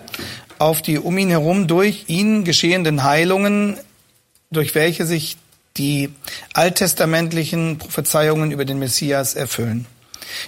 auf 0.58 0.80
die 0.80 0.98
um 0.98 1.18
ihn 1.18 1.30
herum 1.30 1.66
durch 1.66 2.04
ihn 2.06 2.44
geschehenden 2.44 3.02
Heilungen, 3.02 3.78
durch 4.50 4.74
welche 4.74 5.04
sich 5.04 5.36
die 5.76 6.10
alttestamentlichen 6.52 7.78
Prophezeiungen 7.78 8.52
über 8.52 8.64
den 8.64 8.78
Messias 8.78 9.34
erfüllen. 9.34 9.86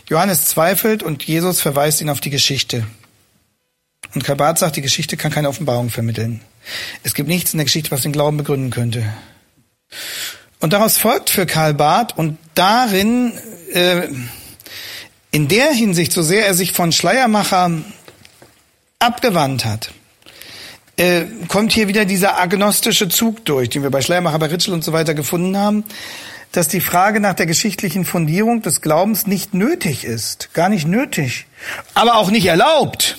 Johannes 0.08 0.46
zweifelt 0.46 1.02
und 1.02 1.24
Jesus 1.24 1.60
verweist 1.60 2.00
ihn 2.00 2.10
auf 2.10 2.20
die 2.20 2.30
Geschichte. 2.30 2.86
Und 4.14 4.24
Kabat 4.24 4.58
sagt, 4.58 4.76
die 4.76 4.82
Geschichte 4.82 5.16
kann 5.16 5.32
keine 5.32 5.48
Offenbarung 5.48 5.90
vermitteln. 5.90 6.40
Es 7.02 7.14
gibt 7.14 7.28
nichts 7.28 7.52
in 7.52 7.58
der 7.58 7.64
Geschichte, 7.64 7.90
was 7.90 8.02
den 8.02 8.12
Glauben 8.12 8.36
begründen 8.36 8.70
könnte. 8.70 9.04
Und 10.60 10.72
daraus 10.72 10.96
folgt 10.96 11.30
für 11.30 11.46
Karl 11.46 11.74
Barth 11.74 12.16
und 12.16 12.38
darin, 12.54 13.32
äh, 13.72 14.08
in 15.30 15.48
der 15.48 15.70
Hinsicht, 15.72 16.12
so 16.12 16.22
sehr 16.22 16.46
er 16.46 16.54
sich 16.54 16.72
von 16.72 16.92
Schleiermacher 16.92 17.70
abgewandt 18.98 19.64
hat, 19.64 19.92
äh, 20.96 21.24
kommt 21.48 21.72
hier 21.72 21.88
wieder 21.88 22.06
dieser 22.06 22.40
agnostische 22.40 23.08
Zug 23.08 23.44
durch, 23.44 23.68
den 23.68 23.82
wir 23.82 23.90
bei 23.90 24.00
Schleiermacher, 24.00 24.38
bei 24.38 24.46
Ritschel 24.46 24.72
und 24.72 24.82
so 24.82 24.92
weiter 24.94 25.12
gefunden 25.12 25.56
haben 25.56 25.84
dass 26.56 26.68
die 26.68 26.80
Frage 26.80 27.20
nach 27.20 27.34
der 27.34 27.46
geschichtlichen 27.46 28.04
Fundierung 28.04 28.62
des 28.62 28.80
Glaubens 28.80 29.26
nicht 29.26 29.52
nötig 29.52 30.04
ist, 30.04 30.54
gar 30.54 30.68
nicht 30.68 30.86
nötig, 30.86 31.46
aber 31.94 32.16
auch 32.16 32.30
nicht 32.30 32.46
erlaubt. 32.46 33.18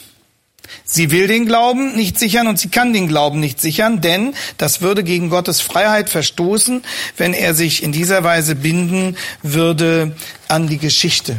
Sie 0.84 1.12
will 1.12 1.28
den 1.28 1.46
Glauben 1.46 1.96
nicht 1.96 2.18
sichern 2.18 2.48
und 2.48 2.58
sie 2.60 2.70
kann 2.70 2.94
den 2.94 3.08
Glauben 3.08 3.40
nicht 3.40 3.62
sichern, 3.62 4.02
denn 4.02 4.34
das 4.58 4.82
würde 4.82 5.04
gegen 5.04 5.30
Gottes 5.30 5.62
Freiheit 5.62 6.10
verstoßen, 6.10 6.84
wenn 7.16 7.34
er 7.34 7.54
sich 7.54 7.84
in 7.84 7.92
dieser 7.92 8.24
Weise 8.24 8.56
binden 8.56 9.16
würde 9.44 10.16
an 10.48 10.68
die 10.68 10.80
Geschichte. 10.80 11.38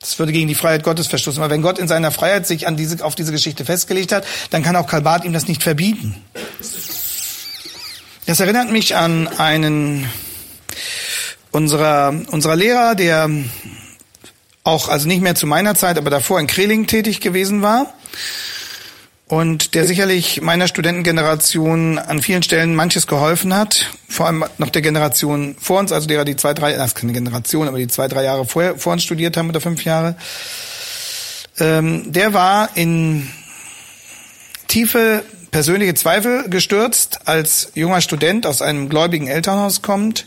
Das 0.00 0.18
würde 0.18 0.32
gegen 0.32 0.48
die 0.48 0.54
Freiheit 0.54 0.84
Gottes 0.84 1.08
verstoßen. 1.08 1.42
Aber 1.42 1.52
wenn 1.52 1.62
Gott 1.62 1.78
in 1.78 1.88
seiner 1.88 2.12
Freiheit 2.12 2.46
sich 2.46 2.66
an 2.66 2.76
diese, 2.76 3.04
auf 3.04 3.16
diese 3.16 3.32
Geschichte 3.32 3.64
festgelegt 3.64 4.12
hat, 4.12 4.24
dann 4.50 4.62
kann 4.62 4.76
auch 4.76 4.86
Kalbat 4.86 5.24
ihm 5.24 5.32
das 5.32 5.48
nicht 5.48 5.62
verbieten. 5.62 6.22
Das 8.26 8.40
erinnert 8.40 8.70
mich 8.70 8.94
an 8.94 9.26
einen 9.26 10.08
unserer, 11.50 12.14
unserer 12.30 12.56
Lehrer, 12.56 12.94
der 12.94 13.30
auch, 14.64 14.88
also 14.88 15.08
nicht 15.08 15.22
mehr 15.22 15.34
zu 15.34 15.46
meiner 15.46 15.74
Zeit, 15.74 15.98
aber 15.98 16.10
davor 16.10 16.40
in 16.40 16.46
Kreling 16.46 16.86
tätig 16.86 17.20
gewesen 17.20 17.62
war. 17.62 17.92
Und 19.26 19.74
der 19.74 19.84
sicherlich 19.84 20.40
meiner 20.40 20.68
Studentengeneration 20.68 21.98
an 21.98 22.22
vielen 22.22 22.42
Stellen 22.42 22.74
manches 22.74 23.06
geholfen 23.06 23.54
hat, 23.54 23.90
vor 24.08 24.26
allem 24.26 24.44
noch 24.56 24.70
der 24.70 24.80
Generation 24.80 25.54
vor 25.60 25.80
uns, 25.80 25.92
also 25.92 26.06
derer, 26.06 26.24
die 26.24 26.36
zwei, 26.36 26.54
drei, 26.54 26.72
das 26.72 26.88
ist 26.88 26.94
keine 26.94 27.12
Generation, 27.12 27.68
aber 27.68 27.76
die 27.76 27.88
zwei, 27.88 28.08
drei 28.08 28.24
Jahre 28.24 28.46
vor, 28.46 28.78
vor 28.78 28.94
uns 28.94 29.02
studiert 29.02 29.36
haben 29.36 29.50
oder 29.50 29.60
fünf 29.60 29.84
Jahre, 29.84 30.16
ähm, 31.60 32.10
der 32.10 32.32
war 32.32 32.70
in 32.74 33.28
tiefe 34.66 35.22
persönliche 35.50 35.94
Zweifel 35.94 36.48
gestürzt, 36.48 37.20
als 37.26 37.72
junger 37.74 38.00
Student 38.00 38.46
aus 38.46 38.62
einem 38.62 38.88
gläubigen 38.88 39.26
Elternhaus 39.26 39.82
kommt 39.82 40.26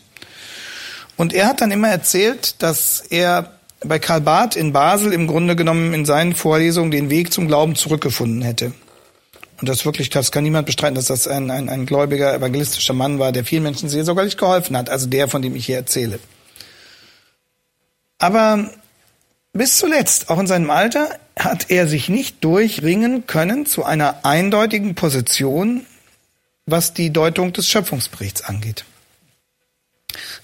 und 1.22 1.34
er 1.34 1.46
hat 1.46 1.62
dann 1.62 1.70
immer 1.70 1.90
erzählt, 1.90 2.64
dass 2.64 3.04
er 3.12 3.52
bei 3.82 4.00
Karl 4.00 4.22
Barth 4.22 4.56
in 4.56 4.74
Basel 4.74 5.14
im 5.14 5.28
Grunde 5.28 5.56
genommen 5.56 5.94
in 5.94 6.04
seinen 6.04 6.34
Vorlesungen 6.34 6.90
den 6.90 7.12
Weg 7.12 7.32
zum 7.32 7.48
Glauben 7.48 7.76
zurückgefunden 7.76 8.42
hätte. 8.42 8.74
Und 9.60 9.70
das 9.70 9.86
wirklich, 9.86 10.10
das 10.10 10.32
kann 10.32 10.44
niemand 10.44 10.66
bestreiten, 10.66 10.96
dass 10.96 11.06
das 11.06 11.28
ein, 11.28 11.52
ein, 11.52 11.70
ein 11.70 11.86
gläubiger, 11.86 12.34
evangelistischer 12.34 12.96
Mann 12.96 13.20
war, 13.20 13.32
der 13.32 13.46
vielen 13.46 13.62
Menschen 13.62 13.88
sehr 13.88 14.04
sogar 14.04 14.26
nicht 14.26 14.40
geholfen 14.40 14.76
hat, 14.76 14.90
also 14.90 15.06
der, 15.06 15.28
von 15.28 15.44
dem 15.44 15.56
ich 15.56 15.68
hier 15.68 15.76
erzähle. 15.76 16.18
Aber 18.18 18.72
bis 19.54 19.78
zuletzt, 19.78 20.32
auch 20.32 20.40
in 20.40 20.48
seinem 20.48 20.72
Alter, 20.72 21.20
hat 21.38 21.70
er 21.70 21.88
sich 21.88 22.10
nicht 22.10 22.44
durchringen 22.44 23.28
können 23.28 23.68
zu 23.68 23.86
einer 23.86 24.26
eindeutigen 24.26 24.96
Position, 24.96 25.86
was 26.66 26.96
die 26.96 27.14
Deutung 27.14 27.54
des 27.54 27.68
Schöpfungsberichts 27.68 28.42
angeht. 28.42 28.86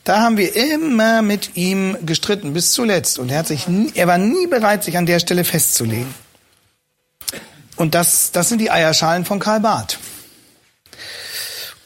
Da 0.03 0.21
haben 0.21 0.37
wir 0.37 0.55
immer 0.55 1.21
mit 1.21 1.55
ihm 1.55 1.97
gestritten 2.05 2.53
bis 2.53 2.71
zuletzt 2.71 3.19
und 3.19 3.29
er 3.31 3.39
hat 3.39 3.47
sich 3.47 3.67
nie, 3.67 3.91
er 3.95 4.07
war 4.07 4.17
nie 4.17 4.47
bereit, 4.47 4.83
sich 4.83 4.97
an 4.97 5.05
der 5.05 5.19
Stelle 5.19 5.43
festzulegen. 5.43 6.13
Und 7.75 7.93
das, 7.93 8.31
das 8.31 8.49
sind 8.49 8.59
die 8.59 8.71
Eierschalen 8.71 9.25
von 9.25 9.39
Karl 9.39 9.59
Barth. 9.59 9.99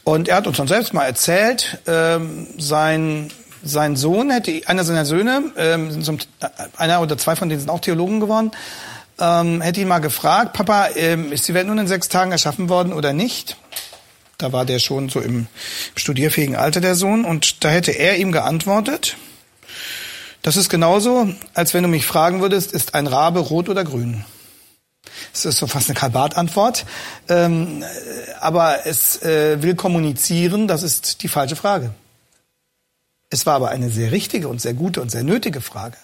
Und 0.04 0.28
er 0.28 0.36
hat 0.36 0.46
uns 0.46 0.56
dann 0.56 0.68
selbst 0.68 0.94
mal 0.94 1.04
erzählt, 1.04 1.78
ähm, 1.86 2.48
sein 2.58 3.30
sein 3.64 3.96
Sohn 3.96 4.30
hätte, 4.30 4.60
einer 4.66 4.84
seiner 4.84 5.04
Söhne, 5.04 5.52
ähm, 5.56 6.02
zum, 6.02 6.18
einer 6.76 7.00
oder 7.00 7.16
zwei 7.16 7.36
von 7.36 7.48
denen 7.48 7.60
sind 7.60 7.70
auch 7.70 7.80
Theologen 7.80 8.20
geworden, 8.20 8.50
ähm, 9.20 9.60
hätte 9.60 9.80
ihn 9.80 9.88
mal 9.88 10.00
gefragt, 10.00 10.52
Papa, 10.52 10.88
ähm, 10.96 11.32
ist 11.32 11.46
die 11.46 11.54
Welt 11.54 11.66
nun 11.66 11.78
in 11.78 11.86
sechs 11.86 12.08
Tagen 12.08 12.32
erschaffen 12.32 12.68
worden 12.68 12.92
oder 12.92 13.12
nicht? 13.12 13.56
Da 14.42 14.52
war 14.52 14.64
der 14.64 14.80
schon 14.80 15.08
so 15.08 15.20
im, 15.20 15.46
studierfähigen 15.94 16.56
Alter 16.56 16.80
der 16.80 16.96
Sohn 16.96 17.24
und 17.24 17.62
da 17.62 17.68
hätte 17.68 17.92
er 17.92 18.16
ihm 18.16 18.32
geantwortet, 18.32 19.16
das 20.42 20.56
ist 20.56 20.68
genauso, 20.68 21.32
als 21.54 21.72
wenn 21.72 21.84
du 21.84 21.88
mich 21.88 22.04
fragen 22.04 22.40
würdest, 22.40 22.72
ist 22.72 22.96
ein 22.96 23.06
Rabe 23.06 23.38
rot 23.38 23.68
oder 23.68 23.84
grün? 23.84 24.24
Das 25.32 25.44
ist 25.44 25.58
so 25.58 25.68
fast 25.68 25.88
eine 25.88 25.96
Kalbat-Antwort. 25.96 26.84
Ähm, 27.28 27.84
aber 28.40 28.84
es 28.84 29.22
äh, 29.22 29.62
will 29.62 29.76
kommunizieren, 29.76 30.66
das 30.66 30.82
ist 30.82 31.22
die 31.22 31.28
falsche 31.28 31.54
Frage. 31.54 31.94
Es 33.30 33.46
war 33.46 33.54
aber 33.54 33.68
eine 33.68 33.90
sehr 33.90 34.10
richtige 34.10 34.48
und 34.48 34.60
sehr 34.60 34.74
gute 34.74 35.00
und 35.00 35.12
sehr 35.12 35.22
nötige 35.22 35.60
Frage. 35.60 35.96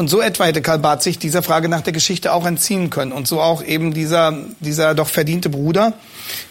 Und 0.00 0.08
so 0.08 0.22
etwa 0.22 0.46
hätte 0.46 0.62
Karl 0.62 0.78
Barth 0.78 1.02
sich 1.02 1.18
dieser 1.18 1.42
Frage 1.42 1.68
nach 1.68 1.82
der 1.82 1.92
Geschichte 1.92 2.32
auch 2.32 2.46
entziehen 2.46 2.88
können. 2.88 3.12
Und 3.12 3.28
so 3.28 3.38
auch 3.38 3.62
eben 3.62 3.92
dieser, 3.92 4.46
dieser 4.58 4.94
doch 4.94 5.10
verdiente 5.10 5.50
Bruder, 5.50 5.92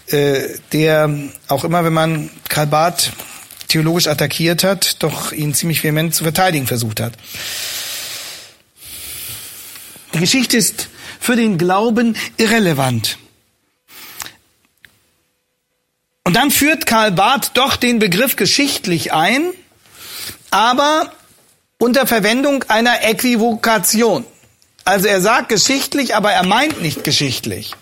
äh, 0.05 0.41
der 0.71 1.11
auch 1.47 1.63
immer, 1.63 1.83
wenn 1.83 1.93
man 1.93 2.29
Karl 2.47 2.67
Barth 2.67 3.11
theologisch 3.67 4.05
attackiert 4.05 4.63
hat, 4.63 5.01
doch 5.01 5.31
ihn 5.31 5.55
ziemlich 5.55 5.83
vehement 5.83 6.13
zu 6.13 6.21
verteidigen 6.21 6.67
versucht 6.67 6.99
hat. 6.99 7.13
Die 10.13 10.19
Geschichte 10.19 10.55
ist 10.55 10.87
für 11.19 11.35
den 11.35 11.57
Glauben 11.57 12.15
irrelevant. 12.37 13.17
Und 16.23 16.35
dann 16.35 16.51
führt 16.51 16.85
Karl 16.85 17.13
Barth 17.13 17.49
doch 17.55 17.77
den 17.77 17.97
Begriff 17.97 18.35
geschichtlich 18.35 19.11
ein, 19.11 19.49
aber 20.51 21.11
unter 21.79 22.05
Verwendung 22.05 22.63
einer 22.67 23.03
Äquivokation. 23.03 24.25
Also 24.85 25.07
er 25.07 25.21
sagt 25.21 25.49
geschichtlich, 25.49 26.15
aber 26.15 26.31
er 26.31 26.45
meint 26.45 26.81
nicht 26.81 27.03
geschichtlich. 27.03 27.75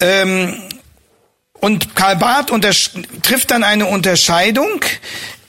Ähm, 0.00 0.60
und 1.60 1.94
Karl 1.94 2.16
Barth 2.16 2.50
trifft 3.22 3.50
dann 3.52 3.62
eine 3.62 3.86
Unterscheidung 3.86 4.80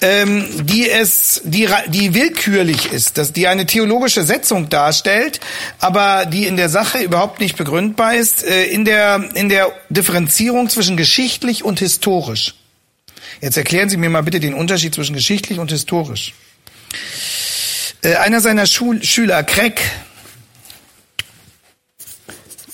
ähm, 0.01 0.45
die 0.65 0.89
es, 0.89 1.41
die, 1.43 1.67
die 1.87 2.13
willkürlich 2.13 2.91
ist, 2.91 3.17
dass 3.17 3.33
die 3.33 3.47
eine 3.47 3.65
theologische 3.65 4.23
Setzung 4.23 4.69
darstellt, 4.69 5.39
aber 5.79 6.25
die 6.25 6.45
in 6.45 6.57
der 6.57 6.69
Sache 6.69 6.99
überhaupt 6.99 7.39
nicht 7.39 7.57
begründbar 7.57 8.15
ist, 8.15 8.43
äh, 8.43 8.65
in 8.65 8.85
der, 8.85 9.29
in 9.33 9.49
der 9.49 9.71
Differenzierung 9.89 10.69
zwischen 10.69 10.97
geschichtlich 10.97 11.63
und 11.63 11.79
historisch. 11.79 12.55
Jetzt 13.41 13.57
erklären 13.57 13.89
Sie 13.89 13.97
mir 13.97 14.09
mal 14.09 14.23
bitte 14.23 14.39
den 14.39 14.53
Unterschied 14.53 14.93
zwischen 14.93 15.13
geschichtlich 15.13 15.59
und 15.59 15.71
historisch. 15.71 16.33
Äh, 18.01 18.15
einer 18.15 18.41
seiner 18.41 18.65
Schul 18.65 19.03
Schüler, 19.03 19.43
Craig, 19.43 19.81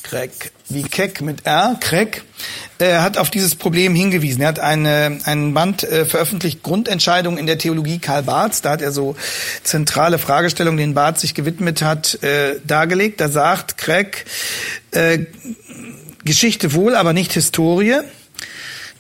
Craig, 0.03 0.51
wie 0.69 0.83
Keck 0.83 1.21
mit 1.21 1.45
R, 1.45 1.77
Craig, 1.79 2.23
äh, 2.77 2.97
hat 2.97 3.17
auf 3.17 3.31
dieses 3.31 3.55
Problem 3.55 3.95
hingewiesen. 3.95 4.41
Er 4.41 4.49
hat 4.49 4.59
eine, 4.59 5.19
einen 5.23 5.53
Band 5.53 5.83
äh, 5.83 6.05
veröffentlicht, 6.05 6.61
Grundentscheidung 6.61 7.37
in 7.37 7.47
der 7.47 7.57
Theologie 7.57 7.97
Karl 7.99 8.23
Barths. 8.23 8.61
Da 8.61 8.71
hat 8.71 8.81
er 8.81 8.91
so 8.91 9.15
zentrale 9.63 10.19
Fragestellungen, 10.19 10.77
denen 10.77 10.93
Barth 10.93 11.19
sich 11.19 11.33
gewidmet 11.33 11.81
hat, 11.81 12.21
äh, 12.21 12.59
dargelegt. 12.63 13.21
Da 13.21 13.29
sagt 13.29 13.77
Craig, 13.77 14.25
äh, 14.91 15.19
Geschichte 16.23 16.73
wohl, 16.73 16.95
aber 16.95 17.13
nicht 17.13 17.33
Historie. 17.33 18.01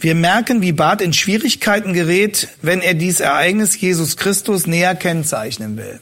Wir 0.03 0.15
merken, 0.15 0.61
wie 0.61 0.73
Barth 0.73 0.99
in 0.99 1.13
Schwierigkeiten 1.13 1.93
gerät, 1.93 2.49
wenn 2.61 2.81
er 2.81 2.93
dieses 2.93 3.21
Ereignis 3.21 3.79
Jesus 3.79 4.17
Christus 4.17 4.67
näher 4.67 4.95
kennzeichnen 4.95 5.77
will. 5.77 6.01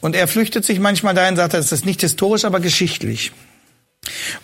Und 0.00 0.14
er 0.14 0.28
flüchtet 0.28 0.64
sich 0.64 0.78
manchmal 0.78 1.14
dahin, 1.14 1.34
sagt 1.34 1.52
er, 1.54 1.58
es 1.58 1.72
ist 1.72 1.84
nicht 1.84 2.00
historisch, 2.00 2.44
aber 2.44 2.60
geschichtlich. 2.60 3.32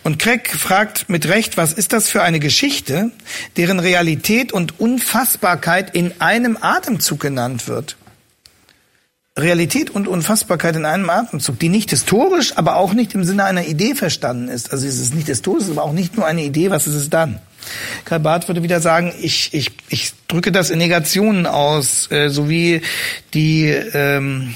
Und 0.03 0.19
Craig 0.19 0.49
fragt 0.49 1.07
mit 1.07 1.29
Recht, 1.29 1.55
was 1.55 1.71
ist 1.71 1.93
das 1.93 2.09
für 2.09 2.21
eine 2.21 2.41
Geschichte, 2.41 3.11
deren 3.55 3.79
Realität 3.79 4.51
und 4.51 4.77
Unfassbarkeit 4.77 5.95
in 5.95 6.19
einem 6.19 6.57
Atemzug 6.59 7.21
genannt 7.21 7.69
wird? 7.69 7.95
Realität 9.37 9.89
und 9.89 10.05
Unfassbarkeit 10.05 10.75
in 10.75 10.83
einem 10.83 11.09
Atemzug, 11.09 11.59
die 11.59 11.69
nicht 11.69 11.91
historisch, 11.91 12.57
aber 12.57 12.75
auch 12.75 12.91
nicht 12.91 13.15
im 13.15 13.23
Sinne 13.23 13.45
einer 13.45 13.67
Idee 13.67 13.95
verstanden 13.95 14.49
ist. 14.49 14.73
Also 14.73 14.85
es 14.85 14.99
ist 14.99 15.15
nicht 15.15 15.27
historisch, 15.27 15.69
aber 15.69 15.83
auch 15.83 15.93
nicht 15.93 16.17
nur 16.17 16.25
eine 16.25 16.43
Idee, 16.43 16.71
was 16.71 16.87
ist 16.87 16.95
es 16.95 17.09
dann? 17.09 17.39
Karl 18.05 18.19
Barth 18.19 18.47
würde 18.47 18.63
wieder 18.63 18.81
sagen, 18.81 19.13
ich, 19.21 19.53
ich, 19.53 19.71
ich 19.89 20.13
drücke 20.27 20.51
das 20.51 20.69
in 20.69 20.77
Negationen 20.77 21.45
aus, 21.45 22.11
äh, 22.11 22.29
so 22.29 22.49
wie 22.49 22.81
die 23.33 23.65
ähm, 23.67 24.55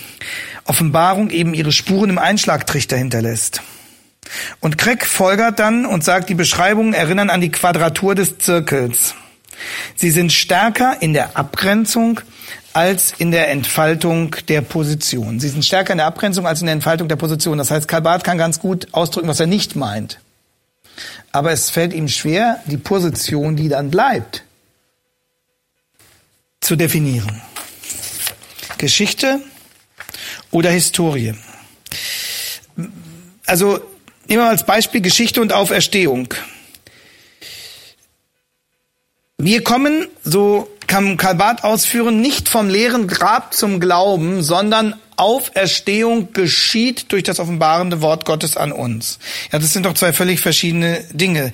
Offenbarung 0.65 1.29
eben 1.29 1.53
ihre 1.53 1.71
Spuren 1.71 2.09
im 2.09 2.17
Einschlagtrichter 2.17 2.97
hinterlässt. 2.97 3.61
Und 4.59 4.77
Craig 4.77 5.05
folgert 5.05 5.59
dann 5.59 5.85
und 5.85 6.03
sagt, 6.03 6.29
die 6.29 6.35
Beschreibungen 6.35 6.93
erinnern 6.93 7.29
an 7.29 7.41
die 7.41 7.51
Quadratur 7.51 8.15
des 8.15 8.37
Zirkels. 8.37 9.15
Sie 9.95 10.11
sind 10.11 10.31
stärker 10.31 10.97
in 11.01 11.13
der 11.13 11.37
Abgrenzung 11.37 12.21
als 12.73 13.13
in 13.17 13.31
der 13.31 13.49
Entfaltung 13.49 14.35
der 14.47 14.61
Position. 14.61 15.39
Sie 15.39 15.49
sind 15.49 15.65
stärker 15.65 15.91
in 15.91 15.97
der 15.97 16.07
Abgrenzung 16.07 16.47
als 16.47 16.61
in 16.61 16.67
der 16.67 16.73
Entfaltung 16.73 17.07
der 17.07 17.17
Position. 17.17 17.57
Das 17.57 17.69
heißt, 17.69 17.87
Karl 17.87 18.01
Barth 18.01 18.23
kann 18.23 18.37
ganz 18.37 18.59
gut 18.59 18.87
ausdrücken, 18.93 19.27
was 19.27 19.39
er 19.39 19.47
nicht 19.47 19.75
meint. 19.75 20.19
Aber 21.31 21.51
es 21.51 21.69
fällt 21.69 21.93
ihm 21.93 22.07
schwer, 22.07 22.61
die 22.65 22.77
Position, 22.77 23.55
die 23.55 23.69
dann 23.69 23.89
bleibt, 23.89 24.43
zu 26.59 26.75
definieren. 26.75 27.41
Geschichte 28.77 29.41
oder 30.51 30.69
Historie. 30.69 31.35
Also 33.45 33.81
Nehmen 34.31 34.43
wir 34.43 34.49
als 34.49 34.65
Beispiel 34.65 35.01
Geschichte 35.01 35.41
und 35.41 35.51
Auferstehung. 35.51 36.33
Wir 39.37 39.61
kommen, 39.61 40.07
so 40.23 40.69
kann 40.87 41.17
Karl 41.17 41.35
Barth 41.35 41.65
ausführen, 41.65 42.21
nicht 42.21 42.47
vom 42.47 42.69
leeren 42.69 43.07
Grab 43.07 43.53
zum 43.53 43.81
Glauben, 43.81 44.41
sondern 44.41 44.97
Auferstehung 45.21 46.33
geschieht 46.33 47.11
durch 47.11 47.21
das 47.21 47.39
offenbarende 47.39 48.01
Wort 48.01 48.25
Gottes 48.25 48.57
an 48.57 48.71
uns. 48.71 49.19
Ja, 49.51 49.59
das 49.59 49.71
sind 49.71 49.85
doch 49.85 49.93
zwei 49.93 50.13
völlig 50.13 50.39
verschiedene 50.39 51.03
Dinge. 51.11 51.51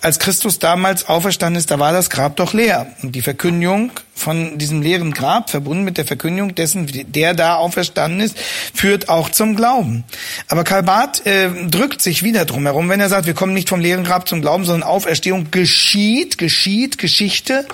Als 0.00 0.18
Christus 0.18 0.58
damals 0.58 1.08
auferstanden 1.08 1.60
ist, 1.60 1.70
da 1.70 1.78
war 1.78 1.92
das 1.92 2.10
Grab 2.10 2.34
doch 2.34 2.54
leer. 2.54 2.88
Und 3.02 3.12
die 3.12 3.22
Verkündigung 3.22 3.92
von 4.14 4.58
diesem 4.58 4.82
leeren 4.82 5.12
Grab, 5.12 5.50
verbunden 5.50 5.84
mit 5.84 5.98
der 5.98 6.04
Verkündigung 6.04 6.54
dessen, 6.54 6.88
der 7.12 7.34
da 7.34 7.56
auferstanden 7.56 8.20
ist, 8.20 8.36
führt 8.72 9.08
auch 9.08 9.28
zum 9.28 9.56
Glauben. 9.56 10.04
Aber 10.48 10.64
Karl 10.64 10.82
Barth 10.82 11.26
äh, 11.26 11.50
drückt 11.68 12.00
sich 12.00 12.22
wieder 12.22 12.44
drum 12.44 12.64
herum, 12.64 12.88
wenn 12.88 13.00
er 13.00 13.08
sagt, 13.08 13.26
wir 13.26 13.34
kommen 13.34 13.54
nicht 13.54 13.68
vom 13.68 13.80
leeren 13.80 14.04
Grab 14.04 14.28
zum 14.28 14.40
Glauben, 14.40 14.64
sondern 14.64 14.88
Auferstehung 14.88 15.50
geschieht, 15.50 16.38
geschieht, 16.38 16.98
Geschichte 16.98 17.66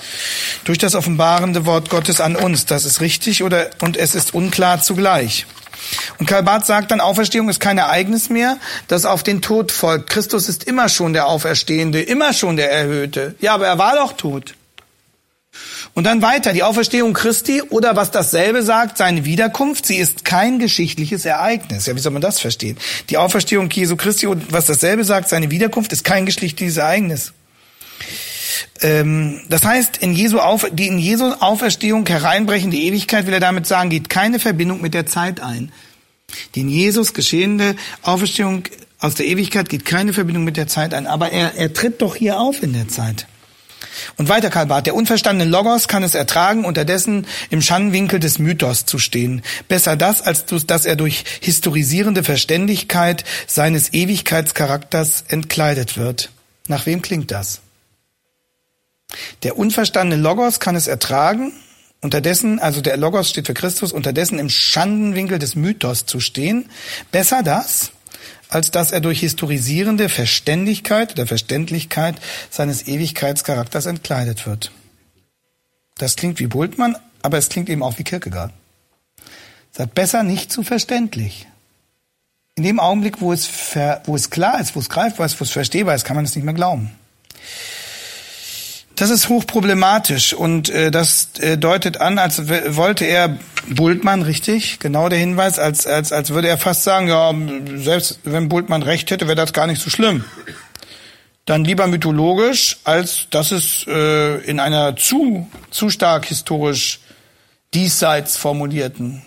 durch 0.64 0.78
das 0.78 0.94
offenbarende 0.94 1.66
Wort 1.66 1.90
Gottes 1.90 2.20
an 2.20 2.36
uns. 2.36 2.66
Das 2.66 2.84
ist 2.84 3.00
richtig 3.00 3.42
oder 3.42 3.70
und 3.80 3.96
es 3.96 4.14
ist 4.14 4.34
unklar 4.34 4.82
zugleich. 4.82 5.46
Und 6.18 6.26
Karl 6.26 6.42
Barth 6.42 6.66
sagt 6.66 6.90
dann, 6.90 7.00
Auferstehung 7.00 7.48
ist 7.48 7.60
kein 7.60 7.78
Ereignis 7.78 8.28
mehr, 8.30 8.58
das 8.88 9.04
auf 9.04 9.22
den 9.22 9.42
Tod 9.42 9.72
folgt. 9.72 10.10
Christus 10.10 10.48
ist 10.48 10.64
immer 10.64 10.88
schon 10.88 11.12
der 11.12 11.26
Auferstehende, 11.26 12.00
immer 12.02 12.32
schon 12.32 12.56
der 12.56 12.70
Erhöhte. 12.70 13.34
Ja, 13.40 13.54
aber 13.54 13.66
er 13.66 13.78
war 13.78 13.96
doch 13.96 14.12
tot. 14.12 14.54
Und 15.94 16.04
dann 16.04 16.22
weiter, 16.22 16.52
die 16.52 16.62
Auferstehung 16.62 17.12
Christi 17.12 17.62
oder 17.62 17.96
was 17.96 18.10
dasselbe 18.10 18.62
sagt, 18.62 18.98
seine 18.98 19.24
Wiederkunft, 19.24 19.86
sie 19.86 19.96
ist 19.96 20.24
kein 20.24 20.58
geschichtliches 20.58 21.24
Ereignis. 21.24 21.86
Ja, 21.86 21.96
wie 21.96 22.00
soll 22.00 22.12
man 22.12 22.22
das 22.22 22.38
verstehen? 22.38 22.76
Die 23.08 23.18
Auferstehung 23.18 23.68
Jesu 23.70 23.96
Christi 23.96 24.26
und 24.26 24.52
was 24.52 24.66
dasselbe 24.66 25.04
sagt, 25.04 25.28
seine 25.28 25.50
Wiederkunft 25.50 25.92
ist 25.92 26.04
kein 26.04 26.26
geschichtliches 26.26 26.76
Ereignis. 26.76 27.32
Ähm, 28.82 29.40
das 29.48 29.64
heißt, 29.64 29.98
in 29.98 30.12
Jesu 30.12 30.38
Auf, 30.38 30.66
die 30.72 30.86
in 30.86 30.98
Jesu 30.98 31.32
Auferstehung 31.32 32.06
hereinbrechende 32.06 32.76
Ewigkeit, 32.76 33.26
will 33.26 33.34
er 33.34 33.40
damit 33.40 33.66
sagen, 33.66 33.90
geht 33.90 34.08
keine 34.08 34.38
Verbindung 34.38 34.80
mit 34.80 34.94
der 34.94 35.06
Zeit 35.06 35.40
ein. 35.40 35.72
Die 36.54 36.60
in 36.60 36.68
Jesus 36.68 37.12
geschehende 37.12 37.74
Auferstehung 38.02 38.62
aus 39.00 39.14
der 39.16 39.26
Ewigkeit 39.26 39.68
geht 39.68 39.84
keine 39.84 40.12
Verbindung 40.12 40.44
mit 40.44 40.56
der 40.56 40.68
Zeit 40.68 40.94
ein. 40.94 41.06
Aber 41.06 41.32
er, 41.32 41.54
er 41.56 41.72
tritt 41.72 42.00
doch 42.02 42.14
hier 42.14 42.38
auf 42.38 42.62
in 42.62 42.72
der 42.72 42.88
Zeit. 42.88 43.26
Und 44.16 44.28
weiter 44.28 44.50
Karl 44.50 44.66
Barth, 44.66 44.86
der 44.86 44.94
unverstandene 44.94 45.50
Logos 45.50 45.88
kann 45.88 46.02
es 46.02 46.14
ertragen, 46.14 46.64
unterdessen 46.64 47.26
im 47.50 47.62
Schandwinkel 47.62 48.20
des 48.20 48.38
Mythos 48.38 48.86
zu 48.86 48.98
stehen. 48.98 49.42
Besser 49.68 49.96
das, 49.96 50.22
als 50.22 50.44
dass 50.66 50.84
er 50.84 50.96
durch 50.96 51.24
historisierende 51.40 52.24
Verständigkeit 52.24 53.24
seines 53.46 53.92
Ewigkeitscharakters 53.92 55.24
entkleidet 55.28 55.96
wird. 55.96 56.30
Nach 56.68 56.86
wem 56.86 57.02
klingt 57.02 57.30
das? 57.30 57.60
Der 59.42 59.58
unverstandene 59.58 60.20
Logos 60.20 60.60
kann 60.60 60.76
es 60.76 60.86
ertragen, 60.86 61.52
unterdessen, 62.00 62.58
also 62.58 62.80
der 62.80 62.96
Logos 62.96 63.28
steht 63.28 63.46
für 63.46 63.54
Christus, 63.54 63.92
unterdessen 63.92 64.38
im 64.38 64.48
Schandenwinkel 64.48 65.38
des 65.38 65.54
Mythos 65.54 66.06
zu 66.06 66.20
stehen. 66.20 66.70
Besser 67.10 67.42
das, 67.42 67.92
als 68.50 68.70
dass 68.70 68.92
er 68.92 69.00
durch 69.00 69.20
historisierende 69.20 70.08
Verständigkeit 70.08 71.12
oder 71.12 71.26
Verständlichkeit 71.26 72.16
seines 72.50 72.86
Ewigkeitscharakters 72.86 73.86
entkleidet 73.86 74.46
wird. 74.46 74.72
Das 75.96 76.16
klingt 76.16 76.40
wie 76.40 76.48
Bultmann, 76.48 76.96
aber 77.22 77.38
es 77.38 77.48
klingt 77.48 77.68
eben 77.68 77.82
auch 77.82 77.98
wie 77.98 78.04
Kierkegaard. 78.04 78.52
Sagt 79.72 79.94
besser 79.94 80.24
nicht 80.24 80.50
zu 80.50 80.62
verständlich. 80.62 81.46
In 82.56 82.64
dem 82.64 82.80
Augenblick, 82.80 83.20
wo 83.20 83.32
es, 83.32 83.48
wo 84.04 84.16
es 84.16 84.30
klar 84.30 84.60
ist, 84.60 84.74
wo 84.74 84.80
es 84.80 84.88
greifbar 84.88 85.26
ist, 85.26 85.40
wo 85.40 85.44
es 85.44 85.50
verstehbar 85.50 85.94
ist, 85.94 86.04
kann 86.04 86.16
man 86.16 86.24
es 86.24 86.34
nicht 86.34 86.44
mehr 86.44 86.54
glauben. 86.54 86.90
Das 89.00 89.08
ist 89.08 89.30
hochproblematisch 89.30 90.34
und 90.34 90.68
äh, 90.68 90.90
das 90.90 91.30
äh, 91.38 91.56
deutet 91.56 92.02
an, 92.02 92.18
als 92.18 92.48
wollte 92.48 93.06
er 93.06 93.38
Bultmann 93.70 94.20
richtig, 94.20 94.78
genau 94.78 95.08
der 95.08 95.18
Hinweis, 95.18 95.58
als, 95.58 95.86
als, 95.86 96.12
als 96.12 96.28
würde 96.34 96.48
er 96.48 96.58
fast 96.58 96.84
sagen, 96.84 97.08
ja, 97.08 97.34
selbst 97.78 98.20
wenn 98.24 98.50
Bultmann 98.50 98.82
recht 98.82 99.10
hätte, 99.10 99.26
wäre 99.26 99.36
das 99.36 99.54
gar 99.54 99.66
nicht 99.66 99.80
so 99.80 99.88
schlimm. 99.88 100.24
Dann 101.46 101.64
lieber 101.64 101.86
mythologisch, 101.86 102.76
als 102.84 103.26
dass 103.30 103.52
es 103.52 103.86
äh, 103.88 104.36
in 104.44 104.60
einer 104.60 104.96
zu, 104.96 105.48
zu 105.70 105.88
stark 105.88 106.26
historisch 106.26 107.00
diesseits 107.72 108.36
formulierten 108.36 109.22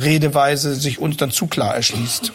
Redeweise 0.00 0.74
sich 0.74 0.98
uns 0.98 1.18
dann 1.18 1.30
zu 1.30 1.46
klar 1.46 1.76
erschließt. 1.76 2.32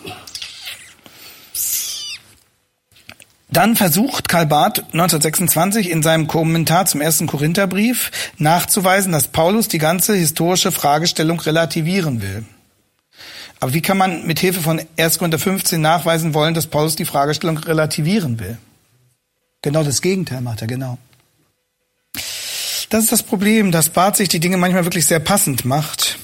Dann 3.49 3.75
versucht 3.77 4.27
Karl 4.27 4.45
Barth 4.45 4.79
1926 4.79 5.89
in 5.89 6.03
seinem 6.03 6.27
Kommentar 6.27 6.85
zum 6.85 6.99
ersten 6.99 7.27
Korintherbrief 7.27 8.11
nachzuweisen, 8.37 9.13
dass 9.13 9.29
Paulus 9.29 9.67
die 9.69 9.77
ganze 9.77 10.15
historische 10.15 10.71
Fragestellung 10.71 11.39
relativieren 11.39 12.21
will. 12.21 12.45
Aber 13.59 13.73
wie 13.73 13.81
kann 13.81 13.97
man 13.97 14.27
mit 14.27 14.39
Hilfe 14.39 14.61
von 14.61 14.81
1. 14.97 15.17
Korinther 15.17 15.39
15 15.39 15.81
nachweisen 15.81 16.33
wollen, 16.33 16.53
dass 16.53 16.67
Paulus 16.67 16.95
die 16.95 17.05
Fragestellung 17.05 17.57
relativieren 17.57 18.39
will? 18.39 18.57
Genau 19.61 19.83
das 19.83 20.01
Gegenteil 20.01 20.41
macht 20.41 20.61
er, 20.61 20.67
genau. 20.67 20.97
Das 22.89 23.03
ist 23.03 23.11
das 23.11 23.23
Problem, 23.23 23.71
dass 23.71 23.89
Barth 23.89 24.17
sich 24.17 24.29
die 24.29 24.39
Dinge 24.39 24.57
manchmal 24.57 24.85
wirklich 24.85 25.07
sehr 25.07 25.19
passend 25.19 25.65
macht 25.65 26.19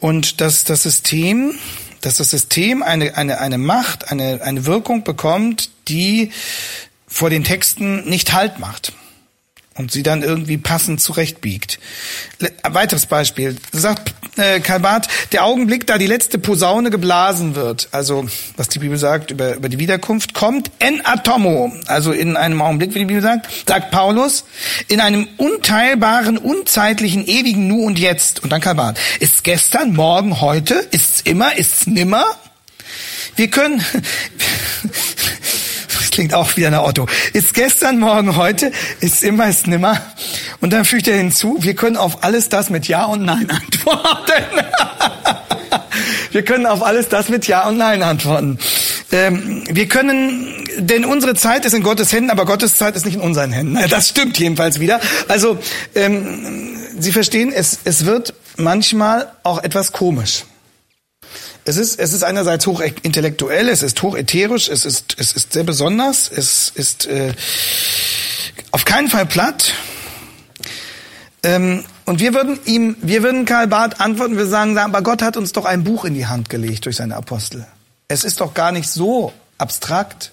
und 0.00 0.40
dass 0.40 0.64
das 0.64 0.82
System 0.82 1.54
dass 2.06 2.18
das 2.18 2.30
System 2.30 2.84
eine, 2.84 3.16
eine, 3.16 3.40
eine 3.40 3.58
Macht, 3.58 4.12
eine, 4.12 4.40
eine 4.42 4.64
Wirkung 4.64 5.02
bekommt, 5.02 5.70
die 5.88 6.30
vor 7.08 7.30
den 7.30 7.42
Texten 7.42 8.08
nicht 8.08 8.32
Halt 8.32 8.60
macht 8.60 8.92
und 9.78 9.92
sie 9.92 10.02
dann 10.02 10.22
irgendwie 10.22 10.58
passend 10.58 11.00
zurechtbiegt. 11.00 11.78
Ein 12.62 12.74
weiteres 12.74 13.06
Beispiel. 13.06 13.56
Sagt 13.72 14.14
äh, 14.36 14.60
Karl 14.60 14.80
Barth, 14.80 15.08
der 15.32 15.44
Augenblick, 15.44 15.86
da 15.86 15.98
die 15.98 16.06
letzte 16.06 16.38
Posaune 16.38 16.90
geblasen 16.90 17.54
wird, 17.54 17.88
also 17.92 18.26
was 18.56 18.68
die 18.68 18.78
Bibel 18.78 18.98
sagt 18.98 19.30
über, 19.30 19.56
über 19.56 19.68
die 19.68 19.78
Wiederkunft, 19.78 20.34
kommt 20.34 20.70
en 20.78 21.04
atomo, 21.04 21.72
also 21.86 22.12
in 22.12 22.36
einem 22.36 22.60
Augenblick, 22.62 22.94
wie 22.94 23.00
die 23.00 23.04
Bibel 23.06 23.22
sagt, 23.22 23.48
sagt 23.68 23.90
Paulus, 23.90 24.44
in 24.88 25.00
einem 25.00 25.28
unteilbaren, 25.36 26.38
unzeitlichen, 26.38 27.26
ewigen 27.26 27.68
Nu 27.68 27.84
und 27.84 27.98
Jetzt. 27.98 28.42
Und 28.42 28.52
dann 28.52 28.60
Karl 28.60 28.74
Barth, 28.74 28.98
ist 29.20 29.44
gestern, 29.44 29.94
morgen, 29.94 30.40
heute, 30.40 30.74
ist's 30.90 31.20
immer, 31.20 31.56
ist's 31.56 31.86
nimmer? 31.86 32.24
Wir 33.36 33.50
können, 33.50 33.84
klingt 36.16 36.32
auch 36.32 36.56
wieder 36.56 36.70
nach 36.70 36.82
Otto. 36.82 37.06
Ist 37.34 37.52
gestern, 37.52 37.98
morgen, 37.98 38.36
heute, 38.36 38.72
ist 39.00 39.22
immer, 39.22 39.50
ist 39.50 39.66
nimmer. 39.66 40.00
Und 40.62 40.72
dann 40.72 40.86
fügt 40.86 41.08
er 41.08 41.16
hinzu, 41.18 41.58
wir 41.60 41.74
können 41.74 41.98
auf 41.98 42.24
alles 42.24 42.48
das 42.48 42.70
mit 42.70 42.88
Ja 42.88 43.04
und 43.04 43.22
Nein 43.22 43.50
antworten. 43.50 44.64
wir 46.32 46.42
können 46.42 46.64
auf 46.64 46.82
alles 46.82 47.10
das 47.10 47.28
mit 47.28 47.46
Ja 47.46 47.68
und 47.68 47.76
Nein 47.76 48.02
antworten. 48.02 48.58
Ähm, 49.12 49.64
wir 49.68 49.88
können, 49.88 50.64
denn 50.78 51.04
unsere 51.04 51.34
Zeit 51.34 51.66
ist 51.66 51.74
in 51.74 51.82
Gottes 51.82 52.10
Händen, 52.14 52.30
aber 52.30 52.46
Gottes 52.46 52.76
Zeit 52.76 52.96
ist 52.96 53.04
nicht 53.04 53.16
in 53.16 53.20
unseren 53.20 53.52
Händen. 53.52 53.78
Das 53.90 54.08
stimmt 54.08 54.38
jedenfalls 54.38 54.80
wieder. 54.80 55.00
Also, 55.28 55.58
ähm, 55.94 56.78
Sie 56.98 57.12
verstehen, 57.12 57.52
es, 57.52 57.80
es 57.84 58.06
wird 58.06 58.32
manchmal 58.56 59.30
auch 59.42 59.62
etwas 59.62 59.92
komisch. 59.92 60.44
Es 61.68 61.76
ist, 61.76 61.98
es 61.98 62.12
ist 62.12 62.22
einerseits 62.22 62.64
hoch 62.68 62.80
intellektuell, 62.80 63.68
es 63.68 63.82
ist 63.82 64.00
hoch 64.00 64.16
ätherisch, 64.16 64.68
es 64.68 64.84
ist, 64.84 65.16
es 65.18 65.32
ist 65.32 65.52
sehr 65.52 65.64
besonders, 65.64 66.30
es 66.30 66.68
ist 66.72 67.06
äh, 67.06 67.32
auf 68.70 68.84
keinen 68.84 69.08
Fall 69.08 69.26
platt. 69.26 69.74
Ähm, 71.42 71.84
und 72.04 72.20
wir 72.20 72.34
würden 72.34 72.60
ihm, 72.66 72.96
wir 73.02 73.24
würden 73.24 73.46
Karl 73.46 73.66
Barth 73.66 74.00
antworten, 74.00 74.36
wir 74.36 74.46
sagen, 74.46 74.78
aber 74.78 75.02
Gott 75.02 75.22
hat 75.22 75.36
uns 75.36 75.50
doch 75.50 75.64
ein 75.64 75.82
Buch 75.82 76.04
in 76.04 76.14
die 76.14 76.26
Hand 76.26 76.50
gelegt 76.50 76.84
durch 76.84 76.94
seine 76.96 77.16
Apostel. 77.16 77.66
Es 78.06 78.22
ist 78.22 78.40
doch 78.40 78.54
gar 78.54 78.70
nicht 78.70 78.88
so 78.88 79.32
abstrakt. 79.58 80.30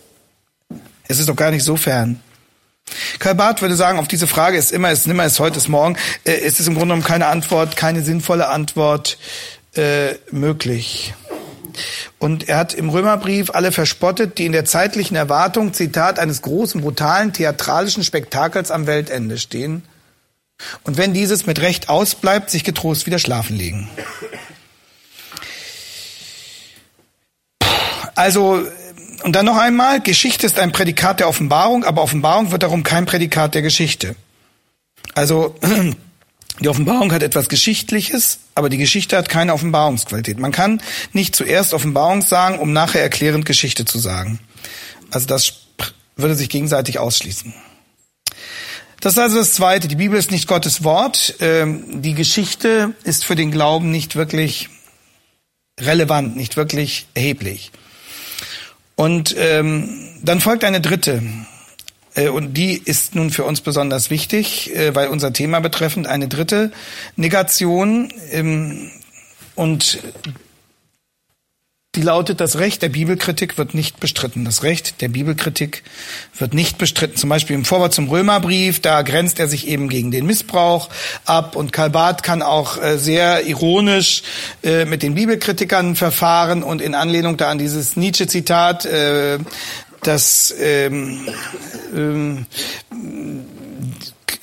Es 1.08 1.18
ist 1.18 1.30
doch 1.30 1.36
gar 1.36 1.50
nicht 1.50 1.64
so 1.64 1.78
fern. 1.78 2.20
Karl 3.18 3.34
Barth 3.34 3.64
würde 3.64 3.76
sagen, 3.76 3.98
auf 3.98 4.08
diese 4.08 4.28
Frage 4.28 4.58
ist 4.60 4.72
immer, 4.72 4.92
ist 4.92 5.08
nimmer, 5.08 5.26
ist 5.26 5.40
heute, 5.40 5.58
ist 5.58 5.68
morgen, 5.68 5.98
äh, 6.26 6.34
ist 6.34 6.60
es 6.60 6.68
im 6.68 6.76
Grunde 6.76 6.94
genommen 6.94 7.04
keine 7.04 7.26
Antwort, 7.26 7.76
keine 7.76 8.04
sinnvolle 8.04 8.50
Antwort 8.50 9.18
äh, 9.76 10.16
möglich. 10.32 11.14
Und 12.20 12.50
er 12.50 12.58
hat 12.58 12.74
im 12.74 12.90
Römerbrief 12.90 13.50
alle 13.52 13.72
verspottet, 13.72 14.38
die 14.38 14.46
in 14.46 14.52
der 14.52 14.66
zeitlichen 14.66 15.16
Erwartung, 15.16 15.74
Zitat, 15.74 16.20
eines 16.20 16.42
großen, 16.42 16.82
brutalen, 16.82 17.34
theatralischen 17.34 18.04
Spektakels 18.04 18.72
am 18.72 18.88
Weltende 18.88 19.38
stehen. 19.38 19.84
Und 20.84 20.98
wenn 20.98 21.14
dieses 21.14 21.46
mit 21.46 21.60
Recht 21.60 21.90
ausbleibt, 21.90 22.50
sich 22.50 22.64
getrost 22.64 23.06
wieder 23.06 23.20
schlafen 23.20 23.58
legen. 23.58 23.90
Also, 28.16 28.64
und 29.24 29.36
dann 29.36 29.46
noch 29.46 29.58
einmal, 29.58 30.02
Geschichte 30.02 30.46
ist 30.46 30.60
ein 30.60 30.72
Prädikat 30.72 31.20
der 31.20 31.28
Offenbarung, 31.28 31.84
aber 31.84 32.04
Offenbarung 32.04 32.52
wird 32.52 32.64
darum 32.64 32.84
kein 32.84 33.06
Prädikat 33.06 33.56
der 33.56 33.62
Geschichte. 33.62 34.16
Also, 35.16 35.56
die 36.60 36.70
Offenbarung 36.70 37.12
hat 37.12 37.24
etwas 37.24 37.50
Geschichtliches, 37.50 38.40
aber 38.54 38.70
die 38.70 38.78
Geschichte 38.78 39.18
hat 39.18 39.28
keine 39.28 39.54
Offenbarungsqualität. 39.54 40.40
Man 40.40 40.52
kann 40.52 40.82
nicht 41.12 41.36
zuerst 41.36 41.74
Offenbarung 41.74 42.22
sagen, 42.22 42.60
um 42.60 42.74
nachher 42.74 43.02
erklärend 43.02 43.46
Geschichte 43.46 43.86
zu 43.86 43.98
sagen. 43.98 44.40
Also 45.10 45.26
das 45.28 45.54
würde 46.16 46.36
sich 46.36 46.50
gegenseitig 46.50 47.00
ausschließen. 47.00 47.54
Das 49.00 49.14
ist 49.14 49.20
also 49.20 49.38
das 49.38 49.54
Zweite. 49.54 49.88
Die 49.88 49.96
Bibel 49.96 50.18
ist 50.18 50.32
nicht 50.32 50.48
Gottes 50.48 50.84
Wort. 50.84 51.36
Ähm, 51.40 52.02
die 52.02 52.14
Geschichte 52.14 52.94
ist 53.04 53.26
für 53.26 53.36
den 53.36 53.52
Glauben 53.52 53.92
nicht 53.92 54.16
wirklich 54.16 54.70
relevant, 55.80 56.38
nicht 56.38 56.56
wirklich 56.56 57.08
erheblich. 57.14 57.72
Und 58.96 59.36
ähm, 59.38 59.90
dann 60.22 60.40
folgt 60.40 60.64
eine 60.64 60.80
dritte. 60.80 61.22
Äh, 62.16 62.30
und 62.30 62.54
die 62.56 62.78
ist 62.78 63.16
nun 63.16 63.30
für 63.30 63.44
uns 63.44 63.62
besonders 63.62 64.10
wichtig, 64.10 64.76
äh, 64.76 64.94
weil 64.96 65.08
unser 65.08 65.34
Thema 65.34 65.60
betreffend 65.60 66.08
eine 66.08 66.28
dritte 66.28 66.72
Negation 67.16 68.12
ähm, 68.32 68.92
und 69.56 70.00
die 71.96 72.02
lautet, 72.02 72.42
das 72.42 72.58
Recht 72.58 72.82
der 72.82 72.90
Bibelkritik 72.90 73.60
wird 73.60 73.76
nicht 73.76 74.00
bestritten. 74.00 74.46
Das 74.46 74.64
Recht 74.64 75.00
der 75.02 75.10
Bibelkritik 75.10 75.84
wird 76.36 76.56
nicht 76.56 76.80
bestritten. 76.80 77.18
Zum 77.18 77.30
Beispiel 77.30 77.56
im 77.56 77.66
Vorwort 77.66 77.94
zum 77.94 78.10
Römerbrief, 78.10 78.80
da 78.80 79.04
grenzt 79.04 79.40
er 79.40 79.48
sich 79.48 79.68
eben 79.68 79.90
gegen 79.90 80.10
den 80.10 80.26
Missbrauch 80.26 80.90
ab 81.26 81.56
und 81.56 81.72
Karl 81.72 81.92
Barth 81.92 82.24
kann 82.24 82.42
auch 82.42 82.82
äh, 82.82 82.98
sehr 82.98 83.46
ironisch 83.46 84.24
mit 84.64 85.04
den 85.04 85.14
Bibelkritikern 85.16 85.96
verfahren 85.96 86.64
und 86.64 86.82
in 86.82 86.96
Anlehnung 86.96 87.38
da 87.38 87.50
an 87.50 87.58
dieses 87.58 87.98
Nietzsche-Zitat, 87.98 88.88
dass 90.04 90.54
ähm, 90.60 91.28
ähm, 91.96 92.46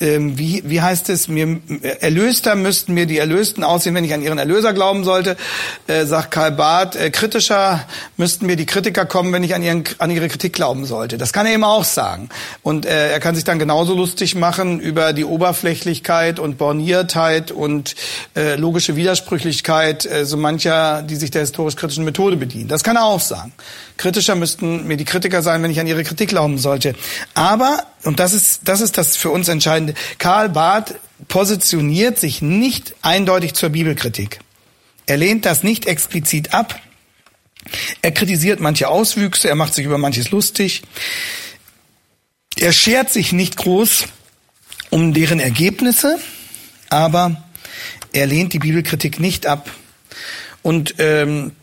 ähm, 0.01 0.37
wie, 0.37 0.63
wie 0.65 0.81
heißt 0.81 1.09
es, 1.09 1.27
mir, 1.27 1.59
erlöster 1.99 2.55
müssten 2.55 2.93
mir 2.93 3.05
die 3.05 3.17
Erlösten 3.17 3.63
aussehen, 3.63 3.95
wenn 3.95 4.03
ich 4.03 4.13
an 4.13 4.21
ihren 4.21 4.37
Erlöser 4.37 4.73
glauben 4.73 5.03
sollte, 5.03 5.37
äh, 5.87 6.05
sagt 6.05 6.31
Karl 6.31 6.51
Barth, 6.51 6.95
äh, 6.95 7.11
kritischer 7.11 7.85
müssten 8.17 8.45
mir 8.45 8.55
die 8.55 8.65
Kritiker 8.65 9.05
kommen, 9.05 9.31
wenn 9.31 9.43
ich 9.43 9.55
an, 9.55 9.63
ihren, 9.63 9.83
an 9.99 10.11
ihre 10.11 10.27
Kritik 10.27 10.53
glauben 10.53 10.85
sollte. 10.85 11.17
Das 11.17 11.33
kann 11.33 11.45
er 11.45 11.53
eben 11.53 11.63
auch 11.63 11.83
sagen. 11.83 12.29
Und 12.63 12.85
äh, 12.85 13.11
er 13.11 13.19
kann 13.19 13.35
sich 13.35 13.43
dann 13.43 13.59
genauso 13.59 13.95
lustig 13.95 14.35
machen 14.35 14.79
über 14.79 15.13
die 15.13 15.25
Oberflächlichkeit 15.25 16.39
und 16.39 16.57
Borniertheit 16.57 17.51
und 17.51 17.95
äh, 18.35 18.55
logische 18.55 18.95
Widersprüchlichkeit 18.95 20.05
äh, 20.05 20.25
so 20.25 20.37
mancher, 20.37 21.03
die 21.03 21.15
sich 21.15 21.31
der 21.31 21.41
historisch-kritischen 21.41 22.03
Methode 22.03 22.37
bedienen. 22.37 22.67
Das 22.67 22.83
kann 22.83 22.95
er 22.95 23.05
auch 23.05 23.19
sagen. 23.19 23.53
Kritischer 23.97 24.35
müssten 24.35 24.87
mir 24.87 24.97
die 24.97 25.05
Kritiker 25.05 25.43
sein, 25.43 25.61
wenn 25.61 25.69
ich 25.69 25.79
an 25.79 25.85
ihre 25.85 26.03
Kritik 26.03 26.29
glauben 26.29 26.57
sollte. 26.57 26.95
Aber, 27.35 27.83
und 28.03 28.19
das 28.19 28.33
ist, 28.33 28.61
das 28.65 28.81
ist 28.81 28.97
das 28.97 29.15
für 29.15 29.29
uns 29.29 29.47
Entscheidende, 29.47 29.90
Karl 30.17 30.49
Barth 30.49 30.95
positioniert 31.27 32.19
sich 32.19 32.41
nicht 32.41 32.95
eindeutig 33.01 33.53
zur 33.53 33.69
Bibelkritik. 33.69 34.39
Er 35.05 35.17
lehnt 35.17 35.45
das 35.45 35.63
nicht 35.63 35.85
explizit 35.87 36.53
ab. 36.53 36.79
Er 38.01 38.11
kritisiert 38.11 38.59
manche 38.59 38.87
Auswüchse, 38.87 39.47
er 39.47 39.55
macht 39.55 39.73
sich 39.73 39.85
über 39.85 39.97
manches 39.97 40.31
lustig. 40.31 40.81
Er 42.55 42.73
schert 42.73 43.09
sich 43.09 43.31
nicht 43.31 43.57
groß 43.57 44.05
um 44.89 45.13
deren 45.13 45.39
Ergebnisse, 45.39 46.19
aber 46.89 47.43
er 48.13 48.27
lehnt 48.27 48.53
die 48.53 48.59
Bibelkritik 48.59 49.19
nicht 49.19 49.45
ab. 49.45 49.69
Und 50.61 50.95
ähm, 50.99 51.53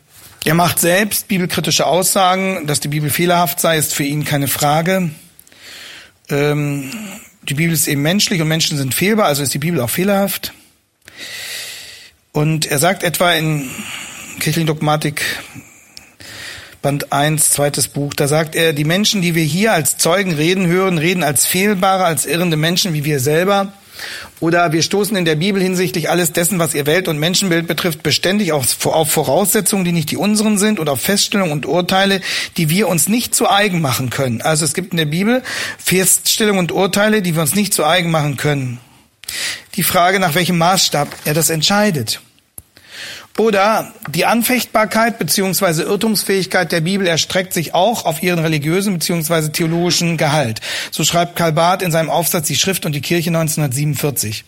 er 0.45 0.55
macht 0.55 0.79
selbst 0.79 1.29
bibelkritische 1.29 1.87
Aussagen, 1.87 2.67
dass 2.67 2.81
die 2.81 2.89
Bibel 2.89 3.11
fehlerhaft 3.11 3.61
sei, 3.61 3.77
ist 3.77 3.95
für 3.95 4.05
ihn 4.05 4.25
keine 4.25 4.49
Frage. 4.49 5.11
Ähm, 6.31 6.91
die 7.49 7.55
Bibel 7.55 7.73
ist 7.73 7.89
eben 7.89 8.03
menschlich 8.03 8.41
und 8.43 8.49
Menschen 8.49 8.77
sind 8.77 8.95
fehlbar, 8.95 9.27
also 9.27 9.43
ist 9.43 9.55
die 9.55 9.59
Bibel 9.59 9.81
auch 9.81 9.91
fehlerhaft. 9.91 10.53
Und 12.33 12.67
er 12.67 12.79
sagt 12.79 13.03
etwa 13.03 13.33
in 13.33 13.71
Kirchliche 14.39 14.67
Dogmatik 14.67 15.23
Band 16.83 17.13
1, 17.13 17.51
zweites 17.51 17.89
Buch, 17.89 18.15
da 18.15 18.29
sagt 18.29 18.55
er, 18.55 18.73
die 18.73 18.85
Menschen, 18.85 19.21
die 19.21 19.35
wir 19.35 19.43
hier 19.43 19.73
als 19.73 19.97
Zeugen 19.97 20.33
reden 20.33 20.69
hören, 20.69 20.99
reden 20.99 21.25
als 21.25 21.45
fehlbare, 21.45 22.05
als 22.05 22.25
irrende 22.25 22.57
Menschen 22.57 22.93
wie 22.93 23.05
wir 23.05 23.19
selber. 23.19 23.73
Oder 24.41 24.73
wir 24.73 24.83
stoßen 24.83 25.17
in 25.17 25.25
der 25.25 25.37
Bibel 25.37 25.63
hinsichtlich 25.63 26.11
alles 26.11 26.33
dessen, 26.33 26.59
was 26.59 26.75
ihr 26.75 26.87
Welt- 26.87 27.09
und 27.09 27.19
Menschenbild 27.19 27.67
betrifft, 27.67 28.03
beständig 28.03 28.53
auf, 28.53 28.67
Voraussetzungen, 28.69 29.85
die 29.85 29.93
nicht 29.93 30.11
die 30.11 30.17
unseren 30.17 30.59
sind 30.59 30.79
und 30.79 30.89
auf 30.89 31.01
Feststellungen 31.01 31.53
und 31.53 31.67
Urteile, 31.67 32.21
die 32.57 32.71
wir 32.71 32.89
uns 32.89 33.09
nicht 33.09 33.35
zu 33.35 33.51
eigen 33.51 33.81
machen 33.81 34.11
können. 34.11 34.43
Also 34.43 34.65
es 34.65 34.75
gibt 34.75 34.93
in 34.93 34.99
der 34.99 35.07
Bibel 35.07 35.43
Feststellungen 35.79 36.61
und 36.61 36.73
Urteile, 36.73 37.23
die 37.23 37.35
wir 37.35 37.43
uns 37.43 37.55
nicht 37.55 37.75
zu 37.75 37.85
eigen 37.85 38.11
machen 38.11 38.37
können. 38.37 38.79
Die 39.75 39.83
Frage, 39.83 40.21
nach 40.21 40.35
welchem 40.35 40.59
Maßstab 40.59 41.09
er 41.25 41.35
das 41.35 41.51
entscheidet. 41.51 42.21
Oder 43.39 43.93
die 44.11 44.25
Anfechtbarkeit 44.25 45.21
beziehungsweise 45.21 45.85
Irrtumsfähigkeit 45.85 46.73
der 46.73 46.81
Bibel 46.81 47.07
erstreckt 47.07 47.53
sich 47.53 47.73
auch 47.73 48.05
auf 48.05 48.21
ihren 48.21 48.41
religiösen 48.41 48.95
beziehungsweise 48.95 49.53
theologischen 49.53 50.17
Gehalt. 50.17 50.61
So 50.91 51.05
schreibt 51.05 51.37
Karl 51.37 51.53
Barth 51.53 51.83
in 51.83 51.93
seinem 51.93 52.11
Aufsatz 52.11 52.49
Die 52.49 52.57
Schrift 52.57 52.85
und 52.85 52.97
die 52.97 53.01
Kirche 53.01 53.31
1947. 53.31 54.45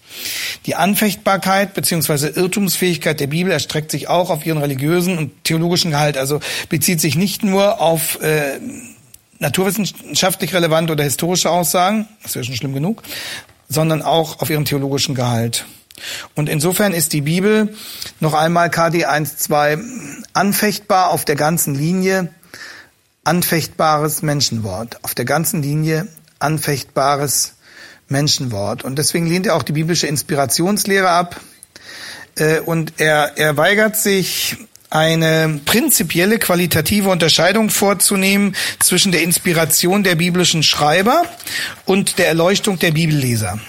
Die 0.67 0.75
Anfechtbarkeit 0.75 1.73
beziehungsweise 1.73 2.31
Irrtumsfähigkeit 2.31 3.21
der 3.21 3.29
Bibel 3.29 3.53
erstreckt 3.53 3.93
sich 3.93 4.09
auch 4.09 4.29
auf 4.29 4.45
ihren 4.45 4.59
religiösen 4.59 5.19
und 5.19 5.45
theologischen 5.45 5.93
Gehalt. 5.93 6.19
Also 6.19 6.41
bezieht 6.69 7.01
sich 7.01 7.15
nicht 7.15 7.45
nur 7.45 7.81
auf 7.81 8.21
äh, 8.23 8.59
naturwissenschaftlich 9.39 10.53
relevante 10.53 10.95
oder 10.95 11.05
historische 11.05 11.49
Aussagen, 11.49 12.09
das 12.25 12.35
wäre 12.35 12.45
schon 12.45 12.57
schlimm 12.57 12.75
genug, 12.75 13.05
sondern 13.69 14.03
auch 14.03 14.41
auf 14.41 14.51
ihren 14.51 14.65
theologischen 14.65 15.15
Gehalt. 15.15 15.65
Und 16.35 16.49
insofern 16.49 16.93
ist 16.93 17.13
die 17.13 17.23
Bibel 17.23 17.75
noch 18.21 18.35
einmal 18.35 18.71
KD 18.71 19.07
1.2 19.07 19.83
anfechtbar 20.33 21.11
auf 21.11 21.25
der 21.25 21.37
ganzen 21.37 21.75
Linie, 21.75 22.33
anfechtbares 23.25 24.23
Menschenwort. 24.23 25.03
Auf 25.05 25.15
der 25.15 25.25
ganzen 25.25 25.63
Linie 25.63 26.09
anfechtbares 26.39 27.55
Menschenwort. 28.09 28.85
Und 28.85 28.99
deswegen 28.99 29.27
lehnt 29.27 29.47
er 29.47 29.57
auch 29.57 29.63
die 29.63 29.73
biblische 29.73 30.07
Inspirationslehre 30.07 31.09
ab. 31.09 31.41
Äh, 32.37 32.61
und 32.61 32.95
er, 32.99 33.37
er 33.37 33.57
weigert 33.57 33.97
sich, 33.97 34.57
eine 34.91 35.61
prinzipielle 35.65 36.39
qualitative 36.39 37.09
Unterscheidung 37.09 37.71
vorzunehmen 37.71 38.57
zwischen 38.81 39.13
der 39.13 39.23
Inspiration 39.23 40.03
der 40.03 40.17
biblischen 40.17 40.65
Schreiber 40.65 41.25
und 41.85 42.19
der 42.19 42.27
Erleuchtung 42.27 42.79
der 42.79 42.91
Bibelleser. 42.91 43.61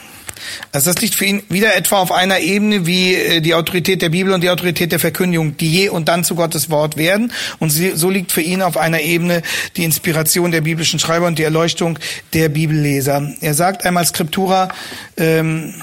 Also 0.72 0.92
das 0.92 1.02
liegt 1.02 1.16
für 1.16 1.26
ihn 1.26 1.44
wieder 1.50 1.76
etwa 1.76 1.98
auf 1.98 2.12
einer 2.12 2.40
Ebene 2.40 2.86
wie 2.86 3.16
äh, 3.16 3.42
die 3.42 3.54
Autorität 3.54 4.02
der 4.02 4.10
Bibel 4.10 4.34
und 4.34 4.42
die 4.42 4.50
Autorität 4.50 4.92
der 4.92 5.00
Verkündigung, 5.00 5.58
die 5.58 5.72
je 5.72 5.90
und 5.90 6.08
dann 6.08 6.24
zu 6.24 6.36
Gottes 6.36 6.70
Wort 6.70 6.98
werden. 6.98 7.32
Und 7.60 7.70
so 7.70 8.10
liegt 8.10 8.32
für 8.32 8.42
ihn 8.42 8.62
auf 8.62 8.78
einer 8.78 9.02
Ebene 9.02 9.42
die 9.78 9.84
Inspiration 9.84 10.52
der 10.52 10.62
biblischen 10.62 11.00
Schreiber 11.00 11.28
und 11.28 11.40
die 11.40 11.44
Erleuchtung 11.44 12.00
der 12.34 12.50
Bibelleser. 12.50 13.34
Er 13.42 13.54
sagt 13.54 13.86
einmal 13.86 14.06
Scriptura, 14.06 14.70
ähm, 15.18 15.74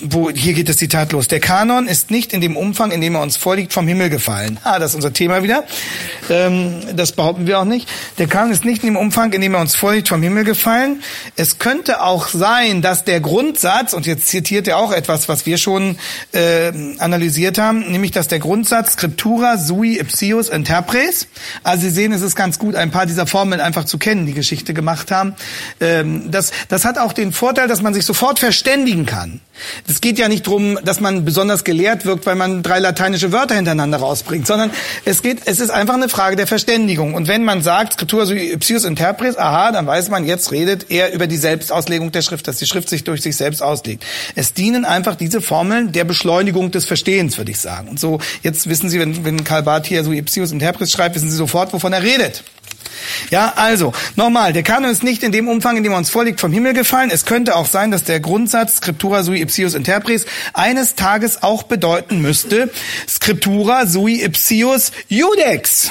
wo, 0.00 0.30
hier 0.30 0.52
geht 0.54 0.68
das 0.68 0.76
Zitat 0.76 1.12
los. 1.12 1.28
Der 1.28 1.40
Kanon 1.40 1.86
ist 1.86 2.10
nicht 2.10 2.32
in 2.32 2.40
dem 2.40 2.56
Umfang, 2.56 2.90
in 2.90 3.00
dem 3.00 3.14
er 3.14 3.22
uns 3.22 3.36
vorliegt, 3.36 3.72
vom 3.72 3.86
Himmel 3.86 4.10
gefallen. 4.10 4.58
Ah, 4.64 4.78
das 4.78 4.90
ist 4.90 4.96
unser 4.96 5.12
Thema 5.12 5.42
wieder. 5.42 5.64
Ähm, 6.30 6.82
das 6.94 7.12
behaupten 7.12 7.46
wir 7.46 7.60
auch 7.60 7.64
nicht. 7.64 7.88
Der 8.18 8.26
Kanon 8.26 8.52
ist 8.52 8.64
nicht 8.64 8.82
in 8.82 8.94
dem 8.94 8.96
Umfang, 8.96 9.32
in 9.32 9.40
dem 9.40 9.54
er 9.54 9.60
uns 9.60 9.74
vorliegt, 9.74 10.08
vom 10.08 10.22
Himmel 10.22 10.44
gefallen. 10.44 11.02
Es 11.36 11.58
könnte 11.58 12.02
auch 12.02 12.28
sein, 12.28 12.82
dass 12.82 13.04
der 13.04 13.20
Grundsatz, 13.20 13.92
und 13.92 14.06
jetzt 14.06 14.28
zitiert 14.28 14.68
er 14.68 14.78
auch 14.78 14.92
etwas, 14.92 15.28
was 15.28 15.46
wir 15.46 15.58
schon 15.58 15.96
äh, 16.32 16.72
analysiert 16.98 17.58
haben, 17.58 17.90
nämlich, 17.90 18.10
dass 18.10 18.28
der 18.28 18.38
Grundsatz 18.38 18.92
Scriptura 18.92 19.58
sui 19.58 19.98
ipsius 19.98 20.48
interpres, 20.48 21.28
also 21.62 21.82
Sie 21.82 21.90
sehen, 21.90 22.12
es 22.12 22.22
ist 22.22 22.36
ganz 22.36 22.58
gut, 22.58 22.74
ein 22.74 22.90
paar 22.90 23.06
dieser 23.06 23.26
Formeln 23.26 23.60
einfach 23.60 23.84
zu 23.84 23.98
kennen, 23.98 24.26
die 24.26 24.34
Geschichte 24.34 24.74
gemacht 24.74 25.10
haben. 25.10 25.34
Ähm, 25.80 26.30
das, 26.30 26.52
das 26.68 26.84
hat 26.84 26.98
auch 26.98 27.12
den 27.12 27.32
Vorteil, 27.32 27.68
dass 27.68 27.82
man 27.82 27.94
sich 27.94 28.04
sofort 28.04 28.38
verständigen 28.38 29.06
kann. 29.06 29.40
Es 29.88 30.00
geht 30.00 30.18
ja 30.18 30.28
nicht 30.28 30.46
darum, 30.46 30.78
dass 30.84 31.00
man 31.00 31.24
besonders 31.24 31.64
gelehrt 31.64 32.04
wirkt, 32.04 32.26
weil 32.26 32.36
man 32.36 32.62
drei 32.62 32.78
lateinische 32.78 33.32
Wörter 33.32 33.54
hintereinander 33.54 33.98
rausbringt, 33.98 34.46
sondern 34.46 34.70
es 35.04 35.22
geht, 35.22 35.42
es 35.44 35.60
ist 35.60 35.70
einfach 35.70 35.94
eine 35.94 36.08
Frage 36.08 36.36
der 36.36 36.46
Verständigung. 36.46 37.14
Und 37.14 37.28
wenn 37.28 37.44
man 37.44 37.62
sagt, 37.62 37.94
Scriptura 37.94 38.26
sui 38.26 38.50
ipsius 38.52 38.84
interpres, 38.84 39.36
aha, 39.36 39.72
dann 39.72 39.86
weiß 39.86 40.08
man, 40.08 40.24
jetzt 40.24 40.52
redet 40.52 40.90
er 40.90 41.12
über 41.12 41.26
die 41.26 41.36
Selbstauslegung 41.36 42.12
der 42.12 42.22
Schrift, 42.22 42.48
dass 42.48 42.58
die 42.58 42.66
Schrift 42.66 42.88
sich 42.88 43.04
durch 43.04 43.22
sich 43.22 43.36
selbst 43.36 43.62
auslegt. 43.62 44.04
Es 44.34 44.54
dienen 44.54 44.84
einfach 44.84 45.16
diese 45.16 45.40
Formeln 45.40 45.92
der 45.92 46.04
Beschleunigung 46.04 46.70
des 46.70 46.86
Verstehens, 46.86 47.36
würde 47.36 47.50
ich 47.50 47.60
sagen. 47.60 47.88
Und 47.88 48.00
so, 48.00 48.20
jetzt 48.42 48.68
wissen 48.68 48.88
Sie, 48.88 48.98
wenn, 48.98 49.24
wenn 49.24 49.44
Karl 49.44 49.62
Barth 49.62 49.86
hier 49.86 50.02
sui 50.04 50.18
ipsius 50.18 50.52
interpres 50.52 50.90
schreibt, 50.90 51.14
wissen 51.14 51.30
Sie 51.30 51.36
sofort, 51.36 51.72
wovon 51.72 51.92
er 51.92 52.02
redet. 52.02 52.42
Ja, 53.30 53.54
also, 53.56 53.92
nochmal, 54.16 54.52
der 54.52 54.62
Kanon 54.62 54.90
ist 54.90 55.02
nicht 55.02 55.22
in 55.22 55.32
dem 55.32 55.48
Umfang, 55.48 55.76
in 55.76 55.82
dem 55.82 55.92
er 55.92 55.98
uns 55.98 56.10
vorliegt, 56.10 56.40
vom 56.40 56.52
Himmel 56.52 56.74
gefallen. 56.74 57.10
Es 57.12 57.24
könnte 57.24 57.56
auch 57.56 57.66
sein, 57.66 57.90
dass 57.90 58.04
der 58.04 58.20
Grundsatz 58.20 58.76
Scriptura 58.76 59.22
sui 59.22 59.40
ipsius 59.40 59.74
interpres 59.74 60.26
eines 60.52 60.94
Tages 60.94 61.42
auch 61.42 61.64
bedeuten 61.64 62.20
müsste 62.20 62.70
Scriptura 63.08 63.86
sui 63.86 64.22
ipsius 64.22 64.92
judex. 65.08 65.90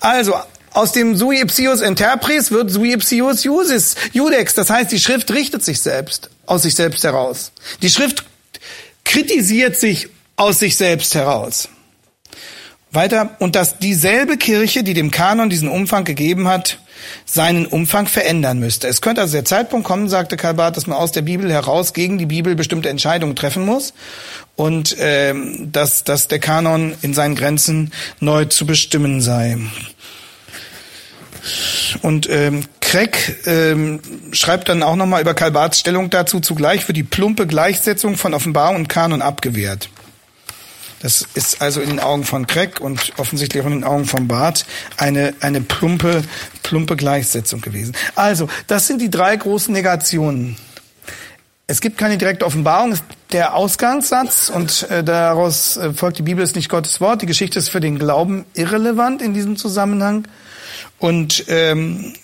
Also, 0.00 0.34
aus 0.72 0.92
dem 0.92 1.16
sui 1.16 1.40
ipsius 1.40 1.80
interpres 1.80 2.50
wird 2.50 2.70
sui 2.70 2.92
ipsius 2.92 3.44
jusis, 3.44 3.94
judex. 4.12 4.54
Das 4.54 4.70
heißt, 4.70 4.90
die 4.90 5.00
Schrift 5.00 5.30
richtet 5.32 5.64
sich 5.64 5.80
selbst, 5.80 6.30
aus 6.46 6.62
sich 6.62 6.74
selbst 6.74 7.04
heraus. 7.04 7.52
Die 7.82 7.90
Schrift 7.90 8.24
kritisiert 9.04 9.76
sich 9.76 10.08
aus 10.36 10.58
sich 10.58 10.76
selbst 10.76 11.14
heraus. 11.14 11.68
Weiter, 12.94 13.36
und 13.38 13.56
dass 13.56 13.78
dieselbe 13.78 14.36
Kirche, 14.36 14.82
die 14.82 14.94
dem 14.94 15.10
Kanon 15.10 15.50
diesen 15.50 15.68
Umfang 15.68 16.04
gegeben 16.04 16.48
hat, 16.48 16.78
seinen 17.26 17.66
Umfang 17.66 18.06
verändern 18.06 18.58
müsste. 18.58 18.88
Es 18.88 19.00
könnte 19.00 19.20
also 19.20 19.34
der 19.34 19.44
Zeitpunkt 19.44 19.86
kommen, 19.86 20.08
sagte 20.08 20.36
Karl 20.36 20.54
Barth, 20.54 20.76
dass 20.76 20.86
man 20.86 20.96
aus 20.96 21.12
der 21.12 21.22
Bibel 21.22 21.50
heraus 21.52 21.92
gegen 21.92 22.18
die 22.18 22.26
Bibel 22.26 22.54
bestimmte 22.54 22.88
Entscheidungen 22.88 23.36
treffen 23.36 23.64
muss 23.64 23.94
und 24.56 24.96
ähm, 24.98 25.70
dass, 25.72 26.04
dass 26.04 26.28
der 26.28 26.38
Kanon 26.38 26.94
in 27.02 27.14
seinen 27.14 27.34
Grenzen 27.34 27.92
neu 28.20 28.46
zu 28.46 28.66
bestimmen 28.66 29.20
sei. 29.20 29.58
Und 32.02 32.28
ähm, 32.30 32.64
Craig 32.80 33.38
ähm, 33.46 34.00
schreibt 34.32 34.68
dann 34.68 34.82
auch 34.82 34.96
nochmal 34.96 35.20
über 35.20 35.34
Karl 35.34 35.50
Barths 35.50 35.80
Stellung 35.80 36.10
dazu, 36.10 36.40
zugleich 36.40 36.84
für 36.84 36.92
die 36.92 37.02
plumpe 37.02 37.46
Gleichsetzung 37.46 38.16
von 38.16 38.34
Offenbarung 38.34 38.76
und 38.76 38.88
Kanon 38.88 39.20
abgewehrt. 39.20 39.90
Das 41.04 41.28
ist 41.34 41.60
also 41.60 41.82
in 41.82 41.90
den 41.90 42.00
Augen 42.00 42.24
von 42.24 42.46
Craig 42.46 42.80
und 42.80 43.12
offensichtlich 43.18 43.62
auch 43.62 43.66
in 43.66 43.74
den 43.74 43.84
Augen 43.84 44.06
von 44.06 44.26
Barth 44.26 44.64
eine, 44.96 45.34
eine 45.40 45.60
plumpe, 45.60 46.24
plumpe 46.62 46.96
Gleichsetzung 46.96 47.60
gewesen. 47.60 47.94
Also, 48.14 48.48
das 48.68 48.86
sind 48.86 49.02
die 49.02 49.10
drei 49.10 49.36
großen 49.36 49.70
Negationen. 49.70 50.56
Es 51.66 51.82
gibt 51.82 51.98
keine 51.98 52.16
direkte 52.16 52.46
Offenbarung, 52.46 52.96
der 53.32 53.54
Ausgangssatz 53.54 54.48
und 54.48 54.88
äh, 54.88 55.04
daraus 55.04 55.76
äh, 55.76 55.92
folgt, 55.92 56.16
die 56.16 56.22
Bibel 56.22 56.42
ist 56.42 56.56
nicht 56.56 56.70
Gottes 56.70 57.02
Wort, 57.02 57.20
die 57.20 57.26
Geschichte 57.26 57.58
ist 57.58 57.68
für 57.68 57.80
den 57.80 57.98
Glauben 57.98 58.46
irrelevant 58.54 59.20
in 59.20 59.34
diesem 59.34 59.58
Zusammenhang. 59.58 60.26
Und 60.98 61.44
ähm, 61.48 62.14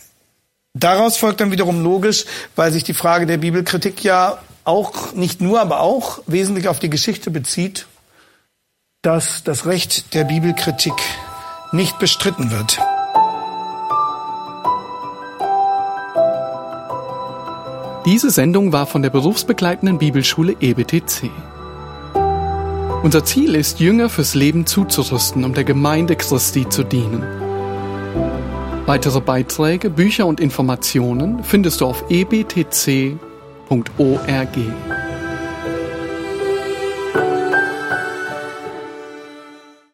Daraus 0.73 1.19
folgt 1.19 1.41
dann 1.41 1.51
wiederum 1.51 1.83
logisch, 1.83 2.25
weil 2.57 2.73
sich 2.73 2.85
die 2.85 2.95
Frage 2.95 3.27
der 3.27 3.39
Bibelkritik 3.39 4.05
ja 4.05 4.39
auch, 4.65 5.13
nicht 5.13 5.43
nur, 5.43 5.61
aber 5.61 5.81
auch 5.81 6.23
wesentlich 6.29 6.69
auf 6.69 6.79
die 6.79 6.89
Geschichte 6.89 7.31
bezieht, 7.31 7.87
dass 9.03 9.45
das 9.45 9.65
Recht 9.65 10.13
der 10.13 10.25
Bibelkritik 10.25 10.93
nicht 11.73 11.99
bestritten 11.99 12.51
wird. 12.51 12.79
Diese 18.05 18.31
Sendung 18.31 18.75
war 18.75 18.85
von 18.85 19.01
der 19.01 19.09
berufsbegleitenden 19.09 19.97
Bibelschule 19.97 20.55
EBTC. 20.61 21.31
Unser 23.03 23.25
Ziel 23.25 23.55
ist, 23.55 23.81
Jünger 23.81 24.11
fürs 24.11 24.35
Leben 24.35 24.67
zuzurüsten, 24.67 25.45
um 25.45 25.55
der 25.55 25.65
Gemeinde 25.65 26.15
Christi 26.17 26.69
zu 26.69 26.83
dienen. 26.83 27.23
Weitere 28.85 29.23
Beiträge, 29.23 29.89
Bücher 29.89 30.27
und 30.27 30.41
Informationen 30.41 31.43
findest 31.43 31.81
du 31.81 31.87
auf 31.87 32.05
ebtc.org. 32.11 33.19